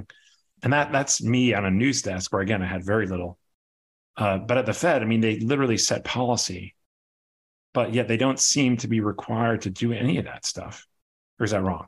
and 0.62 0.72
that 0.72 0.92
that's 0.92 1.22
me 1.22 1.54
on 1.54 1.64
a 1.64 1.70
news 1.70 2.02
desk 2.02 2.32
where 2.32 2.42
again 2.42 2.62
I 2.62 2.66
had 2.66 2.84
very 2.86 3.08
little 3.08 3.38
uh, 4.16 4.38
but 4.38 4.58
at 4.58 4.66
the 4.66 4.72
Fed, 4.72 5.02
I 5.02 5.06
mean, 5.06 5.20
they 5.20 5.38
literally 5.40 5.78
set 5.78 6.04
policy, 6.04 6.74
but 7.72 7.92
yet 7.92 8.08
they 8.08 8.16
don't 8.16 8.38
seem 8.38 8.76
to 8.78 8.88
be 8.88 9.00
required 9.00 9.62
to 9.62 9.70
do 9.70 9.92
any 9.92 10.18
of 10.18 10.24
that 10.26 10.46
stuff. 10.46 10.86
Or 11.38 11.44
is 11.44 11.50
that 11.50 11.62
wrong? 11.62 11.86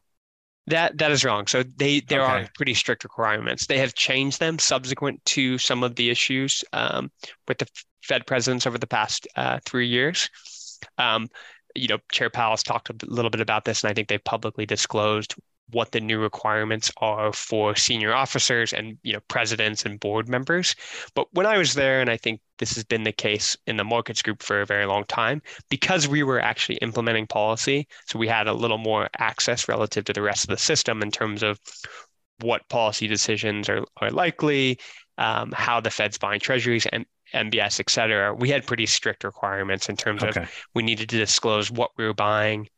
That 0.69 0.99
that 0.99 1.13
is 1.13 1.25
wrong. 1.25 1.47
So 1.47 1.63
they 1.63 2.01
there 2.01 2.23
okay. 2.23 2.33
are 2.33 2.49
pretty 2.57 2.75
strict 2.75 3.05
requirements. 3.05 3.67
They 3.67 3.79
have 3.79 3.95
changed 3.95 4.41
them 4.41 4.59
subsequent 4.59 5.25
to 5.27 5.59
some 5.59 5.85
of 5.85 5.95
the 5.95 6.11
issues 6.11 6.65
um, 6.73 7.13
with 7.47 7.59
the 7.59 7.69
Fed 8.03 8.27
presidents 8.27 8.67
over 8.67 8.77
the 8.77 8.87
past 8.89 9.29
uh, 9.37 9.61
three 9.65 9.87
years. 9.87 10.29
Um, 10.99 11.29
you 11.77 11.87
know, 11.87 11.99
Chair 12.11 12.31
Powell 12.31 12.53
has 12.53 12.65
talked 12.65 12.91
a 12.91 12.97
little 13.07 13.31
bit 13.31 13.41
about 13.41 13.65
this, 13.65 13.85
and 13.85 13.91
I 13.91 13.95
think 13.95 14.09
they've 14.09 14.23
publicly 14.23 14.67
disclosed 14.67 15.37
what 15.71 15.93
the 15.93 16.01
new 16.01 16.19
requirements 16.19 16.93
are 16.99 17.33
for 17.33 17.75
senior 17.75 18.15
officers 18.15 18.73
and 18.73 18.99
you 19.03 19.13
know 19.13 19.21
presidents 19.29 19.85
and 19.85 19.99
board 20.01 20.29
members 20.29 20.75
but 21.15 21.27
when 21.33 21.47
i 21.47 21.59
was 21.59 21.75
there 21.75 22.01
and 22.01 22.09
i 22.11 22.17
think 22.17 22.41
this 22.59 22.75
has 22.75 22.85
been 22.85 23.03
the 23.03 23.13
case 23.13 23.57
in 23.67 23.77
the 23.77 23.85
markets 23.85 24.23
group 24.23 24.43
for 24.43 24.61
a 24.61 24.67
very 24.67 24.87
long 24.87 25.05
time 25.05 25.43
because 25.69 26.07
we 26.07 26.23
were 26.23 26.41
actually 26.41 26.77
implementing 26.77 27.27
policy 27.27 27.87
so 28.07 28.19
we 28.19 28.29
had 28.29 28.47
a 28.47 28.53
little 28.53 28.79
more 28.79 29.09
access 29.19 29.69
relative 29.69 30.05
to 30.05 30.13
the 30.13 30.23
rest 30.23 30.45
of 30.45 30.51
the 30.51 30.57
system 30.57 31.03
in 31.03 31.11
terms 31.11 31.43
of 31.43 31.61
what 32.41 32.69
policy 32.69 33.09
decisions 33.09 33.69
are, 33.69 33.85
are 34.01 34.11
likely 34.11 34.79
um, 35.19 35.53
how 35.53 35.81
the 35.81 35.91
fed's 35.91 36.19
buying 36.19 36.41
treasuries 36.41 36.87
and 36.93 37.07
mbs 37.35 37.81
et 37.81 37.91
cetera 37.91 38.33
we 38.33 38.51
had 38.51 38.65
pretty 38.65 38.87
strict 38.87 39.25
requirements 39.25 39.89
in 39.89 39.97
terms 39.97 40.23
okay. 40.23 40.43
of 40.43 40.51
we 40.75 40.83
needed 40.83 41.09
to 41.09 41.19
disclose 41.19 41.73
what 41.73 41.91
we 41.97 42.05
were 42.05 42.15
buying 42.15 42.69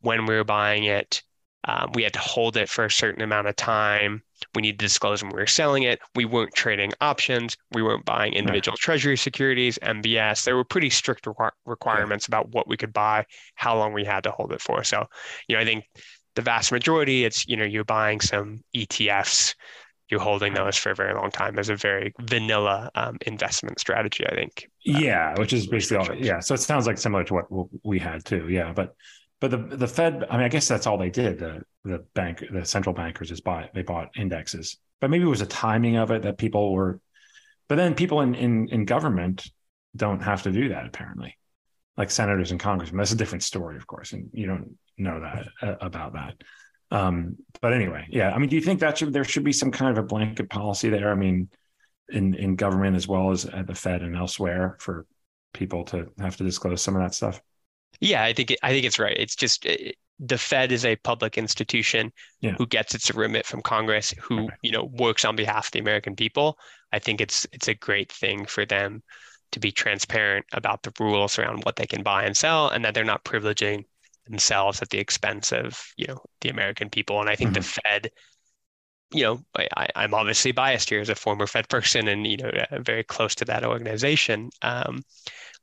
when 0.00 0.26
we 0.26 0.34
were 0.34 0.44
buying 0.44 0.84
it 0.84 1.22
um, 1.66 1.90
we 1.94 2.02
had 2.02 2.12
to 2.12 2.18
hold 2.18 2.56
it 2.56 2.68
for 2.68 2.84
a 2.84 2.90
certain 2.90 3.22
amount 3.22 3.46
of 3.46 3.56
time. 3.56 4.22
we 4.54 4.62
need 4.62 4.78
to 4.78 4.84
disclose 4.84 5.22
when 5.22 5.32
we 5.32 5.40
were 5.40 5.46
selling 5.46 5.84
it. 5.84 5.98
We 6.14 6.24
weren't 6.24 6.54
trading 6.54 6.92
options. 7.00 7.56
We 7.72 7.82
weren't 7.82 8.04
buying 8.04 8.34
individual 8.34 8.72
right. 8.72 8.80
treasury 8.80 9.16
securities, 9.16 9.78
MBS. 9.78 10.44
There 10.44 10.56
were 10.56 10.64
pretty 10.64 10.90
strict 10.90 11.24
requir- 11.24 11.52
requirements 11.64 12.26
about 12.26 12.50
what 12.50 12.68
we 12.68 12.76
could 12.76 12.92
buy, 12.92 13.24
how 13.54 13.76
long 13.76 13.92
we 13.92 14.04
had 14.04 14.24
to 14.24 14.30
hold 14.30 14.52
it 14.52 14.60
for. 14.60 14.84
So, 14.84 15.06
you 15.48 15.56
know, 15.56 15.62
I 15.62 15.64
think 15.64 15.84
the 16.34 16.42
vast 16.42 16.70
majority, 16.70 17.24
it's, 17.24 17.46
you 17.46 17.56
know, 17.56 17.64
you're 17.64 17.84
buying 17.84 18.20
some 18.20 18.60
ETFs, 18.76 19.54
you're 20.10 20.20
holding 20.20 20.52
those 20.52 20.76
for 20.76 20.90
a 20.90 20.94
very 20.94 21.14
long 21.14 21.30
time 21.30 21.58
as 21.58 21.70
a 21.70 21.76
very 21.76 22.12
vanilla 22.20 22.90
um, 22.94 23.16
investment 23.26 23.80
strategy, 23.80 24.26
I 24.26 24.34
think. 24.34 24.68
Yeah, 24.84 25.34
which 25.38 25.54
is 25.54 25.66
basically 25.66 26.08
all. 26.08 26.14
Yeah. 26.14 26.40
So 26.40 26.54
it 26.54 26.60
sounds 26.60 26.86
like 26.86 26.98
similar 26.98 27.24
to 27.24 27.34
what 27.34 27.68
we 27.84 27.98
had 27.98 28.22
too. 28.24 28.48
Yeah. 28.50 28.72
But, 28.74 28.94
but 29.44 29.50
the, 29.50 29.76
the 29.76 29.86
Fed, 29.86 30.24
I 30.30 30.38
mean, 30.38 30.46
I 30.46 30.48
guess 30.48 30.66
that's 30.66 30.86
all 30.86 30.96
they 30.96 31.10
did. 31.10 31.38
The, 31.38 31.62
the 31.84 31.98
bank, 32.14 32.42
the 32.50 32.64
central 32.64 32.94
bankers 32.94 33.28
just 33.28 33.44
buy, 33.44 33.68
they 33.74 33.82
bought 33.82 34.08
indexes, 34.16 34.78
but 35.02 35.10
maybe 35.10 35.24
it 35.24 35.28
was 35.28 35.42
a 35.42 35.46
timing 35.46 35.96
of 35.96 36.10
it 36.10 36.22
that 36.22 36.38
people 36.38 36.72
were, 36.72 36.98
but 37.68 37.76
then 37.76 37.94
people 37.94 38.22
in, 38.22 38.34
in, 38.34 38.68
in 38.70 38.84
government 38.86 39.46
don't 39.94 40.22
have 40.22 40.44
to 40.44 40.50
do 40.50 40.70
that 40.70 40.86
apparently 40.86 41.36
like 41.98 42.10
senators 42.10 42.52
and 42.52 42.58
congressmen. 42.58 42.96
That's 42.96 43.12
a 43.12 43.16
different 43.16 43.42
story, 43.42 43.76
of 43.76 43.86
course, 43.86 44.14
and 44.14 44.30
you 44.32 44.46
don't 44.46 44.78
know 44.96 45.20
that 45.20 45.48
uh, 45.60 45.76
about 45.78 46.14
that. 46.14 46.34
Um, 46.90 47.36
but 47.60 47.74
anyway, 47.74 48.06
yeah. 48.08 48.32
I 48.32 48.38
mean, 48.38 48.48
do 48.48 48.56
you 48.56 48.62
think 48.62 48.80
that 48.80 48.96
should, 48.96 49.12
there 49.12 49.24
should 49.24 49.44
be 49.44 49.52
some 49.52 49.70
kind 49.70 49.90
of 49.90 50.02
a 50.02 50.06
blanket 50.06 50.48
policy 50.48 50.88
there? 50.88 51.10
I 51.10 51.16
mean, 51.16 51.50
in 52.08 52.32
in 52.34 52.56
government 52.56 52.96
as 52.96 53.06
well 53.06 53.30
as 53.30 53.44
at 53.44 53.66
the 53.66 53.74
Fed 53.74 54.00
and 54.00 54.16
elsewhere 54.16 54.76
for 54.80 55.04
people 55.52 55.84
to 55.84 56.10
have 56.18 56.36
to 56.38 56.44
disclose 56.44 56.80
some 56.80 56.96
of 56.96 57.02
that 57.02 57.14
stuff. 57.14 57.42
Yeah, 58.00 58.24
I 58.24 58.32
think 58.32 58.50
it, 58.52 58.58
I 58.62 58.70
think 58.70 58.84
it's 58.84 58.98
right. 58.98 59.16
It's 59.16 59.36
just 59.36 59.64
it, 59.66 59.96
the 60.18 60.38
Fed 60.38 60.72
is 60.72 60.84
a 60.84 60.96
public 60.96 61.36
institution 61.36 62.12
yeah. 62.40 62.52
who 62.52 62.66
gets 62.66 62.94
its 62.94 63.12
remit 63.12 63.46
from 63.46 63.62
Congress, 63.62 64.14
who 64.20 64.48
you 64.62 64.70
know 64.70 64.84
works 64.84 65.24
on 65.24 65.36
behalf 65.36 65.66
of 65.66 65.72
the 65.72 65.80
American 65.80 66.14
people. 66.14 66.58
I 66.92 66.98
think 66.98 67.20
it's 67.20 67.46
it's 67.52 67.68
a 67.68 67.74
great 67.74 68.12
thing 68.12 68.46
for 68.46 68.64
them 68.64 69.02
to 69.52 69.60
be 69.60 69.72
transparent 69.72 70.46
about 70.52 70.82
the 70.82 70.92
rules 70.98 71.38
around 71.38 71.64
what 71.64 71.76
they 71.76 71.86
can 71.86 72.02
buy 72.02 72.24
and 72.24 72.36
sell, 72.36 72.68
and 72.68 72.84
that 72.84 72.94
they're 72.94 73.04
not 73.04 73.24
privileging 73.24 73.84
themselves 74.26 74.80
at 74.80 74.90
the 74.90 74.98
expense 74.98 75.52
of 75.52 75.80
you 75.96 76.06
know 76.06 76.20
the 76.40 76.48
American 76.48 76.90
people. 76.90 77.20
And 77.20 77.28
I 77.28 77.36
think 77.36 77.50
mm-hmm. 77.50 77.54
the 77.54 77.80
Fed, 77.82 78.10
you 79.12 79.22
know, 79.24 79.40
I, 79.76 79.88
am 79.96 80.14
obviously 80.14 80.52
biased 80.52 80.90
here 80.90 81.00
as 81.00 81.08
a 81.08 81.14
former 81.14 81.46
Fed 81.46 81.68
person, 81.68 82.08
and 82.08 82.26
you 82.26 82.36
know, 82.36 82.50
very 82.80 83.04
close 83.04 83.34
to 83.36 83.44
that 83.46 83.64
organization. 83.64 84.50
Um, 84.62 85.02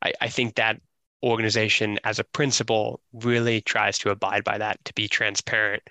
I, 0.04 0.14
I 0.20 0.28
think 0.28 0.56
that 0.56 0.82
organization, 1.24 2.00
as 2.04 2.20
a 2.20 2.24
principle, 2.24 3.02
really 3.14 3.62
tries 3.62 3.98
to 4.00 4.10
abide 4.10 4.44
by 4.44 4.58
that, 4.58 4.84
to 4.86 4.94
be 4.94 5.08
transparent, 5.08 5.84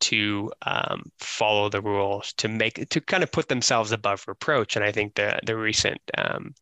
to 0.00 0.52
um, 0.62 1.04
follow 1.18 1.68
the 1.68 1.80
rules, 1.80 2.32
to 2.34 2.48
make 2.48 2.88
to 2.90 3.00
kind 3.00 3.22
of 3.22 3.32
put 3.32 3.48
themselves 3.48 3.92
above 3.92 4.24
reproach. 4.28 4.76
And 4.76 4.84
I 4.84 4.92
think 4.92 5.14
the 5.14 5.38
the 5.44 5.56
recent 5.56 6.00
um, 6.18 6.54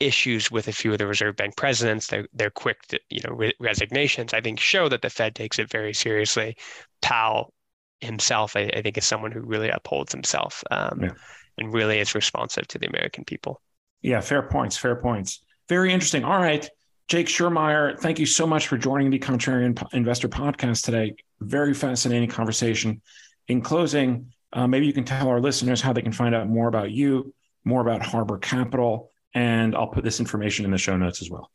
issues 0.00 0.50
with 0.50 0.68
a 0.68 0.72
few 0.72 0.92
of 0.92 0.98
the 0.98 1.06
Reserve 1.06 1.36
Bank 1.36 1.56
presidents, 1.56 2.08
their 2.08 2.26
their 2.32 2.50
quick 2.50 2.82
to, 2.88 3.00
you 3.08 3.20
know 3.24 3.34
re- 3.34 3.54
resignations, 3.60 4.32
I 4.32 4.40
think 4.40 4.60
show 4.60 4.88
that 4.88 5.02
the 5.02 5.10
Fed 5.10 5.34
takes 5.34 5.58
it 5.58 5.70
very 5.70 5.94
seriously. 5.94 6.56
Powell 7.00 7.52
himself, 8.00 8.56
I, 8.56 8.70
I 8.76 8.82
think, 8.82 8.98
is 8.98 9.06
someone 9.06 9.32
who 9.32 9.40
really 9.40 9.68
upholds 9.68 10.12
himself 10.12 10.62
um, 10.70 11.00
yeah. 11.02 11.10
and 11.58 11.72
really 11.72 11.98
is 11.98 12.14
responsive 12.14 12.66
to 12.68 12.78
the 12.78 12.86
American 12.86 13.24
people. 13.24 13.62
Yeah, 14.02 14.20
fair 14.20 14.42
points. 14.42 14.76
Fair 14.76 14.96
points. 14.96 15.44
Very 15.68 15.92
interesting. 15.92 16.24
All 16.24 16.38
right. 16.38 16.68
Jake 17.12 17.26
Schurmeier, 17.26 17.98
thank 18.00 18.18
you 18.18 18.24
so 18.24 18.46
much 18.46 18.68
for 18.68 18.78
joining 18.78 19.10
the 19.10 19.18
Contrarian 19.18 19.78
Investor 19.92 20.30
Podcast 20.30 20.82
today. 20.82 21.14
Very 21.42 21.74
fascinating 21.74 22.30
conversation. 22.30 23.02
In 23.48 23.60
closing, 23.60 24.32
uh, 24.54 24.66
maybe 24.66 24.86
you 24.86 24.94
can 24.94 25.04
tell 25.04 25.28
our 25.28 25.38
listeners 25.38 25.82
how 25.82 25.92
they 25.92 26.00
can 26.00 26.12
find 26.12 26.34
out 26.34 26.48
more 26.48 26.68
about 26.68 26.90
you, 26.90 27.34
more 27.66 27.82
about 27.82 28.00
Harbor 28.00 28.38
Capital, 28.38 29.10
and 29.34 29.76
I'll 29.76 29.88
put 29.88 30.04
this 30.04 30.20
information 30.20 30.64
in 30.64 30.70
the 30.70 30.78
show 30.78 30.96
notes 30.96 31.20
as 31.20 31.28
well. 31.28 31.50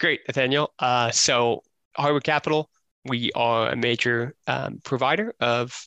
Great, 0.00 0.22
Nathaniel. 0.26 0.72
Uh, 0.80 1.12
so, 1.12 1.62
Harbor 1.96 2.18
Capital, 2.18 2.68
we 3.04 3.30
are 3.36 3.70
a 3.70 3.76
major 3.76 4.34
um, 4.48 4.80
provider 4.82 5.36
of 5.38 5.86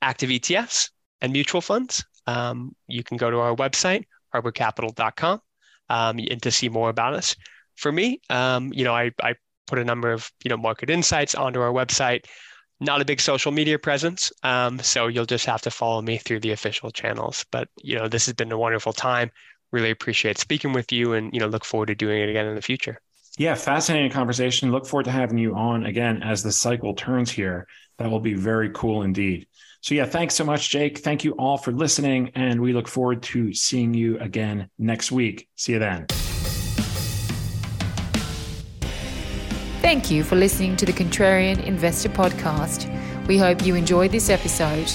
active 0.00 0.30
ETFs 0.30 0.88
and 1.20 1.34
mutual 1.34 1.60
funds. 1.60 2.02
Um, 2.26 2.74
you 2.88 3.04
can 3.04 3.18
go 3.18 3.30
to 3.30 3.40
our 3.40 3.54
website, 3.54 4.04
harborcapital.com, 4.34 5.42
um, 5.90 6.18
and 6.18 6.42
to 6.42 6.50
see 6.50 6.70
more 6.70 6.88
about 6.88 7.12
us. 7.12 7.36
For 7.76 7.92
me, 7.92 8.20
um, 8.30 8.72
you 8.72 8.84
know, 8.84 8.94
I, 8.94 9.12
I 9.22 9.34
put 9.66 9.78
a 9.78 9.84
number 9.84 10.12
of 10.12 10.30
you 10.44 10.48
know 10.48 10.56
market 10.56 10.90
insights 10.90 11.34
onto 11.34 11.60
our 11.60 11.72
website. 11.72 12.26
Not 12.78 13.00
a 13.00 13.06
big 13.06 13.20
social 13.20 13.52
media 13.52 13.78
presence, 13.78 14.30
um, 14.42 14.78
so 14.80 15.06
you'll 15.06 15.24
just 15.24 15.46
have 15.46 15.62
to 15.62 15.70
follow 15.70 16.02
me 16.02 16.18
through 16.18 16.40
the 16.40 16.52
official 16.52 16.90
channels. 16.90 17.44
But 17.50 17.68
you 17.82 17.96
know, 17.96 18.08
this 18.08 18.26
has 18.26 18.34
been 18.34 18.52
a 18.52 18.58
wonderful 18.58 18.92
time. 18.92 19.30
Really 19.72 19.90
appreciate 19.90 20.38
speaking 20.38 20.72
with 20.72 20.92
you 20.92 21.14
and 21.14 21.32
you 21.32 21.40
know 21.40 21.46
look 21.46 21.64
forward 21.64 21.86
to 21.86 21.94
doing 21.94 22.20
it 22.20 22.28
again 22.28 22.46
in 22.46 22.54
the 22.54 22.62
future. 22.62 23.00
Yeah 23.38 23.54
fascinating 23.54 24.10
conversation. 24.10 24.72
Look 24.72 24.86
forward 24.86 25.04
to 25.04 25.10
having 25.10 25.38
you 25.38 25.54
on 25.54 25.86
again 25.86 26.22
as 26.22 26.42
the 26.42 26.52
cycle 26.52 26.94
turns 26.94 27.30
here. 27.30 27.66
That 27.98 28.10
will 28.10 28.20
be 28.20 28.34
very 28.34 28.70
cool 28.74 29.02
indeed. 29.02 29.46
So 29.80 29.94
yeah 29.94 30.06
thanks 30.06 30.34
so 30.34 30.44
much 30.44 30.70
jake. 30.70 30.98
Thank 30.98 31.24
you 31.24 31.32
all 31.32 31.56
for 31.56 31.72
listening 31.72 32.30
and 32.34 32.60
we 32.60 32.72
look 32.72 32.88
forward 32.88 33.22
to 33.24 33.52
seeing 33.52 33.94
you 33.94 34.18
again 34.20 34.68
next 34.78 35.10
week. 35.12 35.48
See 35.56 35.72
you 35.72 35.78
then 35.78 36.06
Thank 39.86 40.10
you 40.10 40.24
for 40.24 40.34
listening 40.34 40.76
to 40.78 40.84
the 40.84 40.92
Contrarian 40.92 41.62
Investor 41.62 42.08
Podcast. 42.08 42.88
We 43.28 43.38
hope 43.38 43.64
you 43.64 43.76
enjoyed 43.76 44.10
this 44.10 44.30
episode. 44.30 44.88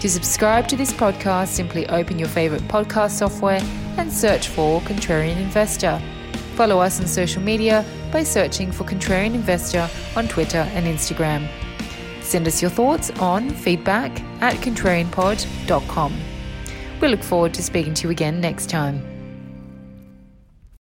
To 0.00 0.10
subscribe 0.10 0.66
to 0.66 0.76
this 0.76 0.92
podcast, 0.92 1.46
simply 1.46 1.88
open 1.88 2.18
your 2.18 2.26
favorite 2.26 2.62
podcast 2.62 3.12
software 3.12 3.60
and 3.98 4.12
search 4.12 4.48
for 4.48 4.80
Contrarian 4.80 5.36
Investor. 5.36 6.02
Follow 6.56 6.80
us 6.80 6.98
on 7.00 7.06
social 7.06 7.40
media 7.40 7.84
by 8.10 8.24
searching 8.24 8.72
for 8.72 8.82
Contrarian 8.82 9.34
Investor 9.34 9.88
on 10.16 10.26
Twitter 10.26 10.68
and 10.74 10.86
Instagram. 10.86 11.46
Send 12.20 12.48
us 12.48 12.60
your 12.60 12.72
thoughts 12.72 13.12
on 13.20 13.48
feedback 13.48 14.10
at 14.42 14.56
contrarianpod.com. 14.56 16.20
We 17.00 17.06
look 17.06 17.22
forward 17.22 17.54
to 17.54 17.62
speaking 17.62 17.94
to 17.94 18.08
you 18.08 18.10
again 18.10 18.40
next 18.40 18.68
time. 18.68 19.11